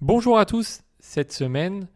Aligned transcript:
Bonjour 0.00 0.38
à 0.38 0.44
tous. 0.44 0.82
Cette 0.98 1.32
semaine, 1.32 1.86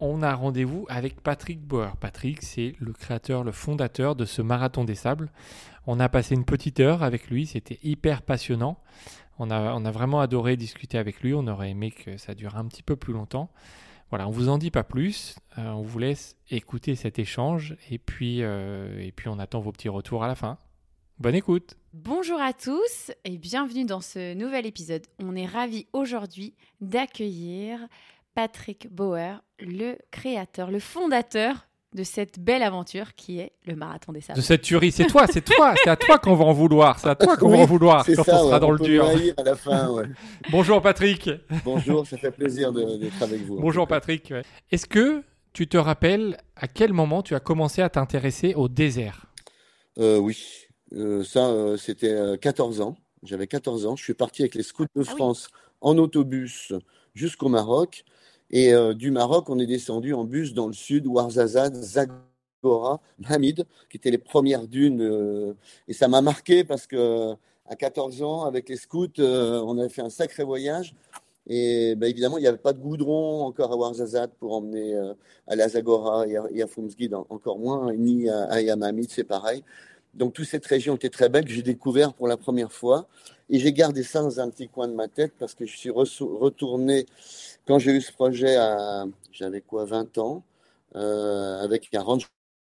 on 0.00 0.22
a 0.22 0.34
rendez-vous 0.34 0.86
avec 0.88 1.20
Patrick 1.20 1.60
Bauer. 1.60 1.94
Patrick, 1.98 2.42
c'est 2.42 2.74
le 2.80 2.92
créateur, 2.92 3.44
le 3.44 3.52
fondateur 3.52 4.16
de 4.16 4.24
ce 4.24 4.40
marathon 4.40 4.84
des 4.84 4.94
sables. 4.94 5.30
On 5.86 6.00
a 6.00 6.08
passé 6.08 6.34
une 6.34 6.46
petite 6.46 6.80
heure 6.80 7.02
avec 7.02 7.28
lui, 7.28 7.46
c'était 7.46 7.78
hyper 7.82 8.22
passionnant. 8.22 8.78
On 9.38 9.50
a, 9.50 9.78
vraiment 9.90 10.20
adoré 10.20 10.56
discuter 10.56 10.96
avec 10.96 11.20
lui, 11.20 11.34
on 11.34 11.46
aurait 11.46 11.70
aimé 11.70 11.90
que 11.90 12.16
ça 12.16 12.34
dure 12.34 12.56
un 12.56 12.64
petit 12.64 12.82
peu 12.82 12.96
plus 12.96 13.12
longtemps. 13.12 13.50
Voilà, 14.08 14.26
on 14.26 14.30
vous 14.30 14.48
en 14.48 14.56
dit 14.56 14.70
pas 14.70 14.84
plus, 14.84 15.36
euh, 15.58 15.68
on 15.70 15.82
vous 15.82 15.98
laisse 15.98 16.36
écouter 16.50 16.94
cet 16.94 17.18
échange 17.18 17.76
et 17.90 18.00
euh, 18.42 19.00
et 19.00 19.12
puis 19.12 19.28
on 19.28 19.38
attend 19.38 19.60
vos 19.60 19.72
petits 19.72 19.88
retours 19.88 20.24
à 20.24 20.28
la 20.28 20.34
fin. 20.34 20.56
Bonne 21.18 21.34
écoute 21.34 21.76
Bonjour 21.98 22.40
à 22.40 22.52
tous 22.52 23.12
et 23.24 23.38
bienvenue 23.38 23.84
dans 23.84 24.00
ce 24.00 24.34
nouvel 24.34 24.66
épisode. 24.66 25.06
On 25.22 25.36
est 25.36 25.46
ravis 25.46 25.86
aujourd'hui 25.92 26.52
d'accueillir 26.80 27.78
Patrick 28.34 28.88
Bauer, 28.92 29.40
le 29.60 29.94
créateur, 30.10 30.72
le 30.72 30.80
fondateur 30.80 31.68
de 31.94 32.02
cette 32.02 32.40
belle 32.40 32.64
aventure 32.64 33.14
qui 33.14 33.38
est 33.38 33.52
le 33.64 33.76
marathon 33.76 34.10
des 34.10 34.20
sables. 34.20 34.40
De 34.40 34.42
cette 34.44 34.62
tuerie, 34.62 34.90
c'est 34.90 35.06
toi, 35.06 35.28
c'est 35.32 35.44
toi, 35.44 35.72
c'est 35.84 35.88
à 35.90 35.94
toi 35.94 36.18
qu'on 36.18 36.34
va 36.34 36.44
en 36.46 36.52
vouloir, 36.52 36.98
c'est 36.98 37.10
à 37.10 37.14
toi 37.14 37.36
qu'on 37.36 37.46
Oui, 37.52 37.58
va 37.58 37.62
en 37.62 37.66
vouloir 37.66 38.04
C'est 38.04 38.16
quand 38.16 38.24
ça, 38.24 38.40
on 38.42 38.46
sera 38.46 38.54
ouais, 38.54 38.60
dans 38.60 38.70
le 38.72 38.78
dur. 38.80 39.04
me 39.04 39.10
haïr 39.10 39.34
à 39.36 39.42
la 39.44 39.54
fin, 39.54 39.88
ouais. 39.90 40.06
Bonjour 40.50 40.82
Patrick 40.82 41.30
Bonjour, 41.64 42.04
ça 42.08 42.16
fait 42.18 42.32
plaisir 42.32 42.72
de- 42.72 42.96
d'être 42.96 43.22
avec 43.22 43.42
vous. 43.42 43.60
Bonjour 43.60 43.86
Patrick. 43.86 44.30
ouais. 44.32 44.42
Est-ce 44.72 44.86
que 44.88 45.22
tu 45.52 45.68
te 45.68 45.76
rappelles 45.76 46.38
à 46.56 46.66
quel 46.66 46.92
moment 46.92 47.22
tu 47.22 47.36
as 47.36 47.40
commencé 47.40 47.80
à 47.82 47.88
t'intéresser 47.88 48.54
au 48.56 48.66
désert? 48.66 49.26
Euh, 49.98 50.18
oui, 50.18 50.36
ça, 51.24 51.48
euh, 51.48 51.76
c'était 51.76 52.12
euh, 52.12 52.36
14 52.36 52.80
ans. 52.80 52.96
J'avais 53.22 53.46
14 53.46 53.86
ans. 53.86 53.96
Je 53.96 54.04
suis 54.04 54.14
parti 54.14 54.42
avec 54.42 54.54
les 54.54 54.62
scouts 54.62 54.84
de 54.94 55.00
oui. 55.00 55.04
France 55.04 55.48
en 55.80 55.98
autobus 55.98 56.72
jusqu'au 57.14 57.48
Maroc. 57.48 58.04
Et 58.50 58.74
euh, 58.74 58.94
du 58.94 59.10
Maroc, 59.10 59.48
on 59.50 59.58
est 59.58 59.66
descendu 59.66 60.14
en 60.14 60.24
bus 60.24 60.54
dans 60.54 60.66
le 60.66 60.72
sud, 60.72 61.06
Ouarzazate, 61.06 61.74
Zagora, 61.74 63.00
Hamid, 63.26 63.64
qui 63.90 63.96
étaient 63.96 64.10
les 64.10 64.18
premières 64.18 64.68
dunes. 64.68 65.02
euh, 65.02 65.54
et 65.88 65.92
ça 65.92 66.08
m'a 66.08 66.20
marqué 66.20 66.64
parce 66.64 66.86
que 66.86 67.34
à 67.66 67.76
14 67.76 68.22
ans, 68.22 68.44
avec 68.44 68.68
les 68.68 68.76
scouts, 68.76 69.08
euh, 69.18 69.60
on 69.64 69.78
avait 69.78 69.88
fait 69.88 70.02
un 70.02 70.10
sacré 70.10 70.44
voyage. 70.44 70.94
Et 71.46 71.94
ben, 71.96 72.08
évidemment, 72.08 72.38
il 72.38 72.42
n'y 72.42 72.46
avait 72.46 72.56
pas 72.58 72.72
de 72.72 72.78
goudron 72.78 73.44
encore 73.44 73.72
à 73.72 73.76
Ouarzazate 73.76 74.32
pour 74.38 74.54
emmener 74.54 74.94
euh, 74.94 75.14
à 75.46 75.56
la 75.56 75.68
Zagora 75.68 76.26
et 76.26 76.36
à, 76.36 76.44
et 76.50 76.62
à 76.62 76.66
encore 77.28 77.58
moins, 77.58 77.92
ni 77.94 78.28
à, 78.28 78.44
à 78.44 78.60
Yamamit, 78.60 79.08
c'est 79.10 79.24
pareil. 79.24 79.62
Donc, 80.16 80.32
toute 80.32 80.46
cette 80.46 80.66
région 80.66 80.96
était 80.96 81.10
très 81.10 81.28
belle, 81.28 81.44
que 81.44 81.50
j'ai 81.50 81.62
découvert 81.62 82.14
pour 82.14 82.28
la 82.28 82.36
première 82.36 82.72
fois. 82.72 83.08
Et 83.50 83.58
j'ai 83.58 83.72
gardé 83.72 84.02
ça 84.02 84.22
dans 84.22 84.40
un 84.40 84.48
petit 84.50 84.68
coin 84.68 84.88
de 84.88 84.94
ma 84.94 85.08
tête 85.08 85.34
parce 85.38 85.54
que 85.54 85.66
je 85.66 85.76
suis 85.76 85.90
retourné 85.90 87.06
quand 87.66 87.78
j'ai 87.78 87.92
eu 87.92 88.00
ce 88.00 88.12
projet 88.12 88.56
à, 88.56 89.04
j'avais 89.32 89.60
quoi, 89.60 89.84
20 89.84 90.18
ans, 90.18 90.44
euh, 90.96 91.60
avec 91.60 91.88
un 91.94 92.02
Range 92.02 92.26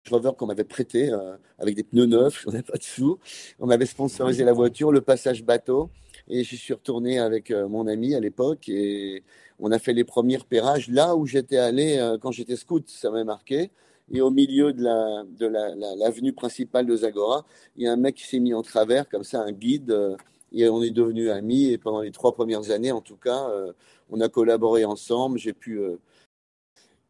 Rover 0.10 0.32
qu'on 0.38 0.46
m'avait 0.46 0.64
prêté, 0.64 1.12
euh, 1.12 1.36
avec 1.60 1.76
des 1.76 1.84
pneus 1.84 2.06
neufs, 2.06 2.46
on 2.48 2.52
n'avait 2.52 2.64
pas 2.64 2.78
de 2.78 2.84
sous. 2.84 3.20
On 3.60 3.66
m'avait 3.66 3.86
sponsorisé 3.86 4.44
la 4.44 4.54
voiture, 4.54 4.92
le 4.92 5.02
passage 5.02 5.44
bateau. 5.44 5.90
Et 6.30 6.44
j'y 6.44 6.58
suis 6.58 6.74
retourné 6.74 7.20
avec 7.20 7.52
euh, 7.52 7.68
mon 7.68 7.88
ami 7.88 8.16
à 8.16 8.20
l'époque 8.20 8.70
et 8.70 9.24
on 9.60 9.72
a 9.72 9.80
fait 9.80 9.94
les 9.94 10.04
premiers 10.04 10.38
repérages 10.38 10.90
là 10.90 11.16
où 11.16 11.26
j'étais 11.26 11.58
allé 11.58 12.18
quand 12.22 12.32
j'étais 12.32 12.56
scout, 12.56 12.88
ça 12.90 13.10
m'a 13.10 13.24
marqué. 13.24 13.72
Et 14.12 14.22
au 14.22 14.30
milieu 14.30 14.72
de 14.74 14.84
la, 14.84 15.24
de 15.28 15.46
la, 15.48 15.76
la- 15.76 15.96
l'avenue 15.96 16.34
principale 16.34 16.86
de 16.86 16.96
Zagora, 16.96 17.46
il 17.76 17.84
y 17.84 17.88
a 17.88 17.92
un 17.92 17.98
mec 17.98 18.16
qui 18.16 18.26
s'est 18.26 18.40
mis 18.40 18.54
en 18.54 18.62
travers, 18.62 19.08
comme 19.10 19.24
ça, 19.24 19.42
un 19.42 19.52
guide, 19.52 19.92
euh, 19.92 20.16
et 20.54 20.70
on 20.70 20.82
est 20.82 20.92
devenus 20.92 21.30
amis. 21.30 21.66
Et 21.72 21.78
pendant 21.78 22.02
les 22.02 22.12
trois 22.12 22.34
premières 22.34 22.72
années, 22.72 22.92
en 22.92 23.02
tout 23.02 23.18
cas, 23.18 23.50
euh, 23.50 23.74
on 24.10 24.22
a 24.22 24.30
collaboré 24.30 24.86
ensemble. 24.86 25.38
J'ai 25.40 25.52
pu 25.54 25.80
euh, 25.80 25.98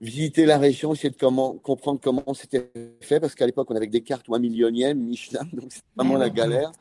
visiter 0.02 0.46
la 0.46 0.58
région, 0.58 0.94
essayer 0.94 1.12
de 1.12 1.16
comment, 1.18 1.54
comprendre 1.54 2.00
comment 2.02 2.34
c'était 2.34 2.72
fait, 3.02 3.20
parce 3.20 3.36
qu'à 3.36 3.46
l'époque, 3.46 3.70
on 3.70 3.76
avait 3.76 3.88
des 3.88 4.02
cartes 4.02 4.28
ou 4.28 4.36
un 4.36 4.40
millionième, 4.40 5.00
Michelin, 5.00 5.44
donc 5.54 5.72
c'était 5.72 5.86
vraiment 5.96 6.18
la 6.18 6.30
galère. 6.30 6.72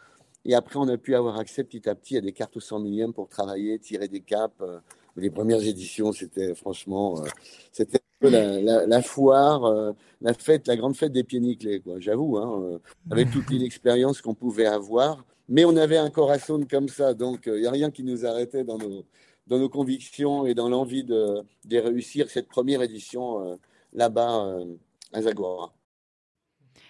Et 0.47 0.55
après, 0.55 0.79
on 0.79 0.89
a 0.89 0.97
pu 0.97 1.15
avoir 1.15 1.39
accès 1.39 1.65
petit 1.65 1.89
à 1.89 1.95
petit 1.95 2.17
à 2.17 2.21
des 2.21 2.33
cartes 2.33 2.57
au 2.57 2.61
100 2.61 2.79
millième 2.79 3.13
pour 3.13 3.29
travailler, 3.29 3.79
tirer 3.81 4.07
des 4.09 4.21
caps. 4.21 4.55
les 5.17 5.31
premières 5.31 5.63
éditions, 5.63 6.13
c'était 6.13 6.55
franchement, 6.55 7.21
euh, 7.21 7.27
c'était 7.73 7.99
la, 8.21 8.61
la, 8.61 8.87
la 8.87 9.03
foire, 9.03 9.65
euh, 9.65 9.93
la 10.21 10.35
fête, 10.35 10.67
la 10.69 10.77
grande 10.77 10.97
fête 10.97 11.13
des 11.13 11.25
pieds 11.25 11.41
nickelés, 11.41 11.81
quoi. 11.81 12.01
J'avoue, 12.01 12.39
hein, 12.39 12.63
euh, 12.63 12.79
avec 13.11 13.31
toute 13.31 13.49
l'inexpérience 13.51 14.21
qu'on 14.21 14.35
pouvait 14.35 14.67
avoir. 14.67 15.25
Mais 15.49 15.65
on 15.65 15.77
avait 15.77 15.99
un 15.99 16.11
corazon 16.11 16.67
comme 16.69 16.89
ça, 16.89 17.15
donc 17.15 17.45
il 17.47 17.61
n'y 17.61 17.67
a 17.67 17.71
rien 17.71 17.91
qui 17.91 18.03
nous 18.03 18.27
arrêtait 18.27 18.65
dans 18.65 18.79
nos, 18.79 19.05
dans 19.47 19.59
nos 19.59 19.69
convictions 19.69 20.47
et 20.47 20.55
dans 20.55 20.69
l'envie 20.69 21.05
de, 21.05 21.43
de 21.65 21.79
réussir 21.79 22.31
cette 22.31 22.49
première 22.49 22.83
édition 22.83 23.47
euh, 23.47 23.57
là-bas 23.93 24.47
euh, 24.47 24.65
à 25.13 25.23
Zagora. 25.23 25.73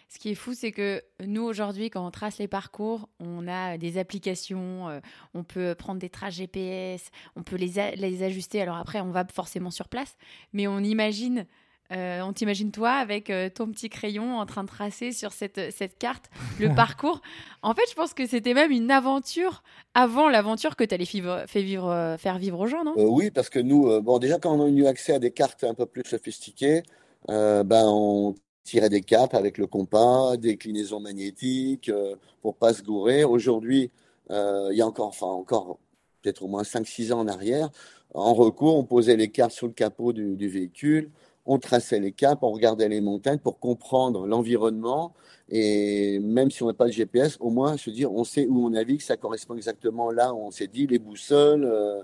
Ce 0.08 0.18
qui 0.18 0.30
est 0.30 0.34
fou, 0.34 0.54
c'est 0.54 0.72
que 0.72 1.02
nous, 1.24 1.42
aujourd'hui, 1.42 1.90
quand 1.90 2.06
on 2.06 2.10
trace 2.10 2.38
les 2.38 2.48
parcours, 2.48 3.08
on 3.18 3.48
a 3.48 3.76
des 3.76 3.98
applications, 3.98 4.88
euh, 4.88 5.00
on 5.34 5.42
peut 5.42 5.74
prendre 5.74 6.00
des 6.00 6.08
traces 6.08 6.34
GPS, 6.34 7.10
on 7.34 7.42
peut 7.42 7.56
les, 7.56 7.96
les 7.96 8.22
ajuster. 8.22 8.62
Alors 8.62 8.76
après, 8.76 9.00
on 9.00 9.10
va 9.10 9.24
forcément 9.32 9.70
sur 9.70 9.88
place, 9.88 10.16
mais 10.52 10.68
on 10.68 10.78
imagine, 10.78 11.46
euh, 11.92 12.20
on 12.22 12.32
t'imagine 12.32 12.70
toi 12.70 12.92
avec 12.92 13.30
euh, 13.30 13.48
ton 13.48 13.66
petit 13.70 13.88
crayon 13.88 14.38
en 14.38 14.46
train 14.46 14.62
de 14.62 14.68
tracer 14.68 15.12
sur 15.12 15.32
cette, 15.32 15.72
cette 15.72 15.98
carte 15.98 16.30
le 16.60 16.68
parcours. 16.74 17.20
En 17.62 17.74
fait, 17.74 17.84
je 17.90 17.94
pense 17.94 18.14
que 18.14 18.26
c'était 18.26 18.54
même 18.54 18.70
une 18.70 18.90
aventure 18.90 19.62
avant 19.94 20.28
l'aventure 20.28 20.76
que 20.76 20.84
tu 20.84 20.94
allais 20.94 21.04
vivre, 21.04 21.44
fait 21.48 21.62
vivre, 21.62 21.90
euh, 21.90 22.16
faire 22.16 22.38
vivre 22.38 22.60
aux 22.60 22.66
gens, 22.66 22.84
non? 22.84 22.94
Euh, 22.96 23.06
oui, 23.08 23.30
parce 23.30 23.48
que 23.50 23.58
nous, 23.58 23.90
euh, 23.90 24.00
bon, 24.00 24.18
déjà, 24.18 24.38
quand 24.38 24.56
on 24.56 24.64
a 24.64 24.68
eu 24.68 24.86
accès 24.86 25.14
à 25.14 25.18
des 25.18 25.32
cartes 25.32 25.64
un 25.64 25.74
peu 25.74 25.86
plus 25.86 26.04
sophistiquées, 26.04 26.82
euh, 27.28 27.64
ben, 27.64 27.84
on 27.86 28.34
tirait 28.66 28.90
des 28.90 29.00
capes 29.00 29.34
avec 29.34 29.58
le 29.58 29.66
compas, 29.66 30.36
déclinaison 30.36 31.00
magnétique, 31.00 31.88
euh, 31.88 32.16
pour 32.42 32.56
pas 32.56 32.74
se 32.74 32.82
gourer. 32.82 33.24
Aujourd'hui, 33.24 33.90
euh, 34.30 34.68
il 34.72 34.76
y 34.76 34.82
a 34.82 34.86
encore, 34.86 35.08
enfin, 35.08 35.26
encore 35.28 35.78
peut-être 36.20 36.42
au 36.42 36.48
moins 36.48 36.64
5-6 36.64 37.12
ans 37.12 37.20
en 37.20 37.28
arrière, 37.28 37.70
en 38.12 38.34
recours, 38.34 38.76
on 38.76 38.84
posait 38.84 39.16
les 39.16 39.28
cartes 39.28 39.52
sous 39.52 39.66
le 39.66 39.72
capot 39.72 40.12
du, 40.12 40.36
du 40.36 40.48
véhicule, 40.48 41.10
on 41.46 41.58
traçait 41.58 42.00
les 42.00 42.12
capes, 42.12 42.42
on 42.42 42.50
regardait 42.50 42.88
les 42.88 43.00
montagnes 43.00 43.38
pour 43.38 43.58
comprendre 43.60 44.26
l'environnement. 44.26 45.14
Et 45.48 46.18
même 46.18 46.50
si 46.50 46.62
on 46.64 46.66
n'a 46.66 46.74
pas 46.74 46.86
de 46.86 46.92
GPS, 46.92 47.36
au 47.40 47.50
moins 47.50 47.76
se 47.76 47.90
dire, 47.90 48.12
on 48.12 48.24
sait 48.24 48.46
où 48.48 48.66
on 48.66 48.70
navigue, 48.70 49.00
ça 49.00 49.16
correspond 49.16 49.54
exactement 49.54 50.10
là 50.10 50.34
où 50.34 50.38
on 50.38 50.50
s'est 50.50 50.66
dit, 50.66 50.86
les 50.88 50.98
boussoles. 50.98 51.64
euh, 51.64 52.02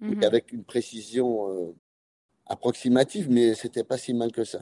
Mhm. 0.00 0.22
et 0.22 0.26
avec 0.26 0.52
une 0.52 0.64
précision 0.64 1.50
euh, 1.50 1.74
approximative, 2.50 3.30
mais 3.30 3.54
c'était 3.54 3.84
pas 3.84 3.96
si 3.96 4.12
mal 4.12 4.32
que 4.32 4.44
ça. 4.44 4.60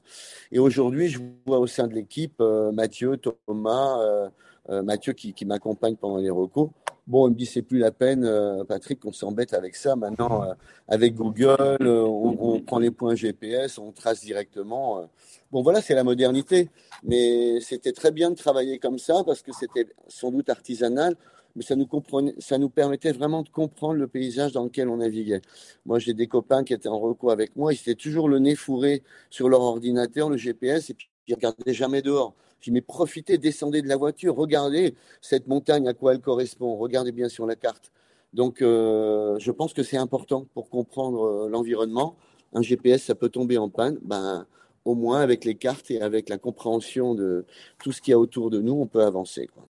Et 0.53 0.59
aujourd'hui, 0.59 1.09
je 1.09 1.19
vois 1.47 1.59
au 1.59 1.66
sein 1.66 1.88
de 1.88 1.94
l'équipe 1.94 2.34
euh, 2.41 2.71
Mathieu, 2.71 3.16
Thomas, 3.16 4.00
euh, 4.00 4.28
euh, 4.69 4.82
Mathieu 4.82 5.15
qui, 5.15 5.32
qui 5.32 5.47
m'accompagne 5.47 5.97
pendant 5.97 6.19
les 6.19 6.31
recours. 6.31 6.71
Bon, 7.09 7.27
il 7.27 7.31
me 7.31 7.37
dit 7.37 7.47
c'est 7.47 7.63
plus 7.63 7.79
la 7.79 7.91
peine, 7.91 8.23
euh, 8.23 8.65
Patrick, 8.65 9.01
qu'on 9.01 9.13
s'embête 9.13 9.55
avec 9.55 9.77
ça. 9.77 9.97
Maintenant, 9.97 10.45
euh, 10.45 10.53
avec 10.89 11.15
Google, 11.15 11.57
euh, 11.81 12.03
on, 12.03 12.37
on 12.39 12.61
prend 12.61 12.79
les 12.79 12.91
points 12.91 13.15
GPS, 13.15 13.79
on 13.79 13.93
trace 13.93 14.21
directement. 14.21 15.09
Bon, 15.51 15.63
voilà, 15.63 15.81
c'est 15.81 15.95
la 15.95 16.05
modernité. 16.05 16.69
Mais 17.05 17.61
c'était 17.63 17.93
très 17.93 18.11
bien 18.13 18.31
de 18.31 18.37
travailler 18.37 18.79
comme 18.79 18.99
ça 18.99 19.23
parce 19.25 19.41
que 19.41 19.53
c'était 19.55 19.87
sans 20.09 20.31
doute 20.31 20.51
artisanal, 20.51 21.17
mais 21.57 21.63
ça 21.63 21.77
nous 21.77 21.87
comprenait, 21.87 22.35
ça 22.41 22.59
nous 22.59 22.69
permettait 22.69 23.13
vraiment 23.13 23.43
de 23.43 23.49
comprendre 23.49 23.95
le 23.95 24.07
paysage 24.07 24.53
dans 24.53 24.65
lequel 24.65 24.91
on 24.91 24.99
naviguait. 24.99 25.41
Moi, 25.87 25.99
j'ai 25.99 26.13
des 26.13 26.27
copains 26.27 26.63
qui 26.63 26.75
étaient 26.75 26.91
en 26.91 26.99
recours 27.01 27.33
avec 27.33 27.57
moi, 27.57 27.73
ils 27.73 27.77
étaient 27.77 27.95
toujours 27.95 28.29
le 28.29 28.39
nez 28.39 28.55
fourré 28.55 29.03
sur 29.31 29.49
leur 29.49 29.63
ordinateur, 29.63 30.29
le 30.29 30.37
GPS, 30.37 30.91
et 30.91 30.95
puis 30.95 31.09
ils 31.28 31.34
regardaient 31.34 31.75
jamais 31.75 32.03
dehors. 32.03 32.34
J'ai 32.61 32.71
dit, 32.71 32.75
mais 32.75 32.81
profitez, 32.81 33.39
descendez 33.39 33.83
de 33.83 33.89
la 33.89 33.97
voiture, 33.97 34.34
regardez 34.34 34.94
cette 35.21 35.47
montagne, 35.47 35.87
à 35.87 35.94
quoi 35.94 36.15
elle 36.15 36.21
correspond, 36.21 36.77
regardez 36.77 37.12
bien 37.12 37.28
sur 37.28 37.47
la 37.47 37.55
carte. 37.55 37.93
Donc, 38.33 38.62
euh, 38.62 39.38
je 39.38 39.50
pense 39.50 39.72
que 39.72 39.83
c'est 39.83 39.97
important 39.97 40.47
pour 40.55 40.69
comprendre 40.69 41.25
euh, 41.25 41.49
l'environnement. 41.49 42.17
Un 42.53 42.62
GPS, 42.62 43.05
ça 43.05 43.14
peut 43.14 43.29
tomber 43.29 43.58
en 43.58 43.69
panne. 43.69 43.99
Ben, 44.03 44.47
au 44.85 44.94
moins, 44.94 45.20
avec 45.20 45.44
les 45.44 45.55
cartes 45.55 45.91
et 45.91 46.00
avec 46.00 46.29
la 46.29 46.38
compréhension 46.38 47.14
de 47.14 47.47
tout 47.79 47.93
ce 47.93 48.00
qu'il 48.00 48.11
y 48.12 48.14
a 48.14 48.19
autour 48.19 48.50
de 48.50 48.61
nous, 48.61 48.75
on 48.75 48.87
peut 48.87 49.03
avancer. 49.03 49.47
Quoi. 49.47 49.64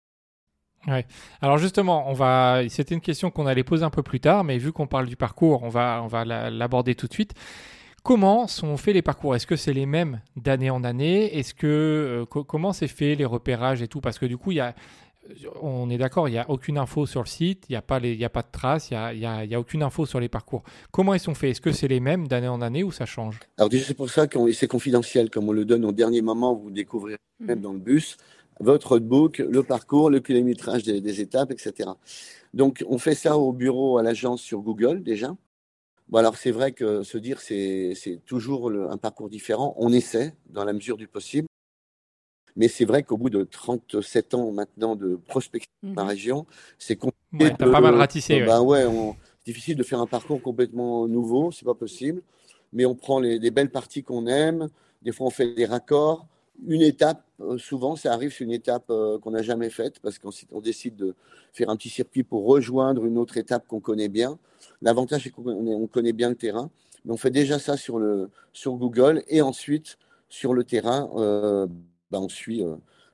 Alors 1.43 1.59
justement, 1.59 2.09
on 2.09 2.13
va. 2.13 2.63
C'était 2.69 2.95
une 2.95 3.01
question 3.01 3.31
qu'on 3.31 3.47
allait 3.47 3.65
poser 3.65 3.85
un 3.85 3.91
peu 3.91 4.03
plus 4.03 4.21
tard, 4.21 4.45
mais 4.45 4.59
vu 4.59 4.73
qu'on 4.73 4.87
parle 4.87 5.07
du 5.07 5.17
parcours, 5.17 5.63
on 5.63 5.69
va, 5.69 6.01
on 6.03 6.07
va 6.07 6.25
la- 6.25 6.51
l'aborder 6.51 6.95
tout 6.95 7.09
de 7.09 7.13
suite. 7.13 7.35
Comment 8.09 8.47
sont 8.47 8.79
faits 8.79 8.95
les 8.95 9.03
parcours? 9.03 9.37
Est-ce 9.37 9.47
que 9.47 9.55
c'est 9.55 9.75
les 9.75 9.85
mêmes 9.85 10.23
d'année 10.35 10.71
en 10.71 10.83
année? 10.83 11.39
Est-ce 11.39 11.53
que 11.53 11.67
euh, 11.67 12.25
co- 12.25 12.43
comment 12.43 12.73
c'est 12.73 12.89
fait 12.89 13.15
les 13.17 13.27
repérages 13.27 13.83
et 13.83 13.87
tout? 13.87 14.01
Parce 14.01 14.19
que 14.19 14.25
du 14.25 14.39
coup, 14.39 14.51
il 14.51 14.55
y 14.55 14.61
a, 14.61 14.75
on 15.61 15.91
est 15.91 15.99
d'accord, 15.99 16.27
il 16.27 16.33
n'y 16.33 16.39
a 16.39 16.49
aucune 16.49 16.79
info 16.79 17.05
sur 17.05 17.21
le 17.21 17.27
site, 17.27 17.67
il 17.69 17.73
n'y 17.73 17.77
a 17.77 17.83
pas 17.83 17.99
les, 17.99 18.13
il 18.13 18.19
y 18.19 18.25
a 18.25 18.31
pas 18.31 18.41
de 18.41 18.49
traces, 18.51 18.91
il 18.91 19.19
y 19.19 19.27
a, 19.27 19.61
aucune 19.61 19.83
info 19.83 20.07
sur 20.07 20.21
les 20.21 20.31
parcours. 20.31 20.63
Comment 20.91 21.13
ils 21.13 21.21
sont 21.21 21.35
faits? 21.35 21.51
Est-ce 21.51 21.61
que 21.61 21.71
c'est 21.71 21.87
les 21.87 22.01
mêmes 22.01 22.29
d'année 22.29 22.49
en 22.49 22.63
année 22.63 22.83
ou 22.83 22.93
ça 22.93 23.05
change? 23.05 23.41
Alors 23.59 23.69
déjà, 23.69 23.85
c'est 23.85 23.93
pour 23.93 24.09
ça 24.09 24.27
que 24.27 24.53
c'est 24.53 24.69
confidentiel, 24.69 25.29
comme 25.29 25.47
on 25.51 25.53
le 25.53 25.67
donne 25.67 25.85
au 25.85 25.93
dernier 25.93 26.23
moment, 26.23 26.55
vous 26.55 26.71
découvrirez 26.71 27.19
même 27.41 27.61
dans 27.61 27.75
le 27.75 27.79
bus. 27.79 28.17
Votre 28.59 28.93
roadbook, 28.93 29.37
le 29.37 29.63
parcours, 29.63 30.09
le 30.09 30.21
kilométrage 30.21 30.83
des, 30.83 31.03
des 31.03 31.21
étapes, 31.21 31.51
etc. 31.51 31.91
Donc, 32.55 32.83
on 32.89 32.97
fait 32.97 33.15
ça 33.15 33.37
au 33.37 33.53
bureau, 33.53 33.99
à 33.99 34.03
l'agence 34.03 34.41
sur 34.41 34.61
Google 34.61 35.03
déjà. 35.03 35.37
Bon, 36.09 36.19
alors 36.19 36.37
c'est 36.37 36.51
vrai 36.51 36.73
que 36.73 37.03
se 37.03 37.19
dire 37.19 37.41
c'est 37.41 38.21
toujours 38.25 38.71
un 38.71 38.97
parcours 38.97 39.29
différent. 39.29 39.75
On 39.77 39.93
essaie 39.93 40.35
dans 40.51 40.65
la 40.65 40.73
mesure 40.73 40.97
du 40.97 41.07
possible. 41.07 41.47
Mais 42.57 42.67
c'est 42.67 42.85
vrai 42.85 43.03
qu'au 43.03 43.17
bout 43.17 43.31
de 43.31 43.45
37 43.45 44.35
ans 44.35 44.51
maintenant 44.51 44.97
de 44.97 45.17
prospection 45.29 45.71
dans 45.83 46.03
la 46.03 46.05
mmh 46.05 46.09
région, 46.09 46.47
c'est 46.79 46.97
compliqué. 46.97 47.45
Ouais, 47.45 47.55
pas 47.57 47.81
mal 47.81 47.95
ratissé. 47.95 48.41
Bah 48.41 48.63
ouais, 48.63 48.85
difficile 49.45 49.77
de 49.77 49.83
faire 49.83 50.01
un 50.01 50.07
parcours 50.07 50.43
complètement 50.43 51.07
nouveau, 51.07 51.53
c'est 51.53 51.65
pas 51.65 51.75
possible. 51.75 52.23
Mais 52.73 52.85
on 52.85 52.95
prend 52.95 53.21
les, 53.21 53.39
les 53.39 53.51
belles 53.51 53.71
parties 53.71 54.03
qu'on 54.03 54.27
aime. 54.27 54.69
Des 55.03 55.13
fois, 55.13 55.29
on 55.29 55.31
fait 55.31 55.55
des 55.55 55.67
raccords 55.67 56.27
une 56.67 56.83
étape, 56.83 57.25
euh, 57.41 57.59
souvent, 57.59 57.97
ça 57.97 58.13
arrive, 58.13 58.33
c'est 58.37 58.45
une 58.45 58.53
étape 58.53 58.85
euh, 58.91 59.19
qu'on 59.19 59.31
n'a 59.31 59.43
jamais 59.43 59.71
faite 59.71 60.01
parce 60.01 60.19
qu'on 60.19 60.61
décide 60.61 60.97
de 60.97 61.15
faire 61.53 61.71
un 61.71 61.77
petit 61.77 61.89
circuit 61.89 62.25
pour 62.25 62.47
rejoindre 62.47 63.05
une 63.05 63.19
autre 63.19 63.37
étape 63.37 63.67
qu'on 63.67 63.81
connaît 63.81 64.09
bien. 64.09 64.39
L'avantage, 64.83 65.25
c'est 65.25 65.31
qu'on 65.31 65.87
connaît 65.87 66.13
bien 66.13 66.31
le 66.31 66.35
terrain, 66.35 66.71
mais 67.05 67.13
on 67.13 67.17
fait 67.17 67.31
déjà 67.31 67.59
ça 67.59 67.77
sur, 67.77 67.99
le, 67.99 68.31
sur 68.53 68.75
Google 68.75 69.23
et 69.29 69.41
ensuite, 69.41 69.99
sur 70.29 70.53
le 70.53 70.65
terrain, 70.65 71.11
euh, 71.17 71.67
bah, 72.11 72.19
on 72.21 72.29
suit 72.29 72.65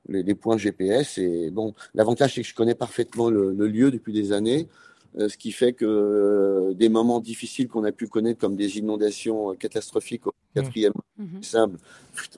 les, 0.07 0.35
points 0.35 0.57
GPS. 0.57 1.17
Et 1.17 1.49
bon, 1.51 1.73
l'avantage, 1.93 2.35
c'est 2.35 2.41
que 2.41 2.47
je 2.47 2.55
connais 2.55 2.75
parfaitement 2.75 3.29
le, 3.29 3.51
lieu 3.51 3.91
depuis 3.91 4.13
des 4.13 4.31
années. 4.31 4.67
Ce 5.17 5.37
qui 5.37 5.51
fait 5.51 5.73
que 5.73 6.73
des 6.73 6.89
moments 6.89 7.19
difficiles 7.19 7.67
qu'on 7.67 7.83
a 7.83 7.91
pu 7.91 8.07
connaître, 8.07 8.39
comme 8.39 8.55
des 8.55 8.77
inondations 8.77 9.55
catastrophiques 9.55 10.27
au 10.27 10.31
mmh. 10.31 10.61
quatrième 10.61 10.93
mmh. 11.17 11.41
simple, 11.41 11.77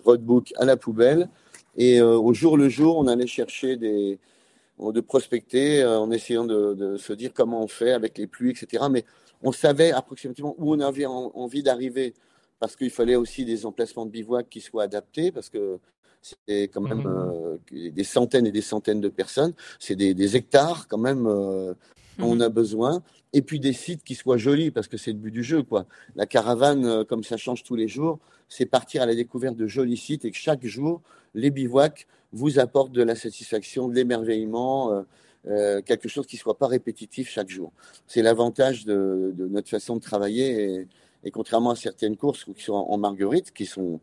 roadbook 0.03 0.53
à 0.57 0.65
la 0.65 0.77
poubelle. 0.77 1.29
Et 1.77 2.01
euh, 2.01 2.17
au 2.17 2.33
jour 2.33 2.57
le 2.57 2.69
jour, 2.69 2.97
on 2.97 3.07
allait 3.07 3.27
chercher 3.27 3.77
des, 3.77 4.19
de 4.79 5.01
prospecter 5.01 5.81
euh, 5.81 5.99
en 5.99 6.11
essayant 6.11 6.43
de, 6.43 6.97
se 6.97 7.13
dire 7.13 7.31
comment 7.33 7.63
on 7.63 7.67
fait 7.67 7.91
avec 7.91 8.17
les 8.17 8.27
pluies, 8.27 8.51
etc. 8.51 8.85
Mais 8.89 9.05
on 9.43 9.51
savait 9.51 9.91
approximativement 9.91 10.55
où 10.57 10.73
on 10.73 10.79
avait 10.79 11.05
envie 11.05 11.61
d'arriver 11.61 12.13
parce 12.59 12.75
qu'il 12.75 12.89
fallait 12.89 13.15
aussi 13.15 13.45
des 13.45 13.67
emplacements 13.67 14.07
de 14.07 14.11
bivouac 14.11 14.49
qui 14.49 14.61
soient 14.61 14.83
adaptés 14.83 15.31
parce 15.31 15.49
que 15.49 15.77
c'est 16.21 16.63
quand 16.63 16.81
même 16.81 17.03
mmh. 17.03 17.57
euh, 17.71 17.91
des 17.91 18.03
centaines 18.03 18.47
et 18.47 18.51
des 18.51 18.61
centaines 18.61 18.99
de 18.99 19.09
personnes. 19.09 19.53
C'est 19.79 19.95
des, 19.95 20.35
hectares 20.35 20.87
quand 20.87 20.97
même. 20.97 21.27
Mmh. 22.17 22.23
On 22.23 22.39
a 22.39 22.49
besoin 22.49 23.03
et 23.33 23.41
puis 23.41 23.59
des 23.59 23.73
sites 23.73 24.03
qui 24.03 24.15
soient 24.15 24.37
jolis 24.37 24.71
parce 24.71 24.87
que 24.87 24.97
c'est 24.97 25.11
le 25.11 25.17
but 25.17 25.31
du 25.31 25.43
jeu 25.43 25.63
quoi. 25.63 25.85
La 26.15 26.25
caravane 26.25 27.05
comme 27.05 27.23
ça 27.23 27.37
change 27.37 27.63
tous 27.63 27.75
les 27.75 27.87
jours, 27.87 28.19
c'est 28.49 28.65
partir 28.65 29.01
à 29.01 29.05
la 29.05 29.15
découverte 29.15 29.55
de 29.55 29.67
jolis 29.67 29.97
sites 29.97 30.25
et 30.25 30.31
que 30.31 30.37
chaque 30.37 30.65
jour, 30.65 31.01
les 31.33 31.51
bivouacs 31.51 32.07
vous 32.33 32.59
apportent 32.59 32.91
de 32.91 33.03
la 33.03 33.15
satisfaction, 33.15 33.87
de 33.87 33.95
l'émerveillement, 33.95 34.91
euh, 34.91 35.01
euh, 35.47 35.81
quelque 35.81 36.09
chose 36.09 36.25
qui 36.25 36.35
ne 36.35 36.41
soit 36.41 36.57
pas 36.57 36.67
répétitif 36.67 37.29
chaque 37.29 37.49
jour. 37.49 37.71
C'est 38.05 38.21
l'avantage 38.21 38.85
de, 38.85 39.33
notre 39.37 39.69
façon 39.69 39.95
de 39.95 40.01
travailler 40.01 40.87
et, 41.23 41.31
contrairement 41.31 41.71
à 41.71 41.75
certaines 41.75 42.17
courses 42.17 42.45
qui 42.45 42.61
sont 42.61 42.73
en, 42.73 42.97
marguerite, 42.97 43.51
qui, 43.51 43.65
sont, 43.65 43.99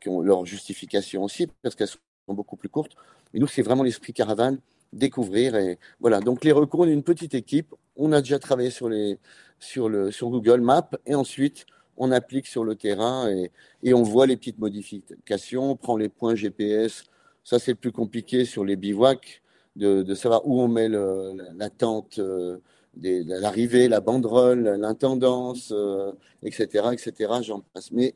qui 0.00 0.08
ont 0.08 0.20
leur 0.20 0.44
justification 0.44 1.24
aussi, 1.24 1.46
parce 1.62 1.74
qu'elles 1.74 1.88
sont 1.88 1.98
beaucoup 2.28 2.56
plus 2.56 2.68
courtes, 2.68 2.96
mais 3.32 3.40
nous, 3.40 3.46
c'est 3.46 3.62
vraiment 3.62 3.82
l'esprit 3.82 4.12
caravane, 4.12 4.58
découvrir. 4.92 5.56
Et 5.56 5.78
voilà, 6.00 6.20
donc 6.20 6.44
les 6.44 6.52
recours, 6.52 6.80
on 6.80 6.86
est 6.86 6.92
une 6.92 7.02
petite 7.02 7.34
équipe, 7.34 7.74
on 7.96 8.12
a 8.12 8.20
déjà 8.20 8.38
travaillé 8.38 8.70
sur, 8.70 8.88
les, 8.88 9.18
sur, 9.58 9.88
le, 9.88 10.10
sur 10.10 10.30
Google 10.30 10.60
Maps, 10.60 10.90
et 11.06 11.14
ensuite, 11.14 11.66
on 11.96 12.12
applique 12.12 12.46
sur 12.46 12.64
le 12.64 12.74
terrain 12.74 13.28
et, 13.82 13.94
on 13.94 14.02
voit 14.02 14.26
les 14.26 14.36
petites 14.36 14.58
modifications, 14.58 15.70
on 15.72 15.76
prend 15.76 15.96
les 15.96 16.08
points 16.08 16.34
GPS. 16.34 17.04
Ça, 17.44 17.58
c'est 17.58 17.72
le 17.72 17.76
plus 17.76 17.92
compliqué 17.92 18.44
sur 18.44 18.64
les 18.64 18.76
bivouacs, 18.76 19.42
de, 19.76 20.14
savoir 20.14 20.46
où 20.46 20.60
on 20.60 20.68
met 20.68 20.88
la 20.88 21.70
tente, 21.70 22.18
euh, 22.18 22.58
l'arrivée, 23.02 23.88
la 23.88 24.00
banderole, 24.00 24.76
l'intendance, 24.78 25.72
etc., 26.42 26.68
euh, 26.74 26.90
etc. 26.92 27.32
J'en 27.42 27.60
passe. 27.60 27.92
Mais 27.92 28.14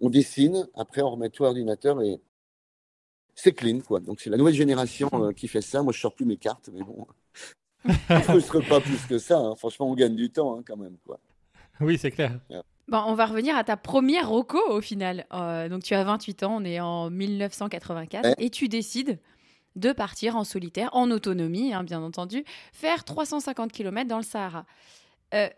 on 0.00 0.08
dessine, 0.08 0.66
après 0.74 1.02
on 1.02 1.10
remet 1.10 1.28
tout 1.28 1.42
l'ordinateur 1.42 2.00
et 2.02 2.20
c'est 3.42 3.52
clean, 3.52 3.80
quoi. 3.80 4.00
Donc 4.00 4.20
c'est 4.20 4.30
la 4.30 4.36
nouvelle 4.36 4.54
génération 4.54 5.10
euh, 5.14 5.32
qui 5.32 5.48
fait 5.48 5.60
ça. 5.60 5.82
Moi, 5.82 5.92
je 5.92 6.00
sors 6.00 6.14
plus 6.14 6.26
mes 6.26 6.36
cartes, 6.36 6.70
mais 6.72 6.82
bon, 6.82 7.06
je 7.84 8.14
ne 8.14 8.20
frustre 8.20 8.68
pas 8.68 8.80
plus 8.80 9.06
que 9.06 9.18
ça. 9.18 9.38
Hein. 9.38 9.54
Franchement, 9.56 9.90
on 9.90 9.94
gagne 9.94 10.14
du 10.14 10.30
temps 10.30 10.58
hein, 10.58 10.62
quand 10.66 10.76
même, 10.76 10.96
quoi. 11.04 11.18
Oui, 11.80 11.96
c'est 11.98 12.10
clair. 12.10 12.38
Bon, 12.88 13.02
on 13.06 13.14
va 13.14 13.26
revenir 13.26 13.56
à 13.56 13.64
ta 13.64 13.76
première 13.76 14.28
roco 14.28 14.58
au 14.68 14.80
final. 14.80 15.24
Euh, 15.32 15.68
donc 15.68 15.82
tu 15.82 15.94
as 15.94 16.04
28 16.04 16.42
ans, 16.42 16.56
on 16.56 16.64
est 16.64 16.80
en 16.80 17.08
1984, 17.08 18.34
et 18.38 18.50
tu 18.50 18.68
décides 18.68 19.18
de 19.76 19.92
partir 19.92 20.36
en 20.36 20.44
solitaire, 20.44 20.90
en 20.92 21.10
autonomie, 21.10 21.72
hein, 21.72 21.84
bien 21.84 22.02
entendu, 22.02 22.44
faire 22.72 23.04
350 23.04 23.72
km 23.72 24.08
dans 24.08 24.18
le 24.18 24.24
Sahara. 24.24 24.66
Euh, 25.32 25.48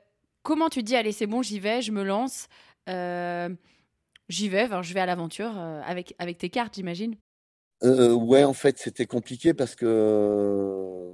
comment 0.42 0.68
tu 0.68 0.82
dis, 0.82 0.94
allez, 0.94 1.12
c'est 1.12 1.26
bon, 1.26 1.42
j'y 1.42 1.58
vais, 1.58 1.80
je 1.80 1.90
me 1.90 2.04
lance, 2.04 2.48
euh, 2.88 3.48
j'y 4.28 4.48
vais, 4.48 4.68
je 4.82 4.94
vais 4.94 5.00
à 5.00 5.06
l'aventure 5.06 5.58
avec, 5.58 6.14
avec 6.18 6.38
tes 6.38 6.50
cartes, 6.50 6.74
j'imagine? 6.74 7.16
Ouais, 7.82 8.44
en 8.44 8.52
fait, 8.52 8.78
c'était 8.78 9.06
compliqué 9.06 9.54
parce 9.54 9.74
que 9.74 11.12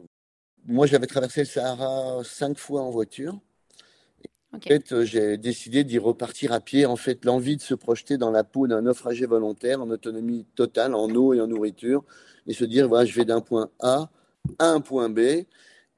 moi, 0.67 0.87
j'avais 0.87 1.06
traversé 1.06 1.41
le 1.41 1.47
Sahara 1.47 2.23
cinq 2.25 2.59
fois 2.59 2.82
en 2.82 2.91
voiture. 2.91 3.41
En 4.53 4.61
fait, 4.61 4.93
euh, 4.93 5.05
j'ai 5.05 5.37
décidé 5.37 5.85
d'y 5.85 5.99
repartir 5.99 6.53
à 6.53 6.61
pied. 6.61 6.87
En 6.87 6.97
fait, 6.97 7.25
l'envie 7.25 7.56
de 7.56 7.62
se 7.62 7.75
projeter 7.75 8.17
dans 8.17 8.31
la 8.31 8.44
peau 8.44 8.67
d'un 8.67 8.82
naufragé 8.82 9.26
volontaire 9.26 9.81
en 9.81 9.91
autonomie 9.91 10.47
totale, 10.55 10.94
en 10.94 11.09
eau 11.11 11.35
et 11.35 11.41
en 11.41 11.47
nourriture, 11.47 12.05
et 12.47 12.55
se 12.55 12.65
dire, 12.65 12.88
voilà, 12.88 13.05
je 13.05 13.15
vais 13.15 13.25
d'un 13.25 13.41
point 13.41 13.70
A 13.81 14.11
à 14.59 14.69
un 14.70 14.81
point 14.81 15.11
B, 15.11 15.19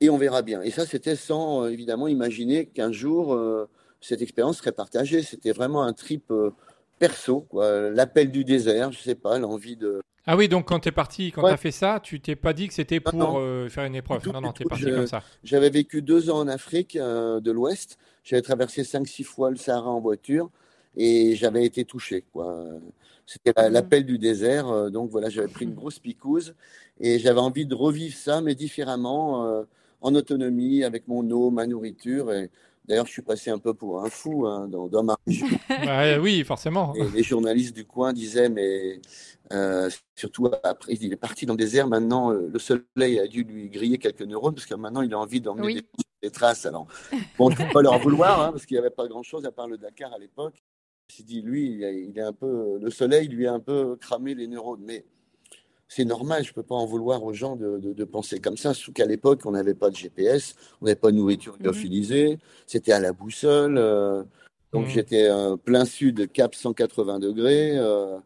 et 0.00 0.10
on 0.10 0.18
verra 0.18 0.42
bien. 0.42 0.62
Et 0.62 0.70
ça, 0.70 0.86
c'était 0.86 1.16
sans, 1.16 1.64
euh, 1.64 1.68
évidemment, 1.70 2.08
imaginer 2.08 2.66
qu'un 2.66 2.92
jour, 2.92 3.34
euh, 3.34 3.68
cette 4.00 4.22
expérience 4.22 4.58
serait 4.58 4.72
partagée. 4.72 5.22
C'était 5.22 5.52
vraiment 5.52 5.82
un 5.84 5.92
trip 5.92 6.32
perso, 6.98 7.46
l'appel 7.52 8.30
du 8.30 8.44
désert, 8.44 8.92
je 8.92 9.00
sais 9.00 9.14
pas, 9.14 9.38
l'envie 9.38 9.76
de, 9.76 10.02
ah 10.32 10.36
oui, 10.36 10.46
donc 10.46 10.68
quand 10.68 10.78
tu 10.78 10.90
es 10.90 10.92
parti, 10.92 11.32
quand 11.32 11.42
tu 11.42 11.52
as 11.52 11.56
fait 11.56 11.72
ça, 11.72 11.98
tu 12.00 12.20
t'es 12.20 12.36
pas 12.36 12.52
dit 12.52 12.68
que 12.68 12.74
c'était 12.74 13.00
pour 13.00 13.40
euh, 13.40 13.68
faire 13.68 13.84
une 13.84 13.96
épreuve. 13.96 14.24
non, 14.28 14.40
non, 14.40 14.52
tu 14.52 14.62
es 14.62 14.64
parti 14.64 14.84
comme 14.84 15.08
ça. 15.08 15.24
J'avais 15.42 15.70
vécu 15.70 16.02
deux 16.02 16.30
ans 16.30 16.38
en 16.38 16.46
Afrique 16.46 16.94
euh, 16.94 17.40
de 17.40 17.50
l'Ouest. 17.50 17.98
J'avais 18.22 18.40
traversé 18.40 18.84
cinq, 18.84 19.08
six 19.08 19.24
fois 19.24 19.50
le 19.50 19.56
Sahara 19.56 19.90
en 19.90 19.98
voiture 19.98 20.48
et 20.96 21.34
j'avais 21.34 21.64
été 21.64 21.84
touché. 21.84 22.22
C'était 23.26 23.50
mmh. 23.50 23.72
l'appel 23.72 24.06
du 24.06 24.18
désert. 24.18 24.68
Euh, 24.68 24.88
donc 24.88 25.10
voilà, 25.10 25.30
j'avais 25.30 25.48
pris 25.48 25.64
une 25.64 25.74
grosse 25.80 25.98
picouse 25.98 26.54
et 27.00 27.18
j'avais 27.18 27.40
envie 27.40 27.66
de 27.66 27.74
revivre 27.74 28.16
ça, 28.16 28.40
mais 28.40 28.54
différemment, 28.54 29.64
en 30.00 30.14
autonomie, 30.14 30.84
avec 30.84 31.08
mon 31.08 31.28
eau, 31.32 31.50
ma 31.50 31.66
nourriture. 31.66 32.32
Et 32.32 32.50
D'ailleurs, 32.86 33.06
je 33.06 33.12
suis 33.12 33.22
passé 33.22 33.50
un 33.50 33.58
peu 33.58 33.74
pour 33.74 34.02
un 34.02 34.10
fou 34.10 34.46
hein, 34.46 34.68
dans, 34.68 35.02
ma 35.02 35.16
région. 35.26 35.46
oui, 36.20 36.42
forcément. 36.44 36.94
Et 36.94 37.08
les 37.10 37.22
journalistes 37.22 37.74
du 37.74 37.84
coin 37.84 38.12
disaient, 38.12 38.48
mais 38.48 39.00
euh, 39.52 39.90
surtout 40.16 40.50
après, 40.62 40.94
il 40.94 41.12
est 41.12 41.16
parti 41.16 41.46
dans 41.46 41.54
le 41.54 41.58
désert. 41.58 41.86
Maintenant, 41.86 42.32
euh, 42.32 42.50
le 42.52 42.58
soleil 42.58 43.20
a 43.20 43.26
dû 43.26 43.44
lui 43.44 43.68
griller 43.68 43.98
quelques 43.98 44.22
neurones 44.22 44.54
parce 44.54 44.66
que 44.66 44.74
maintenant, 44.74 45.02
il 45.02 45.12
a 45.14 45.18
envie 45.18 45.40
d'emmener 45.40 45.82
des, 46.22 46.30
traces. 46.30 46.66
Alors, 46.66 46.86
bon, 47.38 47.50
je 47.50 47.60
ne 47.60 47.66
peux 47.66 47.72
pas 47.72 47.82
leur 47.82 47.98
vouloir 47.98 48.42
hein, 48.42 48.52
parce 48.52 48.66
qu'il 48.66 48.76
n'y 48.76 48.80
avait 48.80 48.90
pas 48.90 49.06
grand-chose 49.06 49.44
à 49.46 49.52
part 49.52 49.68
le 49.68 49.78
Dakar 49.78 50.12
à 50.12 50.18
l'époque. 50.18 50.62
Je 51.16 51.22
dit, 51.22 51.42
lui, 51.42 51.80
il 51.82 52.16
est 52.16 52.22
un 52.22 52.32
peu, 52.32 52.78
le 52.80 52.90
soleil 52.90 53.26
lui 53.28 53.46
a 53.46 53.52
un 53.52 53.60
peu 53.60 53.96
cramé 53.96 54.34
les 54.34 54.46
neurones. 54.46 54.82
Mais 54.84 55.04
c'est 55.90 56.04
normal, 56.04 56.44
je 56.44 56.50
ne 56.50 56.54
peux 56.54 56.62
pas 56.62 56.76
en 56.76 56.86
vouloir 56.86 57.24
aux 57.24 57.32
gens 57.32 57.56
de, 57.56 58.04
penser 58.04 58.38
comme 58.38 58.56
ça, 58.56 58.74
surtout 58.74 58.92
qu'à 58.92 59.06
l'époque, 59.06 59.40
on 59.44 59.50
n'avait 59.50 59.74
pas 59.74 59.90
de 59.90 59.96
GPS, 59.96 60.54
on 60.80 60.84
n'avait 60.84 60.94
pas 60.94 61.10
de 61.10 61.16
nourriture 61.16 61.56
mhm. 61.58 61.66
lyophilisée, 61.66 62.38
c'était 62.68 62.92
à 62.92 63.00
la 63.00 63.12
boussole. 63.12 63.76
Euh, 63.76 64.22
donc 64.72 64.84
mhm. 64.84 64.90
j'étais 64.90 65.28
euh, 65.28 65.56
plein 65.56 65.84
sud, 65.84 66.30
cap 66.30 66.54
180 66.54 67.18
degrés, 67.18 67.72
euh, 67.76 68.20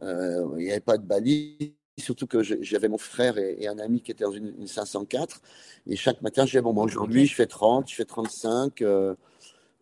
il 0.00 0.64
n'y 0.64 0.70
avait 0.70 0.78
pas 0.78 0.96
de 0.96 1.04
balise, 1.04 1.72
surtout 1.98 2.28
que 2.28 2.40
j'avais 2.44 2.86
mon 2.86 2.98
frère 2.98 3.36
et, 3.36 3.66
un 3.66 3.80
ami 3.80 4.00
qui 4.00 4.12
étaient 4.12 4.22
dans 4.22 4.30
une, 4.30 4.68
504. 4.68 5.42
Et 5.88 5.96
chaque 5.96 6.22
matin, 6.22 6.42
je 6.42 6.52
disais, 6.52 6.62
bon, 6.62 6.72
aujourd'hui, 6.80 7.26
je 7.26 7.34
fais 7.34 7.46
30, 7.46 7.90
je 7.90 7.96
fais 7.96 8.04
35 8.04 8.84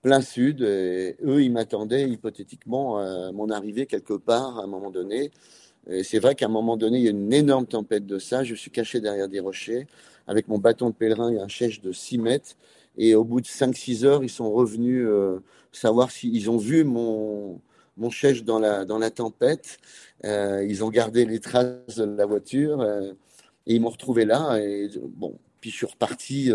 plein 0.01 0.21
sud. 0.23 0.63
Et 0.63 1.17
eux, 1.23 1.43
ils 1.43 1.53
m'attendaient 1.53 2.09
hypothétiquement 2.09 2.97
à 2.97 3.31
mon 3.33 3.51
arrivée 3.51 3.85
quelque 3.85 4.15
part 4.15 4.59
à 4.59 4.63
un 4.63 4.67
moment 4.67 4.91
donné 4.91 5.31
c'est 6.03 6.19
vrai 6.19 6.35
qu'à 6.35 6.47
un 6.47 6.51
moment 6.51 6.77
donné, 6.77 6.99
il 6.99 7.05
y 7.05 7.09
a 7.09 7.11
une 7.11 7.33
énorme 7.33 7.67
tempête 7.67 8.07
de 8.07 8.19
ça. 8.19 8.45
Je 8.45 8.55
suis 8.55 8.71
caché 8.71 9.01
derrière 9.01 9.29
des 9.29 9.41
rochers 9.41 9.87
avec 10.27 10.49
mon 10.49 10.59
bâton 10.59 10.91
de 10.91 10.95
pèlerin 10.95 11.33
et 11.33 11.39
un 11.39 11.49
chèche 11.49 11.81
de 11.81 11.93
6 11.93 12.19
mètres. 12.19 12.57
Et 12.99 13.15
au 13.15 13.25
bout 13.25 13.41
de 13.41 13.47
5-6 13.47 14.05
heures, 14.05 14.25
ils 14.25 14.31
sont 14.31 14.51
revenus 14.51 15.05
euh, 15.07 15.39
savoir 15.73 16.11
s'ils 16.11 16.51
ont 16.51 16.57
vu 16.57 16.85
mon, 16.85 17.61
mon 17.97 18.11
chèche 18.11 18.43
dans 18.43 18.59
la, 18.59 18.85
dans 18.85 18.99
la 18.99 19.11
tempête. 19.11 19.79
Euh, 20.25 20.65
ils 20.69 20.83
ont 20.83 20.89
gardé 20.89 21.25
les 21.25 21.41
traces 21.41 21.97
de 21.97 22.05
la 22.05 22.27
voiture 22.27 22.81
euh, 22.81 23.13
et 23.67 23.75
ils 23.75 23.81
m'ont 23.81 23.91
retrouvé 23.91 24.25
là. 24.25 24.59
Et 24.59 24.89
bon, 25.09 25.39
puis 25.61 25.71
je 25.71 25.77
suis 25.77 25.87
reparti. 25.87 26.51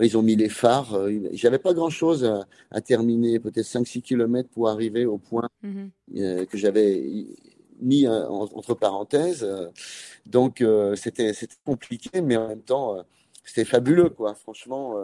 ils 0.00 0.18
ont 0.18 0.22
mis 0.22 0.36
les 0.36 0.48
phares. 0.48 0.98
J'avais 1.32 1.58
pas 1.58 1.74
grand 1.74 1.90
chose 1.90 2.30
à, 2.70 2.80
terminer, 2.80 3.38
peut-être 3.38 3.66
5-6 3.66 4.02
km 4.02 4.48
pour 4.48 4.68
arriver 4.68 5.06
au 5.06 5.18
point 5.18 5.48
mm-hmm. 5.64 6.46
que 6.46 6.58
j'avais 6.58 7.26
mis 7.80 8.08
entre 8.08 8.74
parenthèses. 8.74 9.46
Donc, 10.26 10.60
euh, 10.60 10.94
c'était 10.94 11.32
compliqué, 11.64 12.20
mais 12.20 12.36
en 12.36 12.48
même 12.48 12.62
temps, 12.62 12.96
euh, 12.96 13.02
c'était 13.44 13.64
fabuleux, 13.64 14.10
quoi, 14.10 14.34
franchement. 14.34 14.94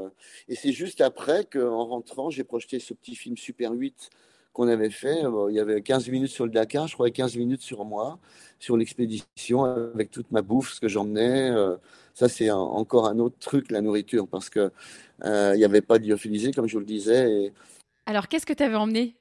Et 0.49 0.55
c'est 0.55 0.73
juste 0.73 1.01
après 1.01 1.45
qu'en 1.45 1.87
rentrant, 1.87 2.29
j'ai 2.29 2.45
projeté 2.45 2.79
ce 2.79 2.93
petit 2.93 3.17
film 3.17 3.39
Super 3.39 3.73
8 3.73 4.11
qu'on 4.53 4.69
avait 4.69 4.91
fait. 4.91 5.23
il 5.49 5.55
y 5.55 5.61
avait 5.61 5.81
15 5.81 6.09
minutes 6.11 6.31
sur 6.31 6.45
le 6.45 6.51
Dakar, 6.51 6.87
je 6.87 6.95
crois 6.95 7.11
15 7.11 7.37
minutes 7.37 7.63
sur 7.63 7.85
moi, 7.85 8.19
sur 8.61 8.77
l'expédition, 8.77 9.65
avec 9.65 10.11
toute 10.11 10.31
ma 10.31 10.43
bouffe, 10.43 10.75
ce 10.75 10.81
que 10.81 10.89
j'emmenais. 10.89 11.51
ça, 12.13 12.29
c'est 12.29 12.51
encore 12.51 13.09
un 13.09 13.19
autre 13.19 13.39
truc, 13.41 13.71
la 13.71 13.81
nourriture, 13.81 14.29
parce 14.29 14.51
qu'il 14.51 14.71
n'y 15.25 15.65
avait 15.65 15.81
pas 15.81 15.99
de 15.99 16.07
lyophilisé, 16.07 16.53
comme 16.53 16.69
je 16.69 16.75
vous 16.75 16.81
le 16.81 16.87
disais. 16.87 17.51
Alors, 18.05 18.29
qu'est-ce 18.29 18.45
que 18.45 18.53
tu 18.53 18.63
avais 18.63 18.77
emmené? 18.77 19.17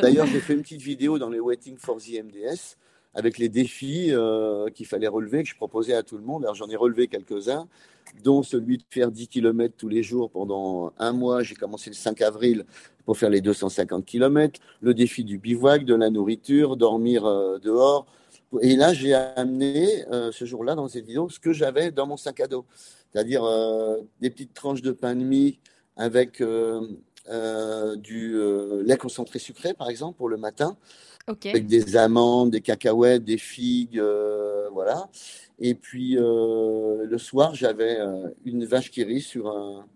D'ailleurs, 0.00 0.26
j'ai 0.26 0.40
fait 0.40 0.54
une 0.54 0.62
petite 0.62 0.80
vidéo 0.80 1.18
dans 1.18 1.28
les 1.28 1.40
Waiting 1.40 1.76
for 1.76 1.98
the 1.98 2.22
MDS 2.22 2.76
avec 3.14 3.38
les 3.38 3.48
défis 3.48 4.12
euh, 4.12 4.68
qu'il 4.70 4.86
fallait 4.86 5.08
relever, 5.08 5.42
que 5.42 5.48
je 5.48 5.56
proposais 5.56 5.94
à 5.94 6.02
tout 6.02 6.16
le 6.16 6.22
monde. 6.22 6.44
Alors 6.44 6.54
j'en 6.54 6.68
ai 6.68 6.76
relevé 6.76 7.08
quelques-uns, 7.08 7.68
dont 8.22 8.42
celui 8.42 8.78
de 8.78 8.84
faire 8.88 9.10
10 9.10 9.28
km 9.28 9.74
tous 9.76 9.88
les 9.88 10.02
jours 10.02 10.30
pendant 10.30 10.92
un 10.98 11.12
mois. 11.12 11.42
J'ai 11.42 11.54
commencé 11.54 11.90
le 11.90 11.96
5 11.96 12.20
avril 12.22 12.64
pour 13.04 13.18
faire 13.18 13.30
les 13.30 13.40
250 13.40 14.04
km. 14.04 14.60
Le 14.80 14.94
défi 14.94 15.24
du 15.24 15.38
bivouac, 15.38 15.84
de 15.84 15.94
la 15.94 16.10
nourriture, 16.10 16.76
dormir 16.76 17.24
euh, 17.26 17.58
dehors. 17.58 18.06
Et 18.62 18.76
là, 18.76 18.92
j'ai 18.92 19.14
amené 19.14 20.04
euh, 20.10 20.32
ce 20.32 20.44
jour-là 20.44 20.74
dans 20.74 20.88
cette 20.88 21.06
vidéo 21.06 21.28
ce 21.28 21.38
que 21.38 21.52
j'avais 21.52 21.90
dans 21.90 22.06
mon 22.06 22.16
sac 22.16 22.40
à 22.40 22.48
dos, 22.48 22.64
c'est-à-dire 23.12 23.44
des 24.20 24.30
petites 24.30 24.54
tranches 24.54 24.82
de 24.82 24.92
pain 24.92 25.14
de 25.14 25.22
mie 25.22 25.58
avec 25.96 26.42
du 27.96 28.36
lait 28.84 28.96
concentré 28.96 29.38
sucré, 29.38 29.74
par 29.74 29.88
exemple, 29.88 30.16
pour 30.16 30.28
le 30.28 30.36
matin 30.36 30.76
avec 31.44 31.66
des 31.66 31.96
amandes, 31.96 32.50
des 32.50 32.60
cacahuètes, 32.60 33.24
des 33.24 33.38
figues, 33.38 33.98
euh, 33.98 34.68
voilà. 34.72 35.08
Et 35.58 35.74
puis 35.74 36.16
euh, 36.16 37.04
le 37.04 37.18
soir, 37.18 37.54
j'avais 37.54 37.98
euh, 37.98 38.28
une 38.44 38.64
vache 38.64 38.90
qui 38.90 39.04
rit 39.04 39.20
sur 39.20 39.48
un, 39.48 39.86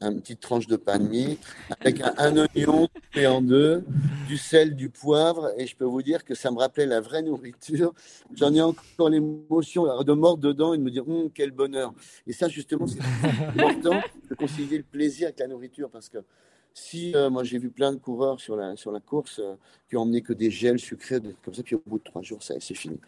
une 0.00 0.20
petite 0.20 0.40
tranche 0.40 0.66
de 0.66 0.76
pain 0.76 0.98
de 0.98 1.08
mie, 1.08 1.38
avec 1.80 2.00
un, 2.00 2.36
oignon 2.36 2.88
coupé 2.88 3.26
en 3.26 3.42
deux, 3.42 3.84
du 4.28 4.38
sel, 4.38 4.74
du 4.74 4.88
poivre, 4.88 5.52
et 5.58 5.66
je 5.66 5.76
peux 5.76 5.84
vous 5.84 6.02
dire 6.02 6.24
que 6.24 6.34
ça 6.34 6.50
me 6.50 6.58
rappelait 6.58 6.86
la 6.86 7.00
vraie 7.00 7.22
nourriture. 7.22 7.92
J'en 8.34 8.54
ai 8.54 8.62
encore 8.62 9.10
l'émotion 9.10 10.02
de 10.02 10.12
mort 10.12 10.38
dedans 10.38 10.72
et 10.72 10.78
de 10.78 10.82
me 10.82 10.90
dire 10.90 11.06
hum, 11.06 11.28
quel 11.34 11.50
bonheur. 11.50 11.92
Et 12.26 12.32
ça, 12.32 12.48
justement, 12.48 12.86
c'est 12.86 13.00
important 13.60 14.00
de 14.30 14.34
concilier 14.34 14.78
le 14.78 14.84
plaisir 14.84 15.26
avec 15.26 15.40
la 15.40 15.48
nourriture 15.48 15.90
parce 15.90 16.08
que 16.08 16.18
si 16.74 17.14
euh, 17.14 17.30
moi 17.30 17.44
j'ai 17.44 17.58
vu 17.58 17.70
plein 17.70 17.92
de 17.92 17.98
coureurs 17.98 18.40
sur 18.40 18.56
la, 18.56 18.76
sur 18.76 18.92
la 18.92 19.00
course 19.00 19.40
euh, 19.40 19.54
qui 19.88 19.96
ont 19.96 20.02
emmené 20.02 20.22
que 20.22 20.32
des 20.32 20.50
gels 20.50 20.78
sucrés, 20.78 21.18
comme 21.44 21.54
ça, 21.54 21.62
puis 21.62 21.74
au 21.74 21.82
bout 21.84 21.98
de 21.98 22.04
trois 22.04 22.22
jours, 22.22 22.42
ça 22.42 22.54
c'est 22.60 22.74
fini. 22.74 22.98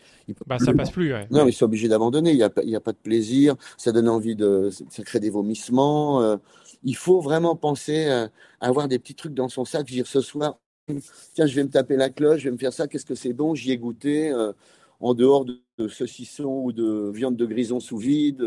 Bah, 0.46 0.58
ça 0.58 0.72
passe 0.72 0.90
plus. 0.90 1.12
Ouais. 1.12 1.26
Non, 1.30 1.46
ils 1.46 1.52
sont 1.52 1.66
obligés 1.66 1.88
d'abandonner. 1.88 2.30
Il 2.30 2.36
n'y 2.36 2.42
a, 2.42 2.76
a, 2.76 2.80
pas 2.80 2.92
de 2.92 2.96
plaisir. 2.96 3.56
Ça 3.76 3.92
donne 3.92 4.08
envie 4.08 4.36
de. 4.36 4.70
Ça 4.90 5.02
crée 5.02 5.20
des 5.20 5.30
vomissements. 5.30 6.22
Euh. 6.22 6.36
il 6.82 6.96
faut 6.96 7.20
vraiment 7.20 7.56
penser 7.56 8.06
à 8.06 8.30
avoir 8.60 8.88
des 8.88 8.98
petits 8.98 9.14
trucs 9.14 9.34
dans 9.34 9.48
son 9.48 9.64
sac. 9.64 9.86
Dire 9.86 10.06
ce 10.06 10.20
soir, 10.20 10.58
tiens, 11.34 11.46
je 11.46 11.54
vais 11.54 11.64
me 11.64 11.70
taper 11.70 11.96
la 11.96 12.10
cloche, 12.10 12.40
je 12.40 12.44
vais 12.44 12.52
me 12.52 12.58
faire 12.58 12.72
ça. 12.72 12.88
Qu'est-ce 12.88 13.06
que 13.06 13.14
c'est 13.14 13.32
bon 13.32 13.54
J'y 13.54 13.72
ai 13.72 13.78
goûté. 13.78 14.32
En 15.02 15.14
dehors 15.14 15.44
de, 15.44 15.60
de, 15.76 15.88
saucisson 15.88 16.62
ou 16.64 16.72
de 16.72 17.10
viande 17.14 17.36
de 17.36 17.44
grison 17.44 17.80
sous 17.80 17.98
vide. 17.98 18.42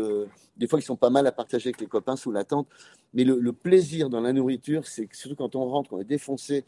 des 0.56 0.66
fois, 0.66 0.80
ils 0.80 0.82
sont 0.82 0.96
pas 0.96 1.10
mal 1.10 1.26
à 1.26 1.32
partager 1.32 1.68
avec 1.68 1.80
les 1.80 1.86
copains 1.86 2.16
sous 2.16 2.32
la 2.32 2.42
tente. 2.42 2.66
Mais 3.14 3.24
le, 3.24 3.52
plaisir 3.52 4.10
dans 4.10 4.20
la 4.20 4.32
nourriture, 4.32 4.86
c'est 4.86 5.06
que 5.06 5.16
surtout 5.16 5.36
quand 5.36 5.56
on 5.56 5.64
rentre, 5.64 5.94
on 5.94 6.00
est 6.00 6.04
défoncé, 6.04 6.64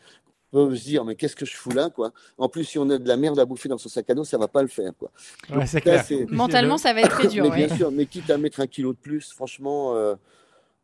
on 0.52 0.68
peut 0.68 0.76
se 0.76 0.84
dire 0.84 1.04
mais 1.04 1.14
qu'est-ce 1.14 1.36
que 1.36 1.44
je 1.44 1.54
fous 1.54 1.70
là 1.70 1.90
quoi. 1.90 2.12
En 2.38 2.48
plus 2.48 2.64
si 2.64 2.78
on 2.78 2.88
a 2.88 2.96
de 2.96 3.06
la 3.06 3.18
merde 3.18 3.38
à 3.38 3.44
bouffer 3.44 3.68
dans 3.68 3.76
son 3.76 3.90
sac 3.90 4.08
à 4.08 4.14
dos, 4.14 4.24
ça 4.24 4.38
va 4.38 4.48
pas 4.48 4.62
le 4.62 4.68
faire 4.68 4.92
quoi. 4.98 5.10
Mentalement 6.30 6.78
ça 6.78 6.94
va 6.94 7.02
être 7.02 7.10
très 7.10 7.28
dur. 7.28 7.44
mais 7.44 7.66
bien 7.66 7.76
sûr, 7.76 7.90
mais 7.90 8.06
quitte 8.06 8.30
à 8.30 8.38
mettre 8.38 8.60
un 8.60 8.66
kilo 8.66 8.94
de 8.94 8.98
plus, 8.98 9.30
franchement. 9.30 9.94
Euh, 9.94 10.14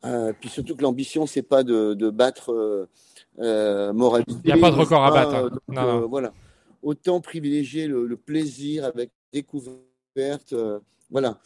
euh, 0.05 0.35
puis 0.39 0.51
surtout 0.51 0.77
que 0.77 0.83
l'ambition 0.83 1.27
c'est 1.27 1.43
pas 1.43 1.63
de, 1.63 2.11
battre 2.11 2.87
euh, 3.39 3.93
moralité. 3.95 4.35
Il 4.45 4.55
n'y 4.55 4.61
a 4.61 4.61
pas 4.61 4.71
de 4.71 4.77
record 4.77 5.05
à 5.05 5.11
battre. 5.11 5.51
Hein. 5.75 6.07
voilà. 6.11 6.35
Autant 6.85 7.21
privilégier 7.21 7.89
le, 7.89 8.17
plaisir 8.17 8.85
avec 8.85 9.11
découverte. 9.33 10.55
voilà 11.11 11.41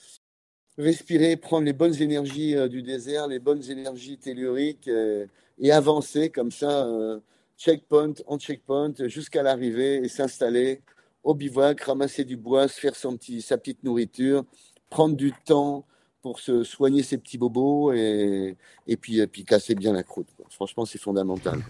respirer, 0.78 1.36
prendre 1.36 1.66
les 1.66 1.72
bonnes 1.72 2.00
énergies 2.00 2.56
euh, 2.56 2.68
du 2.68 2.82
désert, 2.82 3.26
les 3.26 3.40
bonnes 3.40 3.68
énergies 3.68 4.16
telluriques 4.16 4.88
euh, 4.88 5.26
et 5.58 5.72
avancer 5.72 6.30
comme 6.30 6.52
ça, 6.52 6.86
euh, 6.86 7.18
checkpoint 7.58 8.14
en 8.26 8.38
checkpoint, 8.38 8.94
jusqu'à 9.06 9.42
l'arrivée 9.42 9.96
et 9.96 10.08
s'installer 10.08 10.80
au 11.24 11.34
bivouac, 11.34 11.80
ramasser 11.80 12.24
du 12.24 12.36
bois, 12.36 12.68
se 12.68 12.78
faire 12.78 12.94
son 12.94 13.16
petit, 13.16 13.42
sa 13.42 13.58
petite 13.58 13.82
nourriture, 13.82 14.44
prendre 14.88 15.16
du 15.16 15.32
temps 15.44 15.84
pour 16.22 16.38
se 16.38 16.62
soigner 16.62 17.02
ses 17.02 17.18
petits 17.18 17.38
bobos 17.38 17.92
et, 17.92 18.56
et, 18.86 18.96
puis, 18.96 19.18
et 19.18 19.26
puis 19.26 19.44
casser 19.44 19.74
bien 19.74 19.92
la 19.92 20.04
croûte. 20.04 20.28
Franchement, 20.50 20.84
c'est 20.84 20.98
fondamental. 20.98 21.60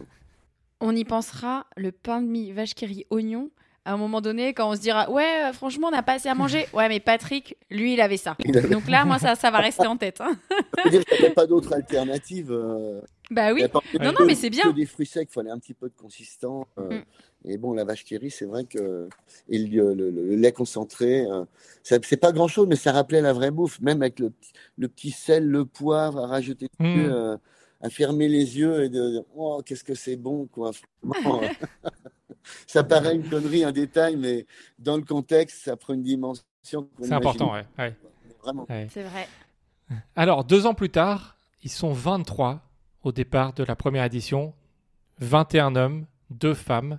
On 0.80 0.94
y 0.94 1.04
pensera, 1.04 1.66
le 1.76 1.92
pain 1.92 2.22
de 2.22 2.26
mie 2.26 2.52
vache 2.52 2.74
qui 2.74 2.86
rit 2.86 3.06
oignon, 3.10 3.50
à 3.88 3.92
un 3.92 3.96
moment 3.96 4.20
donné, 4.20 4.52
quand 4.52 4.70
on 4.70 4.76
se 4.76 4.80
dira 4.80 5.10
ouais, 5.10 5.46
euh, 5.46 5.52
franchement, 5.54 5.88
on 5.88 5.90
n'a 5.90 6.02
pas 6.02 6.12
assez 6.14 6.28
à 6.28 6.34
manger. 6.34 6.66
Ouais, 6.74 6.88
mais 6.88 7.00
Patrick, 7.00 7.56
lui, 7.70 7.94
il 7.94 8.00
avait 8.02 8.18
ça. 8.18 8.36
Donc 8.70 8.86
là, 8.88 9.06
moi, 9.06 9.18
ça, 9.18 9.34
ça 9.34 9.50
va 9.50 9.58
rester 9.58 9.86
en 9.86 9.96
tête. 9.96 10.20
Hein. 10.20 10.36
Il 10.84 10.90
n'y 10.90 11.26
a 11.26 11.30
pas 11.30 11.46
d'autre 11.46 11.72
alternative. 11.72 12.52
Euh. 12.52 13.00
Bah 13.30 13.54
oui. 13.54 13.64
Non, 13.98 14.12
non, 14.12 14.26
mais 14.26 14.34
c'est 14.34 14.50
bien. 14.50 14.70
des 14.72 14.84
fruits 14.84 15.06
secs, 15.06 15.26
il 15.30 15.32
fallait 15.32 15.50
un 15.50 15.58
petit 15.58 15.72
peu 15.72 15.88
de 15.88 15.94
consistance. 15.96 16.66
Euh. 16.78 16.98
Mm. 16.98 17.04
Et 17.46 17.56
bon, 17.56 17.72
la 17.72 17.84
vache 17.84 18.04
qui 18.04 18.16
rit, 18.18 18.30
c'est 18.30 18.44
vrai 18.44 18.64
que 18.64 19.08
et 19.48 19.58
le, 19.58 19.94
le, 19.94 20.10
lait 20.36 20.52
concentré, 20.52 21.24
c'est 21.82 22.20
pas 22.20 22.32
grand 22.32 22.48
chose, 22.48 22.66
mais 22.68 22.76
ça 22.76 22.92
rappelait 22.92 23.22
la 23.22 23.32
vraie 23.32 23.50
bouffe, 23.50 23.80
même 23.80 24.02
avec 24.02 24.18
le, 24.18 24.32
le 24.76 24.88
petit 24.88 25.12
sel, 25.12 25.46
le 25.46 25.64
poivre, 25.64 26.18
à 26.18 26.26
rajouter 26.26 26.68
mm. 26.78 27.38
À 27.80 27.90
fermer 27.90 28.28
les 28.28 28.58
yeux 28.58 28.84
et 28.84 28.88
de 28.88 29.24
oh 29.36 29.62
qu'est-ce 29.64 29.84
que 29.84 29.94
c'est 29.94 30.16
bon 30.16 30.46
quoi. 30.46 30.72
ça 32.66 32.84
paraît 32.84 33.14
une 33.14 33.28
connerie, 33.28 33.64
un 33.64 33.72
détail, 33.72 34.16
mais 34.16 34.46
dans 34.78 34.96
le 34.96 35.02
contexte, 35.02 35.64
ça 35.64 35.76
prend 35.76 35.94
une 35.94 36.02
dimension. 36.02 36.44
C'est 36.62 37.12
important, 37.12 37.52
ouais. 37.52 37.94
Vraiment. 38.42 38.66
C'est 38.68 39.02
vrai. 39.02 39.28
Alors, 40.16 40.44
deux 40.44 40.66
ans 40.66 40.74
plus 40.74 40.90
tard, 40.90 41.36
ils 41.62 41.70
sont 41.70 41.92
23 41.92 42.60
au 43.02 43.12
départ 43.12 43.52
de 43.54 43.64
la 43.64 43.76
première 43.76 44.04
édition. 44.04 44.54
21 45.20 45.76
hommes, 45.76 46.06
deux 46.30 46.54
femmes. 46.54 46.98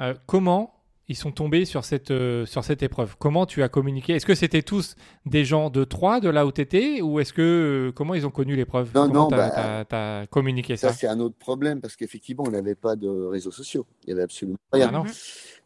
Euh, 0.00 0.14
comment 0.26 0.79
ils 1.10 1.16
sont 1.16 1.32
tombés 1.32 1.64
sur 1.64 1.84
cette, 1.84 2.12
euh, 2.12 2.46
sur 2.46 2.62
cette 2.62 2.84
épreuve. 2.84 3.16
Comment 3.18 3.44
tu 3.44 3.64
as 3.64 3.68
communiqué? 3.68 4.14
Est-ce 4.14 4.24
que 4.24 4.36
c'était 4.36 4.62
tous 4.62 4.94
des 5.26 5.44
gens 5.44 5.68
de 5.68 5.82
Troyes, 5.82 6.20
de 6.20 6.28
là 6.28 6.46
où 6.46 6.52
tu 6.52 6.60
étais 6.60 7.00
Ou 7.00 7.18
est-ce 7.18 7.32
que, 7.32 7.88
euh, 7.88 7.92
comment 7.92 8.14
ils 8.14 8.28
ont 8.28 8.30
connu 8.30 8.54
l'épreuve? 8.54 8.92
Non, 8.94 9.08
comment 9.08 9.24
non, 9.24 9.28
tu 9.28 9.34
as, 9.34 9.84
bah, 9.90 10.26
communiqué 10.30 10.76
ça? 10.76 10.90
Ça, 10.90 10.94
c'est 10.94 11.08
un 11.08 11.18
autre 11.18 11.34
problème 11.34 11.80
parce 11.80 11.96
qu'effectivement, 11.96 12.44
on 12.46 12.52
n'avait 12.52 12.76
pas 12.76 12.94
de 12.94 13.08
réseaux 13.08 13.50
sociaux. 13.50 13.86
Il 14.04 14.06
n'y 14.06 14.12
avait 14.12 14.22
absolument 14.22 14.56
rien. 14.72 14.92
Ah 14.94 15.02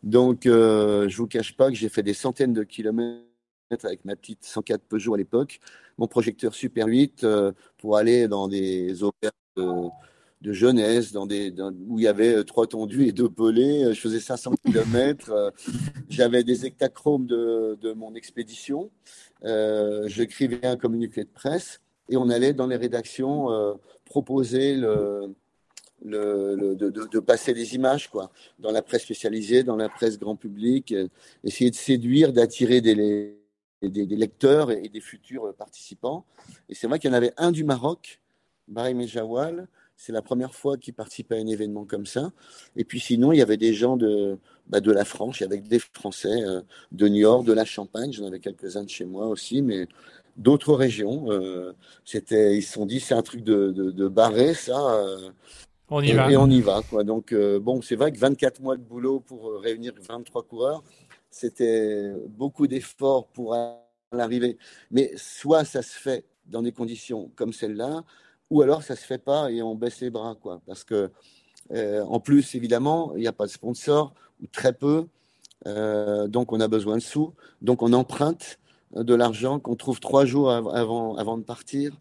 Donc, 0.03 0.47
euh, 0.47 1.11
je 1.11 1.15
ne 1.15 1.19
vous 1.19 1.27
cache 1.27 1.55
pas 1.55 1.69
que 1.69 1.77
j'ai 1.77 1.91
fait 1.91 2.03
des 2.03 2.15
centaines 2.15 2.55
de 2.55 2.63
kilomètres 2.63 3.21
avec 3.83 4.03
ma 4.07 4.17
petite 4.17 4.45
104 4.45 4.81
Peugeot 4.81 5.13
à 5.13 5.19
l'époque, 5.19 5.61
mon 5.99 6.07
projecteur 6.07 6.55
Super 6.55 6.87
8 6.87 7.27
pour 7.77 7.99
aller 7.99 8.29
dans 8.29 8.49
des 8.49 9.03
auberges 9.03 9.75
de 10.45 10.53
jeunesse, 10.53 11.11
dans 11.11 11.25
des, 11.25 11.53
où 11.89 11.99
il 11.99 12.03
y 12.03 12.07
avait 12.07 12.35
euh, 12.35 12.45
trois 12.45 12.67
tondus 12.67 13.09
et 13.09 13.13
deux 13.13 13.31
pelés. 13.31 13.85
Euh, 13.85 13.95
je 13.95 14.01
faisais 14.01 14.21
500 14.21 14.53
km. 14.67 15.31
Euh, 15.31 15.51
j'avais 16.11 16.45
des 16.45 16.67
hectachromes 16.67 17.27
de, 17.27 17.79
de 17.81 17.93
mon 17.95 18.15
expédition. 18.15 18.91
Euh, 19.45 20.07
J'écrivais 20.07 20.67
un 20.67 20.77
communiqué 20.77 21.25
de 21.25 21.31
presse 21.31 21.81
et 22.11 22.19
on 22.19 22.29
allait 22.29 22.53
dans 22.53 22.67
les 22.67 22.77
rédactions 22.77 23.49
proposer 24.05 24.77
le, 24.77 25.35
le, 26.05 26.75
de, 26.77 26.91
de, 26.91 27.19
passer 27.19 27.55
des 27.55 27.75
images 27.75 28.11
quoi, 28.11 28.31
dans 28.59 28.71
la 28.71 28.83
presse 28.83 29.05
spécialisée, 29.05 29.63
dans 29.63 29.77
la 29.77 29.89
presse 29.89 30.19
grand 30.19 30.37
public, 30.37 30.95
essayer 31.43 31.71
de 31.71 31.77
séduire, 31.77 32.35
d'attirer 32.35 32.83
des, 32.83 32.95
des, 33.81 34.07
des, 34.07 34.17
lecteurs 34.17 34.71
et, 34.71 34.91
des 34.91 35.01
futurs 35.01 35.55
participants. 35.55 36.27
Et 36.69 36.75
c'est 36.75 36.87
vrai 36.87 36.99
qu'il 36.99 37.09
y 37.09 37.15
en 37.15 37.17
avait 37.17 37.33
un 37.39 37.53
du 37.53 37.65
Maroc, 37.65 38.21
Barry 38.69 38.93
Mejawal, 38.93 39.67
c'est 39.97 40.13
la 40.13 40.23
première 40.23 40.55
fois 40.55 40.77
qu'il 40.77 40.95
participe 40.95 41.33
à 41.33 41.37
un 41.37 41.47
événement 41.47 41.85
comme 41.85 42.07
ça. 42.07 42.33
Et 42.77 42.85
puis 42.85 43.01
sinon, 43.01 43.33
il 43.33 43.39
y 43.39 43.43
avait 43.43 43.57
des 43.57 43.75
gens 43.75 43.97
de, 43.97 44.39
bah, 44.67 44.81
de 44.81 44.93
la 44.93 45.05
France, 45.05 45.43
avec 45.43 45.69
des 45.69 45.79
Français 45.79 46.43
euh, 46.43 46.63
de 46.93 47.07
Niort, 47.07 47.45
de 47.45 47.53
la 47.53 47.65
Champagne, 47.65 48.13
j'en 48.13 48.27
avais 48.27 48.41
quelques-uns 48.41 48.85
de 48.85 48.89
chez 48.89 49.05
moi 49.05 49.27
aussi, 49.27 49.63
mais 49.63 49.87
d'autres 50.37 50.75
régions. 50.75 51.31
Euh, 51.31 51.73
c'était, 52.05 52.57
ils 52.57 52.63
se 52.63 52.73
sont 52.73 52.87
dit, 52.87 53.01
c'est 53.01 53.15
un 53.15 53.23
truc 53.23 53.45
de, 53.45 53.71
de, 53.71 54.09
barré, 54.09 54.55
ça. 54.55 54.79
Euh, 54.95 55.31
on 55.91 56.03
y 56.03 56.13
va. 56.13 56.31
Et 56.31 56.37
on 56.37 56.49
y 56.49 56.61
va. 56.61 56.83
Quoi. 56.89 57.05
Donc, 57.05 57.35
bon, 57.35 57.83
c'est 57.83 57.97
vrai 57.97 58.11
que 58.11 58.19
24 58.19 58.61
mois 58.61 58.77
de 58.77 58.83
boulot 58.83 59.21
pour 59.21 59.61
réunir 59.61 59.93
23 60.01 60.43
coureurs, 60.45 60.83
c'était 61.31 62.11
beaucoup 62.29 62.67
d'efforts 62.67 63.27
pour 63.29 63.55
l'arrivée. 64.13 64.57
Mais 64.91 65.13
soit 65.17 65.65
ça 65.65 65.83
se 65.83 65.97
fait 65.97 66.25
dans 66.47 66.63
des 66.63 66.73
conditions 66.73 67.31
comme 67.37 67.53
celle-là, 67.53 68.03
ou 68.55 68.63
alors 68.63 68.85
ça 68.85 68.95
se 68.95 69.05
fait 69.05 69.19
pas 69.19 69.51
et 69.51 69.63
on 69.63 69.75
baisse 69.75 70.01
les 70.01 70.11
bras, 70.11 70.37
quoi. 70.41 70.61
Parce 70.65 70.85
que 70.85 71.11
euh, 71.73 72.05
en 72.05 72.21
plus, 72.21 72.55
évidemment, 72.55 73.13
il 73.17 73.21
n'y 73.21 73.27
a 73.27 73.33
pas 73.33 73.47
de 73.47 73.51
sponsor 73.51 74.15
ou 74.41 74.47
très 74.47 74.73
peu, 74.73 75.07
euh, 75.67 76.29
donc 76.29 76.53
on 76.53 76.61
a 76.61 76.69
besoin 76.69 76.97
de 76.97 77.03
sous, 77.03 77.33
donc 77.63 77.83
on 77.83 77.93
emprunte. 77.93 78.59
de 78.95 79.15
l'argent 79.15 79.59
qu'on 79.59 79.75
trouve 79.75 79.99
trois 79.99 80.25
jours 80.25 80.53
avant, 80.53 81.17
avant 81.17 81.37
de 81.37 81.43
partir. 81.43 81.93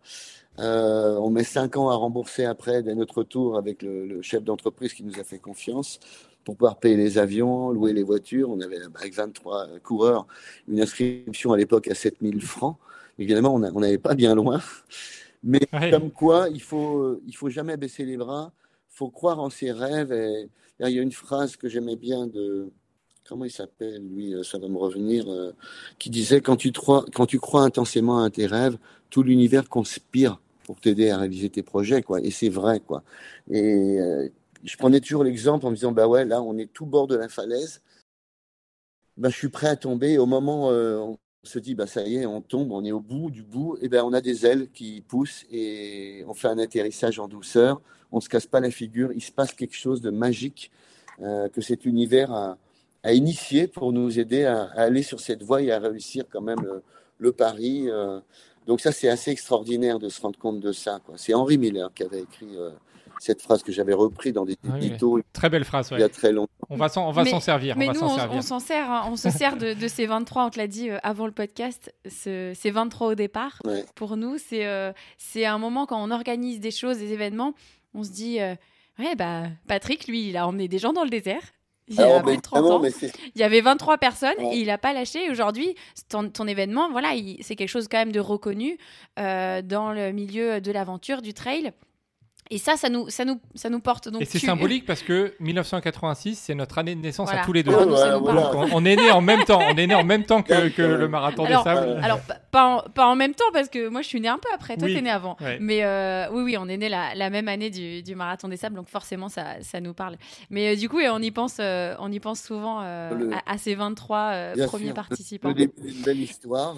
Euh, 0.60 1.18
on 1.18 1.32
met 1.32 1.44
cinq 1.44 1.76
ans 1.76 1.90
à 1.90 1.96
rembourser 1.96 2.46
après 2.46 2.84
dès 2.84 2.94
notre 2.94 3.24
tour 3.24 3.58
avec 3.58 3.82
le, 3.82 4.22
chef 4.22 4.44
d'entreprise 4.44 4.94
qui 4.94 5.04
nous 5.04 5.20
a 5.20 5.24
fait 5.24 5.40
confiance 5.40 6.00
pour 6.44 6.56
pouvoir 6.56 6.78
payer 6.78 6.96
les 6.96 7.18
avions, 7.18 7.72
louer 7.72 7.94
les 7.94 8.04
voitures. 8.04 8.52
On 8.52 8.62
avait 8.62 8.78
avec 8.96 9.16
23 9.16 9.80
coureurs 9.82 10.28
une 10.68 10.82
inscription 10.82 11.52
à 11.52 11.58
l'époque 11.58 11.88
à 11.88 11.96
7000 11.96 12.42
francs. 12.44 12.78
Évidemment, 13.18 13.56
on 13.56 13.80
n'avait 13.80 13.98
pas 13.98 14.14
bien 14.14 14.36
loin. 14.36 14.62
Mais 15.44 15.60
comme 15.92 16.12
quoi, 16.12 16.48
il 16.50 16.62
faut, 16.62 17.20
il 17.28 17.36
faut 17.36 17.50
jamais 17.50 17.78
baisser 17.78 18.06
les 18.06 18.18
bras. 18.18 18.54
Il 18.92 18.96
faut 18.96 19.10
croire 19.10 19.40
en 19.40 19.50
ses 19.50 19.72
rêves. 19.72 20.12
Et, 20.12 20.50
il 20.80 20.96
y 20.96 21.00
a 21.00 21.02
une 21.02 21.12
phrase 21.12 21.56
que 21.56 21.70
j'aimais 21.70 21.96
bien 21.96 22.28
de, 22.28 22.72
comment 23.28 23.46
il 23.46 23.52
s'appelle, 23.52 24.08
lui, 24.08 24.34
euh, 24.34 24.44
ça 24.44 24.58
va 24.58 24.68
me 24.68 24.78
revenir, 24.78 25.32
euh, 25.32 25.54
qui 26.00 26.10
disait 26.10 26.42
quand 26.42 26.56
tu, 26.56 26.72
crois, 26.72 27.06
quand 27.14 27.26
tu 27.26 27.40
crois 27.40 27.64
intensément 27.64 28.24
à 28.24 28.30
tes 28.30 28.46
rêves, 28.46 28.78
tout 29.10 29.24
l'univers 29.24 29.70
conspire 29.70 30.40
pour 30.64 30.80
t'aider 30.80 31.10
à 31.10 31.18
réaliser 31.18 31.50
tes 31.50 31.64
projets, 31.64 32.02
quoi. 32.02 32.22
Et 32.22 32.32
c'est 32.32 32.50
vrai, 32.50 32.80
quoi. 32.80 33.04
Et 33.50 34.00
euh, 34.00 34.30
je 34.64 34.78
prenais 34.78 35.00
toujours 35.00 35.24
l'exemple 35.24 35.66
en 35.66 35.72
me 35.72 35.76
disant, 35.76 35.92
bah 35.92 36.08
ouais, 36.08 36.26
là, 36.26 36.42
on 36.42 36.58
est 36.58 36.72
tout 36.72 36.86
bord 36.86 37.08
de 37.08 37.16
la 37.16 37.30
falaise. 37.30 37.82
Bah, 39.18 39.30
je 39.30 39.36
suis 39.36 39.50
prêt 39.50 39.68
à 39.68 39.76
tomber. 39.76 40.18
au 40.18 40.26
moment, 40.26 40.70
où 40.70 41.18
on 41.44 41.48
se 41.48 41.60
dit, 41.60 41.76
bah 41.76 41.88
ça 41.88 42.04
y 42.04 42.18
est, 42.18 42.26
on 42.26 42.42
tombe, 42.42 42.72
on 42.72 42.84
est 42.86 42.92
au 42.92 43.00
bout 43.00 43.30
du 43.30 43.44
bout. 43.44 43.78
Et 43.82 43.90
ben, 43.90 44.04
on 44.04 44.14
a 44.14 44.22
des 44.22 44.46
ailes 44.46 44.70
qui 44.74 45.02
poussent 45.02 45.46
et 45.52 46.24
on 46.28 46.34
fait 46.34 46.48
un 46.48 46.58
atterrissage 46.58 47.20
en 47.20 47.28
douceur. 47.28 47.82
On 48.12 48.22
se 48.22 48.30
casse 48.30 48.46
pas 48.46 48.60
la 48.60 48.72
figure. 48.72 49.12
Il 49.14 49.22
se 49.22 49.32
passe 49.32 49.54
quelque 49.54 49.76
chose 49.76 50.02
de 50.02 50.10
magique 50.10 50.72
que 51.20 51.62
cet 51.62 51.86
univers 51.86 52.32
a 52.32 52.58
à 53.04 53.14
initier 53.14 53.68
pour 53.68 53.92
nous 53.92 54.18
aider 54.18 54.46
à, 54.46 54.64
aller 54.76 55.04
sur 55.04 55.20
cette 55.20 55.44
voie 55.44 55.62
et 55.62 55.72
à 55.72 55.80
réussir 55.80 56.24
quand 56.32 56.42
même 56.42 56.66
le, 57.20 57.32
pari. 57.32 57.90
Euh. 57.90 58.20
donc 58.66 58.80
ça, 58.80 58.92
c'est 58.92 59.10
assez 59.10 59.32
extraordinaire 59.32 60.00
de 60.00 60.10
se 60.10 60.22
rendre 60.22 60.40
compte 60.40 60.60
de 60.60 60.72
ça. 60.72 61.00
C'est 61.18 61.34
Henri 61.34 61.58
Miller 61.58 61.94
qui 61.94 62.04
avait 62.04 62.22
écrit 62.22 62.56
euh, 62.58 62.72
cette 63.20 63.42
phrase 63.42 63.64
que 63.64 63.72
j'avais 63.72 63.94
repris 63.94 64.34
dans 64.34 64.46
des 64.46 64.58
ah 64.70 64.78
éditos. 64.78 65.22
Très 65.34 65.50
belle 65.50 65.64
phrase. 65.64 65.90
Il 65.92 66.00
y 66.00 66.04
a 66.04 66.10
très 66.10 66.32
longtemps. 66.32 66.52
On 66.70 66.78
va 66.78 66.90
s'en, 66.90 67.08
on 67.08 67.12
va 67.12 67.26
s'en 67.26 67.40
servir. 67.40 67.78
Mais 67.78 67.90
on 67.90 67.94
nous, 67.94 68.02
on, 68.02 68.42
s'en 68.42 68.60
sert. 68.60 68.90
Hein. 68.90 69.04
on 69.10 69.16
se 69.16 69.30
sert 69.32 69.58
de, 69.58 69.88
ces 69.88 70.06
23. 70.06 70.46
On 70.46 70.50
te 70.50 70.58
l'a 70.58 70.68
dit 70.68 70.90
euh, 70.90 70.98
avant 71.04 71.26
le 71.26 71.32
podcast. 71.32 71.94
Ce, 72.10 72.54
ces 72.56 72.72
23 72.72 73.08
au 73.08 73.16
départ. 73.16 73.60
Pour 73.96 74.18
nous, 74.18 74.38
c'est 74.38 74.94
c'est 75.18 75.46
un 75.46 75.58
moment 75.58 75.86
quand 75.86 76.04
on 76.04 76.12
organise 76.12 76.60
des 76.60 76.72
choses, 76.72 76.98
des 76.98 77.14
événements. 77.14 77.54
On 77.94 78.04
se 78.04 78.12
dit. 78.12 78.40
Ouais, 79.00 79.16
bah, 79.16 79.46
Patrick, 79.68 80.08
lui, 80.08 80.30
il 80.30 80.38
a 80.38 80.48
emmené 80.48 80.68
des 80.68 80.78
gens 80.78 80.94
dans 80.94 81.04
le 81.04 81.10
désert. 81.10 81.42
Il 81.90 81.96
y, 81.96 82.02
a 82.02 82.22
30 82.22 82.72
ans. 82.72 82.82
il 83.36 83.42
y 83.42 83.44
avait 83.44 83.60
23 83.60 83.98
personnes 83.98 84.40
et 84.40 84.58
il 84.58 84.68
n'a 84.68 84.78
pas 84.78 84.94
lâché. 84.94 85.30
Aujourd'hui, 85.30 85.76
ton, 86.08 86.30
ton, 86.30 86.48
événement, 86.48 86.90
voilà, 86.90 87.10
c'est 87.42 87.58
quelque 87.58 87.70
chose 87.70 87.90
quand 87.90 87.98
même 87.98 88.14
de 88.14 88.22
reconnu 88.22 88.78
euh, 89.20 89.62
dans 89.62 89.92
le 89.92 90.14
milieu 90.14 90.62
de 90.62 90.72
l'aventure, 90.72 91.22
du 91.22 91.34
trail. 91.34 91.74
Et 92.50 92.58
ça, 92.58 92.76
ça 92.76 92.90
nous, 92.90 93.10
ça 93.10 93.26
nous, 93.26 93.40
ça 93.56 93.70
nous 93.70 93.80
porte. 93.80 94.10
Donc 94.10 94.22
et 94.22 94.26
c'est 94.26 94.40
symbolique 94.40 94.86
parce 94.86 95.02
que 95.02 95.34
1986, 95.40 96.36
c'est 96.36 96.56
notre 96.56 96.78
année 96.78 96.94
de 96.94 97.02
naissance 97.02 97.32
à 97.32 97.44
tous 97.46 97.54
les 97.54 97.64
deux. 97.64 97.72
on, 97.74 98.86
est 98.86 98.96
né 98.96 99.12
en 99.12 99.22
même 99.22 99.44
temps. 99.46 99.62
On 99.62 99.76
est 99.76 99.88
né 99.88 99.96
en 99.96 100.04
même 100.04 100.26
temps 100.26 100.44
que, 100.44 100.70
que 100.70 100.82
le 100.82 101.08
marathon 101.08 101.46
des 101.46 101.54
sables. 101.54 102.00
Alors, 102.04 102.20
pas 102.52 102.68
en, 102.68 102.90
pas 102.90 103.08
en, 103.08 103.16
même 103.16 103.34
temps 103.34 103.46
parce 103.54 103.70
que 103.70 103.88
moi, 103.88 104.02
je 104.02 104.08
suis 104.08 104.20
né 104.20 104.28
un 104.28 104.38
peu 104.38 104.50
après. 104.54 104.78
Toi, 104.78 104.88
tu 104.88 104.98
es 104.98 105.02
né 105.02 105.10
avant. 105.10 105.38
Mais 105.60 105.84
euh, 105.84 106.28
oui, 106.32 106.44
oui, 106.44 106.58
on 106.58 106.68
est 106.68 106.78
né 106.78 106.90
la, 106.90 107.16
la 107.16 107.30
même 107.30 107.48
année 107.48 107.70
du, 107.70 108.04
du, 108.04 108.16
marathon 108.16 108.48
des 108.48 108.58
sables, 108.58 108.76
donc 108.76 108.90
forcément, 108.90 109.30
ça, 109.30 109.62
ça 109.62 109.80
nous 109.80 109.94
parle. 109.94 110.18
Mais 110.50 110.74
euh, 110.74 110.76
du 110.76 110.90
coup, 110.90 111.00
on 111.00 111.22
y 111.22 111.32
pense, 111.32 111.58
euh, 111.60 111.96
on 112.00 112.12
y 112.12 112.20
pense 112.20 112.42
souvent 112.42 112.80
à, 112.80 113.58
ces 113.58 113.76
23 113.76 114.54
premiers 114.68 114.94
participants. 114.94 115.54
C'est 115.56 115.64
une 115.64 116.02
belle 116.04 116.20
histoire 116.20 116.76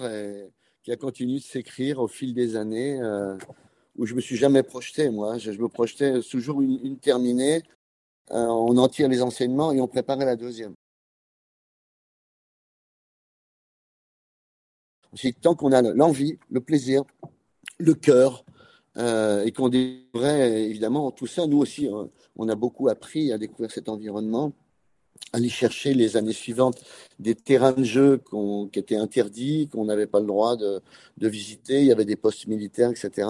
qui 0.82 0.92
a 0.92 0.96
continué 0.96 1.38
de 1.38 1.44
s'écrire 1.44 1.98
au 1.98 2.06
fil 2.06 2.32
des 2.32 2.56
années 2.56 3.00
où 3.98 4.06
je 4.06 4.14
me 4.14 4.20
suis 4.20 4.36
jamais 4.36 4.62
projeté, 4.62 5.10
moi. 5.10 5.38
Je, 5.38 5.50
me 5.52 5.68
projetais 5.68 6.20
toujours 6.20 6.60
une, 6.62 6.98
terminée, 6.98 7.62
euh, 8.30 8.46
on 8.46 8.76
en 8.76 8.88
tire 8.88 9.08
les 9.08 9.22
enseignements 9.22 9.72
et 9.72 9.80
on 9.80 9.88
prépare 9.88 10.18
la 10.18 10.36
deuxième. 10.36 10.74
tant 15.40 15.54
qu'on 15.54 15.72
a 15.72 15.82
l'envie, 15.82 16.38
le 16.50 16.60
plaisir, 16.60 17.02
le 17.78 17.94
cœur, 17.94 18.44
euh, 18.98 19.44
et 19.44 19.52
qu'on 19.52 19.68
devrait 19.68 20.64
évidemment 20.64 21.10
tout 21.10 21.26
ça, 21.26 21.46
nous 21.46 21.58
aussi, 21.58 21.88
hein, 21.88 22.08
on 22.36 22.48
a 22.48 22.54
beaucoup 22.54 22.88
appris 22.88 23.32
à 23.32 23.38
découvrir 23.38 23.70
cet 23.70 23.88
environnement, 23.88 24.52
aller 25.32 25.48
chercher 25.48 25.94
les 25.94 26.16
années 26.16 26.32
suivantes 26.32 26.82
des 27.18 27.34
terrains 27.34 27.72
de 27.72 27.84
jeu 27.84 28.22
qui 28.72 28.78
étaient 28.78 28.96
interdits, 28.96 29.68
qu'on 29.68 29.84
n'avait 29.84 30.06
pas 30.06 30.20
le 30.20 30.26
droit 30.26 30.56
de, 30.56 30.82
visiter, 31.18 31.80
il 31.80 31.86
y 31.86 31.92
avait 31.92 32.04
des 32.04 32.16
postes 32.16 32.46
militaires, 32.46 32.90
etc. 32.90 33.28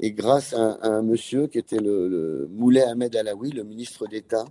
Et 0.00 0.12
grâce 0.12 0.54
à, 0.54 0.78
un 0.82 1.02
monsieur 1.02 1.46
qui 1.46 1.58
était 1.58 1.78
le, 1.78 2.08
le 2.08 2.48
Moulay 2.50 2.82
Ahmed 2.82 3.14
Alaoui, 3.14 3.50
le 3.50 3.64
ministre 3.64 4.06
d'État, 4.06 4.44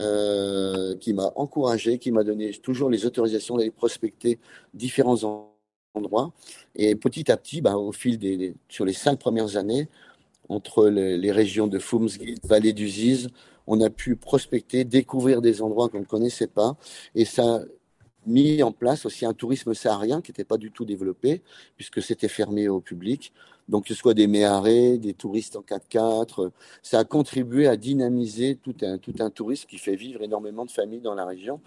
euh, 0.00 0.96
qui 0.96 1.12
m'a 1.12 1.32
encouragé, 1.34 1.98
qui 1.98 2.12
m'a 2.12 2.22
donné 2.22 2.52
toujours 2.52 2.88
les 2.88 3.04
autorisations 3.04 3.56
d'aller 3.56 3.72
prospecter 3.72 4.38
différents 4.72 5.50
endroits. 5.94 6.32
Et 6.76 6.94
petit 6.94 7.32
à 7.32 7.36
petit, 7.36 7.60
bah, 7.60 7.76
au 7.76 7.90
fil 7.90 8.16
des, 8.16 8.54
sur 8.68 8.84
les 8.84 8.92
cinq 8.92 9.18
premières 9.18 9.56
années, 9.56 9.88
entre 10.48 10.88
les, 10.88 11.32
régions 11.32 11.66
de 11.66 11.80
Fumsgit, 11.80 12.36
Vallée 12.44 12.72
du 12.72 12.88
Ziz, 12.88 13.28
on 13.66 13.80
a 13.80 13.90
pu 13.90 14.14
prospecter, 14.14 14.84
découvrir 14.84 15.42
des 15.42 15.62
endroits 15.62 15.88
qu'on 15.88 16.00
ne 16.00 16.04
connaissait 16.04 16.46
pas. 16.46 16.76
Et 17.16 17.24
ça 17.24 17.62
mis 18.28 18.62
en 18.62 18.72
place 18.72 19.06
aussi 19.06 19.26
un 19.26 19.34
tourisme 19.34 19.74
saharien 19.74 20.20
qui 20.20 20.30
n'était 20.30 20.44
pas 20.44 20.58
du 20.58 20.70
tout 20.70 20.84
développé, 20.84 21.42
puisque 21.76 22.02
c'était 22.02 22.28
fermé 22.28 22.68
au 22.68 22.80
public. 22.80 23.32
Donc, 23.68 23.84
que 23.84 23.94
ce 23.94 23.94
soit 23.94 24.14
des 24.14 24.26
méharés, 24.26 24.98
des 24.98 25.14
touristes 25.14 25.56
en 25.56 25.60
4x4, 25.60 26.50
ça 26.82 27.00
a 27.00 27.04
contribué 27.04 27.66
à 27.66 27.76
dynamiser 27.76 28.56
tout 28.56 28.76
un, 28.82 28.98
tout 28.98 29.14
un 29.20 29.30
tourisme 29.30 29.68
qui 29.68 29.78
fait 29.78 29.96
vivre 29.96 30.22
énormément 30.22 30.64
de 30.64 30.70
familles 30.70 31.00
dans 31.00 31.14
la 31.14 31.26
région. 31.26 31.60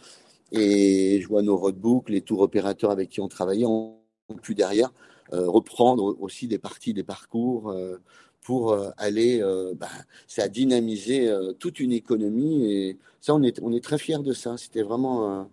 Et 0.51 1.19
je 1.21 1.27
vois 1.27 1.43
nos 1.43 1.57
roadbooks, 1.57 2.09
les 2.09 2.21
tours 2.21 2.41
opérateurs 2.41 2.91
avec 2.91 3.09
qui 3.09 3.21
on 3.21 3.27
travaillait, 3.27 3.65
ont 3.65 3.97
pu 4.41 4.55
derrière 4.55 4.91
euh, 5.33 5.49
reprendre 5.49 6.17
aussi 6.19 6.47
des 6.47 6.57
parties 6.57 6.93
des 6.93 7.03
parcours 7.03 7.69
euh, 7.69 8.01
pour 8.41 8.73
euh, 8.73 8.89
aller, 8.97 9.41
bah, 9.75 9.87
ça 10.27 10.43
a 10.43 10.47
dynamisé 10.47 11.31
toute 11.59 11.79
une 11.79 11.91
économie. 11.91 12.71
Et 12.71 12.97
ça, 13.19 13.35
on 13.35 13.43
est, 13.43 13.59
on 13.61 13.71
est 13.71 13.83
très 13.83 13.99
fiers 13.99 14.19
de 14.19 14.33
ça. 14.33 14.57
C'était 14.57 14.81
vraiment 14.81 15.47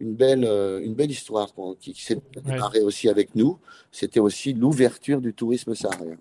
une 0.00 0.14
belle, 0.14 0.44
euh, 0.44 0.80
une 0.82 0.94
belle 0.94 1.10
histoire 1.10 1.48
qui, 1.80 1.94
s'est 1.94 2.20
démarrée 2.42 2.82
aussi 2.82 3.08
avec 3.08 3.34
nous. 3.34 3.58
C'était 3.92 4.20
aussi 4.20 4.52
l'ouverture 4.52 5.20
du 5.20 5.34
tourisme 5.34 5.74
saharien. 5.74 6.16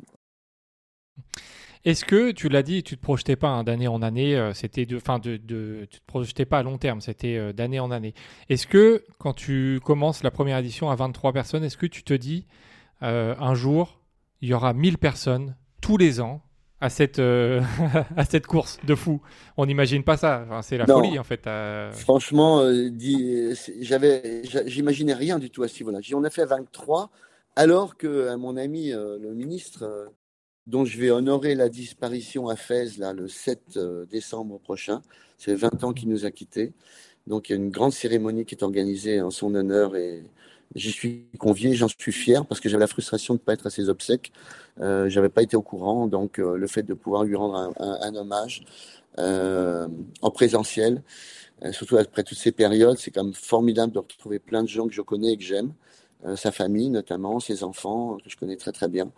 Est-ce 1.85 2.03
que 2.03 2.31
tu 2.31 2.49
l'as 2.49 2.63
dit, 2.63 2.83
tu 2.83 2.97
te 2.97 3.01
projetais 3.01 3.35
pas 3.35 3.49
hein, 3.49 3.63
d'année 3.63 3.87
en 3.87 4.01
année, 4.01 4.35
euh, 4.35 4.53
c'était 4.53 4.85
de, 4.85 4.97
enfin 4.97 5.19
de, 5.19 5.37
de, 5.37 5.87
tu 5.89 5.99
te 5.99 6.05
projetais 6.05 6.45
pas 6.45 6.59
à 6.59 6.63
long 6.63 6.77
terme, 6.77 7.01
c'était 7.01 7.37
euh, 7.37 7.53
d'année 7.53 7.79
en 7.79 7.91
année. 7.91 8.13
Est-ce 8.49 8.67
que 8.67 9.05
quand 9.19 9.33
tu 9.33 9.79
commences 9.85 10.23
la 10.23 10.31
première 10.31 10.57
édition 10.57 10.89
à 10.89 10.95
23 10.95 11.31
personnes, 11.31 11.63
est-ce 11.63 11.77
que 11.77 11.85
tu 11.85 12.03
te 12.03 12.13
dis 12.13 12.45
un 12.99 13.53
jour 13.53 14.01
il 14.41 14.49
y 14.49 14.53
aura 14.55 14.73
1000 14.73 14.97
personnes 14.97 15.55
tous 15.81 15.97
les 15.97 16.19
ans 16.19 16.41
à 16.79 16.89
cette, 16.89 17.19
euh, 17.19 17.61
à 18.17 18.25
cette 18.25 18.47
course 18.47 18.79
de 18.85 18.95
fou. 18.95 19.21
On 19.57 19.65
n'imagine 19.65 20.03
pas 20.03 20.17
ça. 20.17 20.45
c'est 20.61 20.77
la 20.77 20.85
folie, 20.85 21.17
en 21.19 21.23
fait. 21.23 21.49
Franchement, 21.93 22.61
euh, 22.61 22.89
j'avais, 23.79 24.43
j'imaginais 24.65 25.13
rien 25.13 25.39
du 25.39 25.49
tout 25.49 25.63
à 25.63 25.67
ce 25.67 25.79
niveau-là. 25.79 25.99
On 26.13 26.23
a 26.23 26.29
fait 26.29 26.45
23, 26.45 27.09
alors 27.55 27.97
que 27.97 28.35
mon 28.35 28.57
ami, 28.57 28.93
euh, 28.93 29.17
le 29.19 29.33
ministre, 29.33 30.11
dont 30.67 30.85
je 30.85 30.99
vais 30.99 31.09
honorer 31.09 31.55
la 31.55 31.69
disparition 31.69 32.49
à 32.49 32.55
Fès 32.55 32.97
là, 32.97 33.13
le 33.13 33.27
7 33.27 33.79
décembre 34.09 34.59
prochain, 34.59 35.01
c'est 35.37 35.55
20 35.55 35.83
ans 35.83 35.93
qu'il 35.93 36.09
nous 36.09 36.25
a 36.25 36.31
quittés. 36.31 36.73
Donc, 37.25 37.49
il 37.49 37.53
y 37.53 37.55
a 37.55 37.57
une 37.57 37.71
grande 37.71 37.91
cérémonie 37.91 38.45
qui 38.45 38.55
est 38.55 38.63
organisée 38.63 39.21
en 39.21 39.31
son 39.31 39.53
honneur 39.55 39.95
et 39.95 40.23
J'y 40.75 40.91
suis 40.91 41.25
convié, 41.39 41.73
j'en 41.75 41.88
suis 41.88 42.12
fier 42.12 42.45
parce 42.45 42.60
que 42.60 42.69
j'avais 42.69 42.82
la 42.82 42.88
frustration 42.88 43.34
de 43.34 43.39
ne 43.39 43.43
pas 43.43 43.53
être 43.53 43.67
à 43.67 43.69
ses 43.69 43.89
obsèques. 43.89 44.32
Euh, 44.80 45.10
j'avais 45.10 45.30
pas 45.30 45.41
été 45.41 45.56
au 45.56 45.62
courant, 45.62 46.08
donc 46.08 46.39
euh, 46.39 46.58
le 46.58 46.67
fait 46.67 46.84
de 46.84 46.93
pouvoir 46.93 47.23
lui 47.23 47.36
rendre 47.36 47.73
un, 47.80 48.15
hommage 48.15 48.63
euh, 49.17 49.88
en 50.21 50.30
présentiel, 50.30 51.01
euh, 51.63 51.71
surtout 51.71 51.97
après 51.97 52.23
toutes 52.23 52.38
ces 52.38 52.51
périodes, 52.51 52.97
c'est 52.97 53.12
quand 53.12 53.23
même 53.23 53.34
formidable 53.34 53.93
de 53.93 53.99
retrouver 53.99 54.39
plein 54.39 54.62
de 54.62 54.67
gens 54.67 54.88
que 54.88 54.93
je 54.93 55.01
connais 55.01 55.34
et 55.34 55.38
que 55.38 55.43
j'aime. 55.43 55.73
Sa 56.36 56.51
famille 56.51 56.89
notamment, 56.89 57.39
ses 57.39 57.63
enfants, 57.63 58.17
que 58.17 58.30
je 58.30 58.36
connais 58.36 58.56
très 58.56 58.71
très 58.71 58.88
bien. 58.88 59.12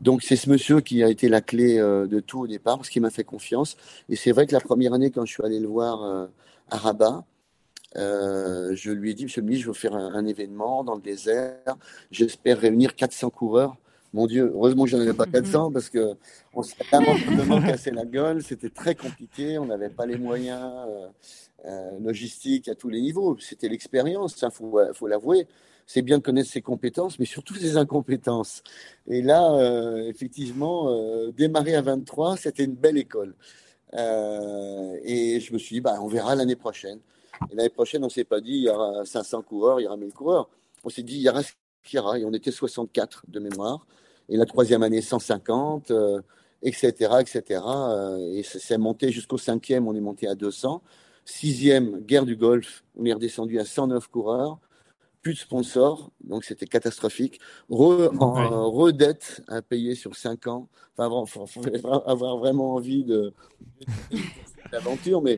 Donc 0.00 0.22
c'est 0.22 0.36
ce 0.36 0.48
monsieur 0.48 0.80
qui 0.80 1.02
a 1.02 1.08
été 1.08 1.28
la 1.28 1.40
clé 1.40 1.78
de 1.78 2.20
tout 2.20 2.42
au 2.42 2.46
départ, 2.46 2.76
parce 2.76 2.88
qu'il 2.90 3.02
m'a 3.02 3.10
fait 3.10 3.24
confiance. 3.24 3.76
Et 4.08 4.14
c'est 4.14 4.30
vrai 4.30 4.46
que 4.46 4.52
la 4.52 4.60
première 4.60 4.94
année, 4.94 5.10
quand 5.10 5.26
je 5.26 5.32
suis 5.32 5.42
allé 5.44 5.58
le 5.58 5.66
voir 5.66 6.28
à 6.70 6.76
Rabat, 6.76 7.24
euh, 7.96 8.74
je 8.74 8.90
lui 8.90 9.10
ai 9.10 9.14
dit, 9.14 9.24
Monsieur 9.24 9.40
le 9.40 9.46
ministre, 9.46 9.64
je 9.64 9.68
veux 9.68 9.74
faire 9.74 9.94
un, 9.94 10.26
événement 10.26 10.84
dans 10.84 10.94
le 10.94 11.00
désert. 11.00 11.76
J'espère 12.10 12.58
réunir 12.58 12.94
400 12.94 13.30
coureurs 13.30 13.76
Mon 14.12 14.26
Dieu, 14.26 14.52
heureusement 14.54 14.84
que 14.84 14.90
j'en 14.90 15.00
avais 15.00 15.14
pas 15.14 15.26
400 15.26 15.72
parce 15.72 15.88
que 15.88 16.14
on 16.52 16.62
s'est 16.62 16.76
lamentablement 16.92 17.62
cassé 17.62 17.90
la 17.90 18.04
gueule. 18.04 18.42
C'était 18.42 18.70
très 18.70 18.94
compliqué. 18.94 19.58
On 19.58 19.66
n'avait 19.66 19.88
pas 19.88 20.06
les 20.06 20.18
moyens 20.18 20.70
euh, 20.88 21.08
euh, 21.66 21.98
logistiques 22.00 22.68
à 22.68 22.74
tous 22.74 22.90
les 22.90 23.00
niveaux. 23.00 23.38
C'était 23.40 23.68
l'expérience, 23.68 24.36
il 24.40 24.50
faut, 24.50 24.78
faut 24.92 25.06
l'avouer. 25.06 25.46
C'est 25.86 26.02
bien 26.02 26.18
de 26.18 26.22
connaître 26.22 26.50
ses 26.50 26.60
compétences, 26.60 27.18
mais 27.18 27.24
surtout 27.24 27.54
ses 27.54 27.78
incompétences. 27.78 28.62
Et 29.06 29.22
là, 29.22 29.50
euh, 29.54 30.06
effectivement, 30.08 30.94
démarrer 31.30 31.76
à 31.76 31.80
23, 31.80 32.36
c'était 32.36 32.64
une 32.64 32.74
belle 32.74 32.98
école. 32.98 33.34
et 33.94 35.40
je 35.40 35.52
me 35.54 35.58
suis 35.58 35.76
dit, 35.76 35.80
bah, 35.80 35.96
on 36.02 36.08
verra 36.08 36.34
l'année 36.34 36.56
prochaine. 36.56 36.98
Et 37.50 37.54
l'année 37.54 37.68
prochaine, 37.68 38.02
on 38.02 38.06
ne 38.06 38.12
s'est 38.12 38.24
pas 38.24 38.40
dit, 38.40 38.52
il 38.52 38.62
y 38.62 38.68
aura 38.68 39.04
500 39.04 39.42
coureurs, 39.42 39.80
il 39.80 39.84
y 39.84 39.86
aura 39.86 39.96
1000 39.96 40.12
coureurs. 40.12 40.48
On 40.84 40.88
s'est 40.88 41.02
dit, 41.02 41.16
il 41.16 41.22
y 41.22 41.98
aura 41.98 42.18
et 42.18 42.24
on 42.24 42.32
était 42.32 42.50
64 42.50 43.24
de 43.28 43.40
mémoire. 43.40 43.86
Et 44.28 44.36
la 44.36 44.46
troisième 44.46 44.82
année, 44.82 45.00
150, 45.00 45.92
etc., 46.62 47.14
etc. 47.20 47.62
et 48.32 48.42
c'est 48.42 48.78
monté 48.78 49.10
jusqu'au 49.10 49.38
cinquième, 49.38 49.88
on 49.88 49.94
est 49.94 50.00
monté 50.00 50.28
à 50.28 50.34
200. 50.34 50.82
Sixième, 51.24 52.00
guerre 52.00 52.24
du 52.24 52.36
Golfe, 52.36 52.84
on 52.96 53.04
est 53.04 53.12
redescendu 53.12 53.58
à 53.58 53.64
109 53.64 54.08
coureurs. 54.08 54.58
Plus 55.20 55.34
de 55.34 55.38
sponsors, 55.38 56.10
donc 56.22 56.44
c'était 56.44 56.66
catastrophique. 56.66 57.40
Redette 57.68 59.42
à 59.48 59.60
payer 59.62 59.94
sur 59.94 60.16
5 60.16 60.46
ans. 60.46 60.68
Enfin, 60.96 61.24
il 61.72 61.80
faut 61.80 61.92
avoir 62.06 62.38
vraiment 62.38 62.74
envie 62.74 63.04
de, 63.04 63.34
l'aventure, 64.72 65.20
mais 65.20 65.36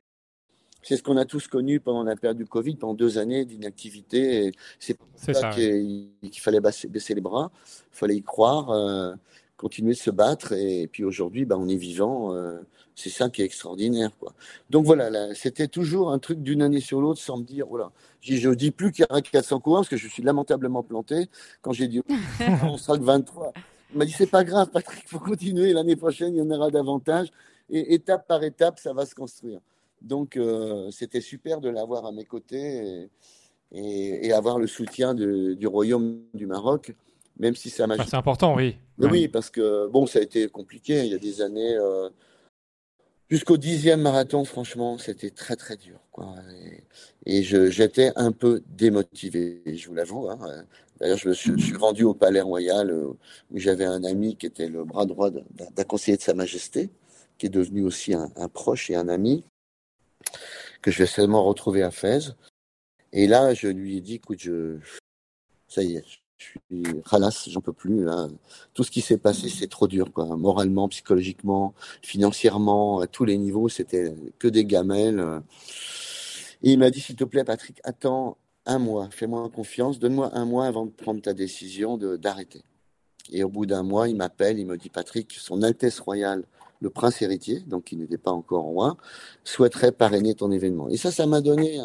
c'est 0.83 0.97
ce 0.97 1.03
qu'on 1.03 1.17
a 1.17 1.25
tous 1.25 1.47
connu 1.47 1.81
pendant 1.81 2.03
la 2.03 2.17
période 2.17 2.37
du 2.37 2.47
Covid, 2.47 2.77
pendant 2.77 2.95
deux 2.95 3.19
années 3.19 3.45
d'inactivité. 3.45 4.53
C'est 4.79 4.95
pour 4.95 5.09
ça, 5.17 5.51
qu'il 5.51 6.11
fallait 6.39 6.61
baisser 6.61 7.15
les 7.15 7.21
bras, 7.21 7.51
il 7.93 7.97
fallait 7.97 8.17
y 8.17 8.23
croire, 8.23 8.71
euh, 8.71 9.15
continuer 9.57 9.93
de 9.93 9.99
se 9.99 10.11
battre. 10.11 10.53
Et, 10.53 10.89
puis 10.91 11.05
aujourd'hui, 11.05 11.45
bah, 11.45 11.57
on 11.59 11.69
est 11.69 11.77
vivant. 11.77 12.35
Euh, 12.35 12.61
c'est 12.95 13.11
ça 13.11 13.31
qui 13.31 13.43
est 13.43 13.45
extraordinaire. 13.45 14.11
Quoi. 14.19 14.35
Donc 14.69 14.85
voilà, 14.85 15.35
c'était 15.35 15.69
toujours 15.69 16.11
un 16.11 16.19
truc 16.19 16.43
d'une 16.43 16.63
année 16.63 16.81
sur 16.81 17.01
l'autre 17.01 17.21
sans 17.21 17.39
me 17.39 17.45
dire, 17.45 17.67
voilà, 17.67 17.93
je 18.21 18.49
ne 18.49 18.55
dis 18.55 18.71
plus 18.71 18.93
qu'il 18.93 19.07
y 19.09 19.13
aura 19.13 19.23
400 19.23 19.61
coureurs 19.61 19.81
parce 19.81 19.89
que 19.89 19.97
je 19.97 20.09
suis 20.09 20.23
lamentablement 20.23 20.83
planté. 20.83 21.29
Quand 21.63 21.73
j'ai 21.73 21.89
dit, 21.89 22.03
on 22.63 22.77
sera 22.77 22.99
que 22.99 23.05
23. 23.05 23.53
Il 23.93 23.99
m'a 23.99 24.05
dit, 24.05 24.13
c'est 24.13 24.27
pas 24.27 24.45
grave, 24.45 24.69
Patrick, 24.71 25.03
il 25.03 25.09
faut 25.09 25.19
continuer. 25.19 25.73
L'année 25.73 25.97
prochaine, 25.97 26.35
il 26.35 26.39
y 26.39 26.43
en 26.43 26.51
aura 26.51 26.71
davantage. 26.71 27.29
Et 27.71 27.95
étape 27.95 28.27
par 28.27 28.43
étape, 28.43 28.79
ça 28.79 28.93
va 28.93 29.07
se 29.07 29.15
construire. 29.15 29.61
Donc, 30.03 30.37
euh, 30.37 30.91
c'était 30.91 31.21
super 31.21 31.61
de 31.61 31.69
l'avoir 31.69 32.07
à 32.07 32.13
mes 32.13 32.25
côtés 32.25 33.09
et, 33.73 34.33
avoir 34.33 34.59
le 34.59 34.67
soutien 34.67 35.15
du 35.15 35.67
Royaume 35.67 36.23
du 36.35 36.47
Maroc, 36.47 36.95
même 37.39 37.57
si 37.57 37.71
ça 37.71 37.87
m'a. 37.87 38.03
c'est 38.05 38.17
important, 38.17 38.55
oui. 38.55 38.77
Oui, 38.99 39.29
parce 39.29 39.51
que 39.51 39.89
bon, 39.89 40.07
ça 40.07 40.19
a 40.19 40.23
été 40.23 40.49
compliqué. 40.49 41.05
Il 41.05 41.13
y 41.13 41.15
a 41.15 41.19
des 41.19 41.41
années. 41.41 41.75
Euh, 41.75 42.11
jusqu'au 43.31 43.57
dixième 43.57 44.03
marathon, 44.03 44.45
franchement, 44.45 44.99
c'était 44.99 45.31
très 45.31 45.57
très 45.57 45.77
dur. 45.77 46.01
Quoi. 46.13 46.35
Et, 47.27 47.43
j'étais 47.43 48.13
un 48.17 48.33
peu 48.33 48.63
démotivé, 48.69 49.63
je 49.67 49.89
vous 49.89 49.95
l'avoue. 49.95 50.29
Hein. 50.29 50.65
D'ailleurs, 51.01 51.19
je 51.19 51.29
me 51.29 51.35
suis, 51.35 51.77
rendu 51.77 52.05
au 52.05 52.13
Palais 52.13 52.43
Royal 52.43 52.91
euh, 52.91 53.09
où 53.51 53.59
j'avais 53.59 53.87
un 53.87 54.05
ami 54.05 54.37
qui 54.37 54.47
était 54.47 54.69
le 54.69 54.85
bras 54.85 55.07
droit 55.07 55.31
d'un 55.31 55.85
conseiller 55.85 56.19
de 56.19 56.23
Sa 56.23 56.35
Majesté, 56.35 56.91
qui 57.39 57.47
est 57.47 57.51
devenu 57.51 57.85
aussi 57.85 58.13
un 58.13 58.49
proche 58.49 58.91
et 58.91 58.97
un 58.97 59.09
ami 59.09 59.45
que 60.83 60.91
je 60.91 60.99
vais 60.99 61.07
seulement 61.07 61.45
retrouver 61.45 61.83
à 61.83 61.91
Fès. 61.91 62.35
Et 63.13 63.27
là, 63.27 63.55
je 63.55 63.69
lui 63.69 63.97
ai 63.97 64.01
dit, 64.01 64.15
écoute, 64.15 64.39
je, 64.41 64.79
ça 65.69 65.83
y 65.83 65.97
est, 65.97 66.05
je 66.39 66.45
suis 66.45 67.03
ralasse, 67.05 67.49
j'en 67.49 67.61
peux 67.61 67.73
plus. 67.73 68.07
Tout 68.75 68.85
ce 68.85 68.91
qui 68.91 69.01
s'est 69.01 69.19
passé, 69.19 69.49
c'est 69.49 69.69
trop 69.69 69.89
dur, 69.89 70.13
quoi. 70.13 70.25
Moralement, 70.37 70.89
psychologiquement, 70.89 71.75
financièrement, 72.03 73.01
à 73.01 73.07
tous 73.07 73.25
les 73.25 73.37
niveaux, 73.37 73.69
c'était 73.69 74.15
que 74.39 74.49
des 74.49 74.65
gamelles. 74.65 75.43
Et 76.63 76.73
il 76.73 76.79
m'a 76.79 76.91
dit, 76.91 77.01
s'il 77.01 77.17
te 77.17 77.25
plaît, 77.25 77.45
Patrick, 77.45 77.81
attends 77.85 78.37
un 78.67 78.79
mois, 78.79 79.09
fais-moi 79.11 79.49
confiance, 79.51 79.99
donne-moi 79.99 80.31
un 80.35 80.45
mois 80.45 80.67
avant 80.67 80.87
de 80.87 80.91
prendre 80.91 81.21
ta 81.21 81.35
décision 81.35 81.97
d'arrêter. 81.97 82.63
Et 83.33 83.45
au 83.45 83.49
bout 83.49 83.67
d'un 83.67 83.83
mois, 83.83 84.09
il 84.09 84.17
m'appelle, 84.17 84.59
il 84.59 84.67
me 84.67 84.77
dit, 84.77 84.91
Patrick, 84.91 85.33
Son 85.33 85.63
Altesse 85.63 86.01
Royale 86.01 86.45
le 86.81 86.91
prince 86.91 87.21
héritier, 87.23 87.61
donc 87.61 87.85
qui 87.85 87.97
n'était 87.97 88.19
pas 88.19 88.31
encore 88.31 88.65
roi, 88.65 88.97
souhaiterait 89.45 89.93
parrainer 89.93 90.35
ton 90.35 90.51
événement. 90.51 90.89
Et 90.89 90.97
ça, 90.97 91.11
ça 91.11 91.27
m'a 91.27 91.41
donné 91.41 91.79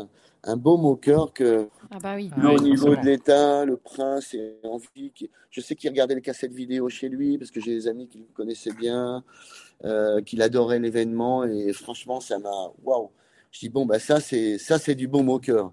un, 0.44 0.58
beau 0.58 0.78
mot 0.78 0.96
cœur 0.96 1.34
que 1.34 1.68
ah 1.92 1.98
bah 2.02 2.16
oui. 2.16 2.30
au 2.44 2.60
niveau 2.60 2.96
de 2.96 3.02
l'État, 3.02 3.66
le 3.66 3.78
prince 3.78 4.34
est 4.34 4.60
envie. 4.64 5.12
Je 5.50 5.62
sais 5.62 5.76
qu'il 5.76 5.90
regardait 5.90 6.16
les 6.16 6.22
cassettes 6.22 6.54
vidéo 6.54 6.88
chez 6.88 7.10
lui 7.10 7.38
parce 7.38 7.52
que 7.52 7.60
j'ai 7.60 7.74
des 7.74 7.88
amis 7.88 8.08
qui 8.08 8.20
le 8.20 8.26
connaissaient 8.34 8.74
bien, 8.74 9.24
euh, 9.84 10.22
qu'il 10.22 10.42
adorait 10.42 10.80
l'événement 10.80 11.44
et 11.44 11.74
franchement, 11.74 12.22
ça 12.22 12.40
m'a 12.40 12.72
waouh. 12.84 13.10
Je 13.52 13.60
dis 13.60 13.70
bon 13.70 13.86
bah 13.86 14.00
ça 14.00 14.20
c'est 14.20 14.58
ça 14.58 14.78
c'est 14.78 14.96
du 14.96 15.08
beau 15.08 15.24
mot 15.24 15.40
cœur. 15.40 15.72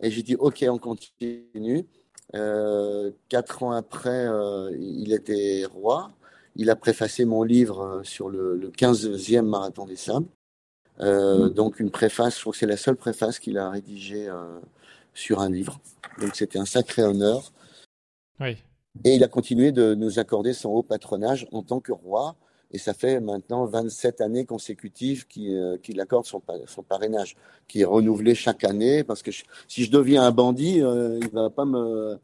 Et 0.00 0.10
j'ai 0.10 0.22
dit 0.22 0.36
ok 0.36 0.64
on 0.68 0.78
continue. 0.78 1.86
Euh, 2.34 3.12
quatre 3.28 3.62
ans 3.62 3.72
après, 3.72 4.26
euh, 4.26 4.76
il 4.78 5.12
était 5.12 5.64
roi. 5.72 6.10
Il 6.56 6.70
a 6.70 6.76
préfacé 6.76 7.24
mon 7.24 7.42
livre 7.42 7.80
euh, 7.82 8.02
sur 8.02 8.28
le, 8.28 8.70
15e 8.76 9.42
marathon 9.42 9.86
des 9.86 9.96
sables. 9.96 10.26
Euh, 11.00 11.46
mm. 11.46 11.50
donc 11.50 11.80
une 11.80 11.90
préface, 11.90 12.36
je 12.36 12.40
crois 12.40 12.52
que 12.52 12.58
c'est 12.58 12.66
la 12.66 12.78
seule 12.78 12.96
préface 12.96 13.38
qu'il 13.38 13.58
a 13.58 13.70
rédigée 13.70 14.28
euh, 14.28 14.58
sur 15.14 15.40
un 15.40 15.50
livre. 15.50 15.78
Donc 16.20 16.34
c'était 16.34 16.58
un 16.58 16.64
sacré 16.64 17.02
honneur. 17.02 17.52
Oui. 18.40 18.56
Et 19.04 19.14
il 19.14 19.24
a 19.24 19.28
continué 19.28 19.72
de 19.72 19.94
nous 19.94 20.18
accorder 20.18 20.54
son 20.54 20.70
haut 20.70 20.82
patronage 20.82 21.46
en 21.52 21.62
tant 21.62 21.80
que 21.80 21.92
roi. 21.92 22.36
Et 22.72 22.78
ça 22.78 22.94
fait 22.94 23.20
maintenant 23.20 23.64
27 23.66 24.20
années 24.22 24.44
consécutives 24.44 25.26
qu'il 25.26 26.00
accorde 26.00 26.24
son, 26.24 26.42
son, 26.66 26.82
parrainage, 26.82 27.36
qui 27.68 27.82
est 27.82 27.84
renouvelé 27.84 28.34
chaque 28.34 28.64
année. 28.64 29.04
Parce 29.04 29.22
que 29.22 29.30
si 29.68 29.84
je 29.84 29.90
deviens 29.90 30.24
un 30.24 30.32
bandit, 30.32 30.78
il 30.78 30.82
ne 30.82 31.30
va 31.30 31.50
pas 31.50 31.64
me, 31.64 32.18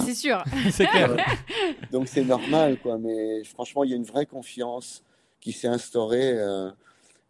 c'est 0.00 0.14
sûr. 0.14 0.42
c'est 0.70 0.86
clair. 0.86 1.16
Donc 1.90 2.08
c'est 2.08 2.24
normal, 2.24 2.78
quoi. 2.80 2.98
Mais 2.98 3.44
franchement, 3.44 3.84
il 3.84 3.90
y 3.90 3.92
a 3.92 3.96
une 3.96 4.04
vraie 4.04 4.26
confiance 4.26 5.02
qui 5.40 5.52
s'est 5.52 5.68
instaurée. 5.68 6.38
Euh, 6.38 6.70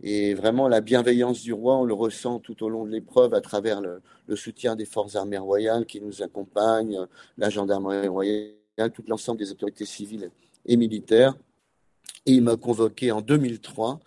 et 0.02 0.34
vraiment, 0.34 0.68
la 0.68 0.80
bienveillance 0.80 1.42
du 1.42 1.52
roi, 1.52 1.76
on 1.76 1.84
le 1.84 1.94
ressent 1.94 2.38
tout 2.38 2.62
au 2.62 2.68
long 2.68 2.84
de 2.84 2.90
l'épreuve 2.90 3.34
à 3.34 3.40
travers 3.40 3.80
le, 3.80 4.00
soutien 4.36 4.76
des 4.76 4.86
forces 4.86 5.16
armées 5.16 5.38
royales 5.38 5.84
qui 5.86 6.00
nous 6.00 6.22
accompagnent, 6.22 7.06
la 7.36 7.50
gendarmerie 7.50 8.08
royale, 8.08 8.54
tout 8.94 9.04
l'ensemble 9.08 9.38
des 9.38 9.50
autorités 9.50 9.84
civiles 9.84 10.30
et 10.66 10.76
militaires. 10.76 11.34
Et 12.26 12.32
il 12.32 12.42
m'a 12.42 12.56
convoqué 12.56 13.12
en 13.12 13.20
2003. 13.20 14.00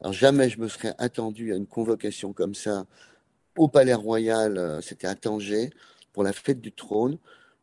Alors 0.00 0.12
jamais 0.12 0.48
je 0.48 0.60
me 0.60 0.68
serais 0.68 0.94
attendu 0.98 1.52
à 1.52 1.56
une 1.56 1.66
convocation 1.66 2.32
comme 2.32 2.54
ça 2.54 2.86
au 3.56 3.68
Palais 3.68 3.94
Royal, 3.94 4.58
euh, 4.58 4.80
c'était 4.80 5.06
à 5.06 5.14
Tanger, 5.14 5.70
pour 6.12 6.24
la 6.24 6.32
fête 6.32 6.60
du 6.60 6.72
trône 6.72 7.18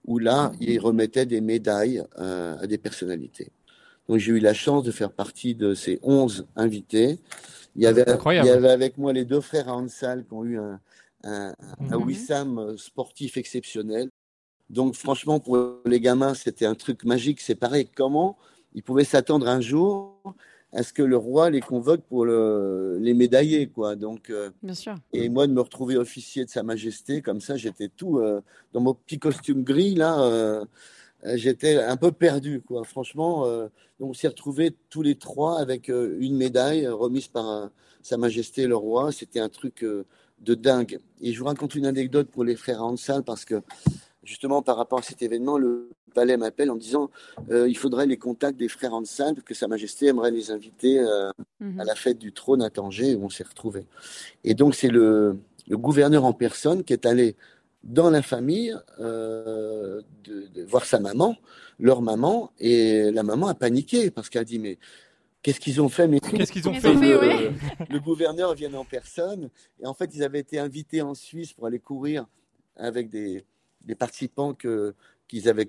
où 0.05 0.19
là, 0.19 0.51
il 0.59 0.79
remettait 0.79 1.25
des 1.25 1.41
médailles 1.41 2.03
euh, 2.19 2.57
à 2.59 2.67
des 2.67 2.77
personnalités. 2.77 3.51
Donc 4.07 4.17
j'ai 4.17 4.31
eu 4.31 4.39
la 4.39 4.53
chance 4.53 4.83
de 4.83 4.91
faire 4.91 5.11
partie 5.11 5.55
de 5.55 5.73
ces 5.73 5.99
11 6.01 6.47
invités. 6.55 7.19
Il 7.75 7.83
y, 7.83 7.87
avait, 7.87 8.05
il 8.25 8.45
y 8.45 8.49
avait 8.49 8.69
avec 8.69 8.97
moi 8.97 9.13
les 9.13 9.23
deux 9.23 9.39
frères 9.39 9.69
Hansal 9.69 10.25
qui 10.25 10.33
ont 10.33 10.43
eu 10.43 10.59
un, 10.59 10.79
un, 11.23 11.53
un 11.79 11.97
mhm. 11.97 12.03
Wissam 12.03 12.77
sportif 12.77 13.37
exceptionnel. 13.37 14.09
Donc 14.69 14.95
franchement, 14.95 15.39
pour 15.39 15.77
les 15.85 15.99
gamins, 15.99 16.33
c'était 16.33 16.65
un 16.65 16.75
truc 16.75 17.05
magique. 17.05 17.41
C'est 17.41 17.55
pareil, 17.55 17.87
comment 17.93 18.37
ils 18.73 18.83
pouvaient 18.83 19.03
s'attendre 19.03 19.47
un 19.47 19.61
jour 19.61 20.17
est-ce 20.73 20.93
que 20.93 21.03
le 21.03 21.17
roi 21.17 21.49
les 21.49 21.59
convoque 21.59 22.01
pour 22.03 22.25
le, 22.25 22.97
les 23.01 23.13
médailler, 23.13 23.67
quoi. 23.67 23.95
Donc, 23.95 24.29
euh, 24.29 24.51
Bien 24.63 24.73
sûr. 24.73 24.95
Et 25.11 25.27
moi, 25.27 25.45
de 25.47 25.51
me 25.51 25.59
retrouver 25.59 25.97
officier 25.97 26.45
de 26.45 26.49
Sa 26.49 26.63
Majesté, 26.63 27.21
comme 27.21 27.41
ça, 27.41 27.57
j'étais 27.57 27.89
tout 27.89 28.19
euh, 28.19 28.41
dans 28.71 28.79
mon 28.79 28.93
petit 28.93 29.19
costume 29.19 29.63
gris, 29.63 29.95
là, 29.95 30.21
euh, 30.21 30.63
j'étais 31.35 31.75
un 31.77 31.97
peu 31.97 32.13
perdu, 32.13 32.61
quoi. 32.61 32.85
Franchement, 32.85 33.45
donc 33.99 34.09
on 34.11 34.13
s'est 34.13 34.29
retrouvés 34.29 34.75
tous 34.89 35.01
les 35.01 35.15
trois 35.15 35.59
avec 35.59 35.89
une 35.89 36.35
médaille 36.35 36.87
remise 36.87 37.27
par 37.27 37.69
Sa 38.01 38.17
Majesté 38.17 38.65
le 38.65 38.75
roi. 38.75 39.11
C'était 39.11 39.39
un 39.39 39.49
truc 39.49 39.83
de 39.83 40.55
dingue. 40.55 40.99
Et 41.21 41.33
je 41.33 41.39
vous 41.39 41.45
raconte 41.45 41.75
une 41.75 41.85
anecdote 41.85 42.29
pour 42.31 42.43
les 42.43 42.55
frères 42.55 42.81
Hansal, 42.81 43.23
parce 43.23 43.45
que 43.45 43.61
justement, 44.31 44.61
par 44.61 44.77
rapport 44.77 44.99
à 44.99 45.01
cet 45.01 45.21
événement, 45.21 45.57
le 45.57 45.89
palais 46.15 46.37
m'appelle 46.37 46.71
en 46.71 46.77
disant 46.77 47.09
euh, 47.49 47.67
il 47.67 47.77
faudrait 47.77 48.05
les 48.05 48.15
contacts 48.15 48.57
des 48.57 48.69
frères 48.69 48.93
Hansan, 48.93 49.35
que 49.35 49.53
Sa 49.53 49.67
Majesté 49.67 50.07
aimerait 50.07 50.31
les 50.31 50.51
inviter 50.51 50.99
euh, 50.99 51.31
mhm. 51.59 51.81
à 51.81 51.83
la 51.83 51.95
fête 51.95 52.17
du 52.17 52.31
trône 52.31 52.61
à 52.61 52.69
Tanger, 52.69 53.15
où 53.15 53.25
on 53.25 53.29
s'est 53.29 53.43
retrouvés. 53.43 53.85
Et 54.45 54.53
donc, 54.53 54.73
c'est 54.73 54.87
le, 54.87 55.37
gouverneur 55.69 56.23
en 56.23 56.33
personne 56.33 56.83
qui 56.85 56.93
est 56.93 57.05
allé 57.05 57.35
dans 57.83 58.09
la 58.09 58.21
famille 58.21 58.73
euh, 58.99 60.01
de, 60.23 60.63
voir 60.63 60.85
sa 60.85 60.99
maman, 60.99 61.35
leur 61.77 62.01
maman, 62.01 62.51
et 62.57 63.11
la 63.11 63.23
maman 63.23 63.47
a 63.47 63.53
paniqué 63.53 64.11
parce 64.11 64.29
qu'elle 64.29 64.43
a 64.43 64.45
dit 64.45 64.59
mais 64.59 64.77
qu'est-ce 65.43 65.59
qu'ils 65.59 65.81
ont 65.81 65.89
fait 65.89 66.07
mais 66.07 66.19
Qu'est-ce 66.19 66.53
qu'ils 66.53 66.69
ont 66.69 66.73
fait, 66.73 66.93
le, 66.93 67.51
le, 67.89 67.99
gouverneur 67.99 68.53
vient 68.53 68.73
en 68.75 68.85
personne 68.85 69.49
et 69.81 69.87
en 69.87 69.93
fait 69.93 70.11
ils 70.13 70.23
avaient 70.23 70.39
été 70.39 70.59
invités 70.59 71.01
en 71.01 71.15
Suisse 71.15 71.53
pour 71.53 71.65
aller 71.65 71.79
courir 71.79 72.27
avec 72.75 73.09
des 73.09 73.45
des 73.85 73.95
participants 73.95 74.53
qu'ils 74.53 75.49
avaient 75.49 75.67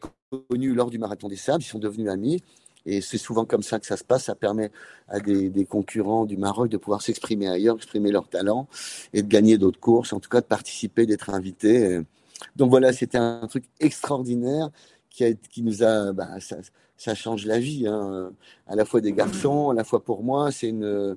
connus 0.49 0.75
lors 0.75 0.91
du 0.91 0.99
Marathon 0.99 1.29
des 1.29 1.37
Sables. 1.37 1.63
Ils 1.63 1.67
sont 1.67 1.79
devenus 1.79 2.11
amis. 2.11 2.43
Et 2.85 3.01
c'est 3.01 3.19
souvent 3.19 3.45
comme 3.45 3.63
ça 3.63 3.79
que 3.79 3.87
ça 3.87 3.97
se 3.97 4.05
passe. 4.05 4.25
Ça 4.25 4.35
permet 4.35 4.71
à 5.09 5.21
des, 5.21 5.67
concurrents 5.69 6.27
du 6.27 6.37
Maroc 6.37 6.69
de 6.69 6.77
pouvoir 6.77 7.03
s'exprimer 7.03 7.49
ailleurs, 7.49 7.77
exprimer 7.77 8.11
leur 8.11 8.29
talent 8.29 8.67
et 9.13 9.23
de 9.23 9.29
gagner 9.29 9.59
d'autres 9.59 9.81
courses, 9.81 10.13
en 10.13 10.21
tout 10.21 10.29
cas 10.29 10.41
de 10.41 10.47
participer, 10.47 11.07
d'être 11.07 11.31
invités. 11.31 12.01
Donc 12.57 12.71
voilà, 12.71 12.93
c'était 12.93 13.19
un 13.19 13.47
truc 13.47 13.65
extraordinaire 13.79 14.71
qui, 15.11 15.37
qui 15.51 15.63
nous 15.63 15.83
a. 15.85 16.13
Bah, 16.13 16.29
ça, 16.97 17.15
change 17.15 17.47
la 17.47 17.59
vie, 17.59 17.87
hein, 17.89 18.33
à 18.69 18.77
la 18.77 18.85
fois 18.85 19.01
des 19.01 19.13
garçons, 19.13 19.71
à 19.71 19.75
la 19.75 19.85
fois 19.85 20.05
pour 20.05 20.23
moi. 20.23 20.53
C'est 20.53 20.69
une, 20.69 21.17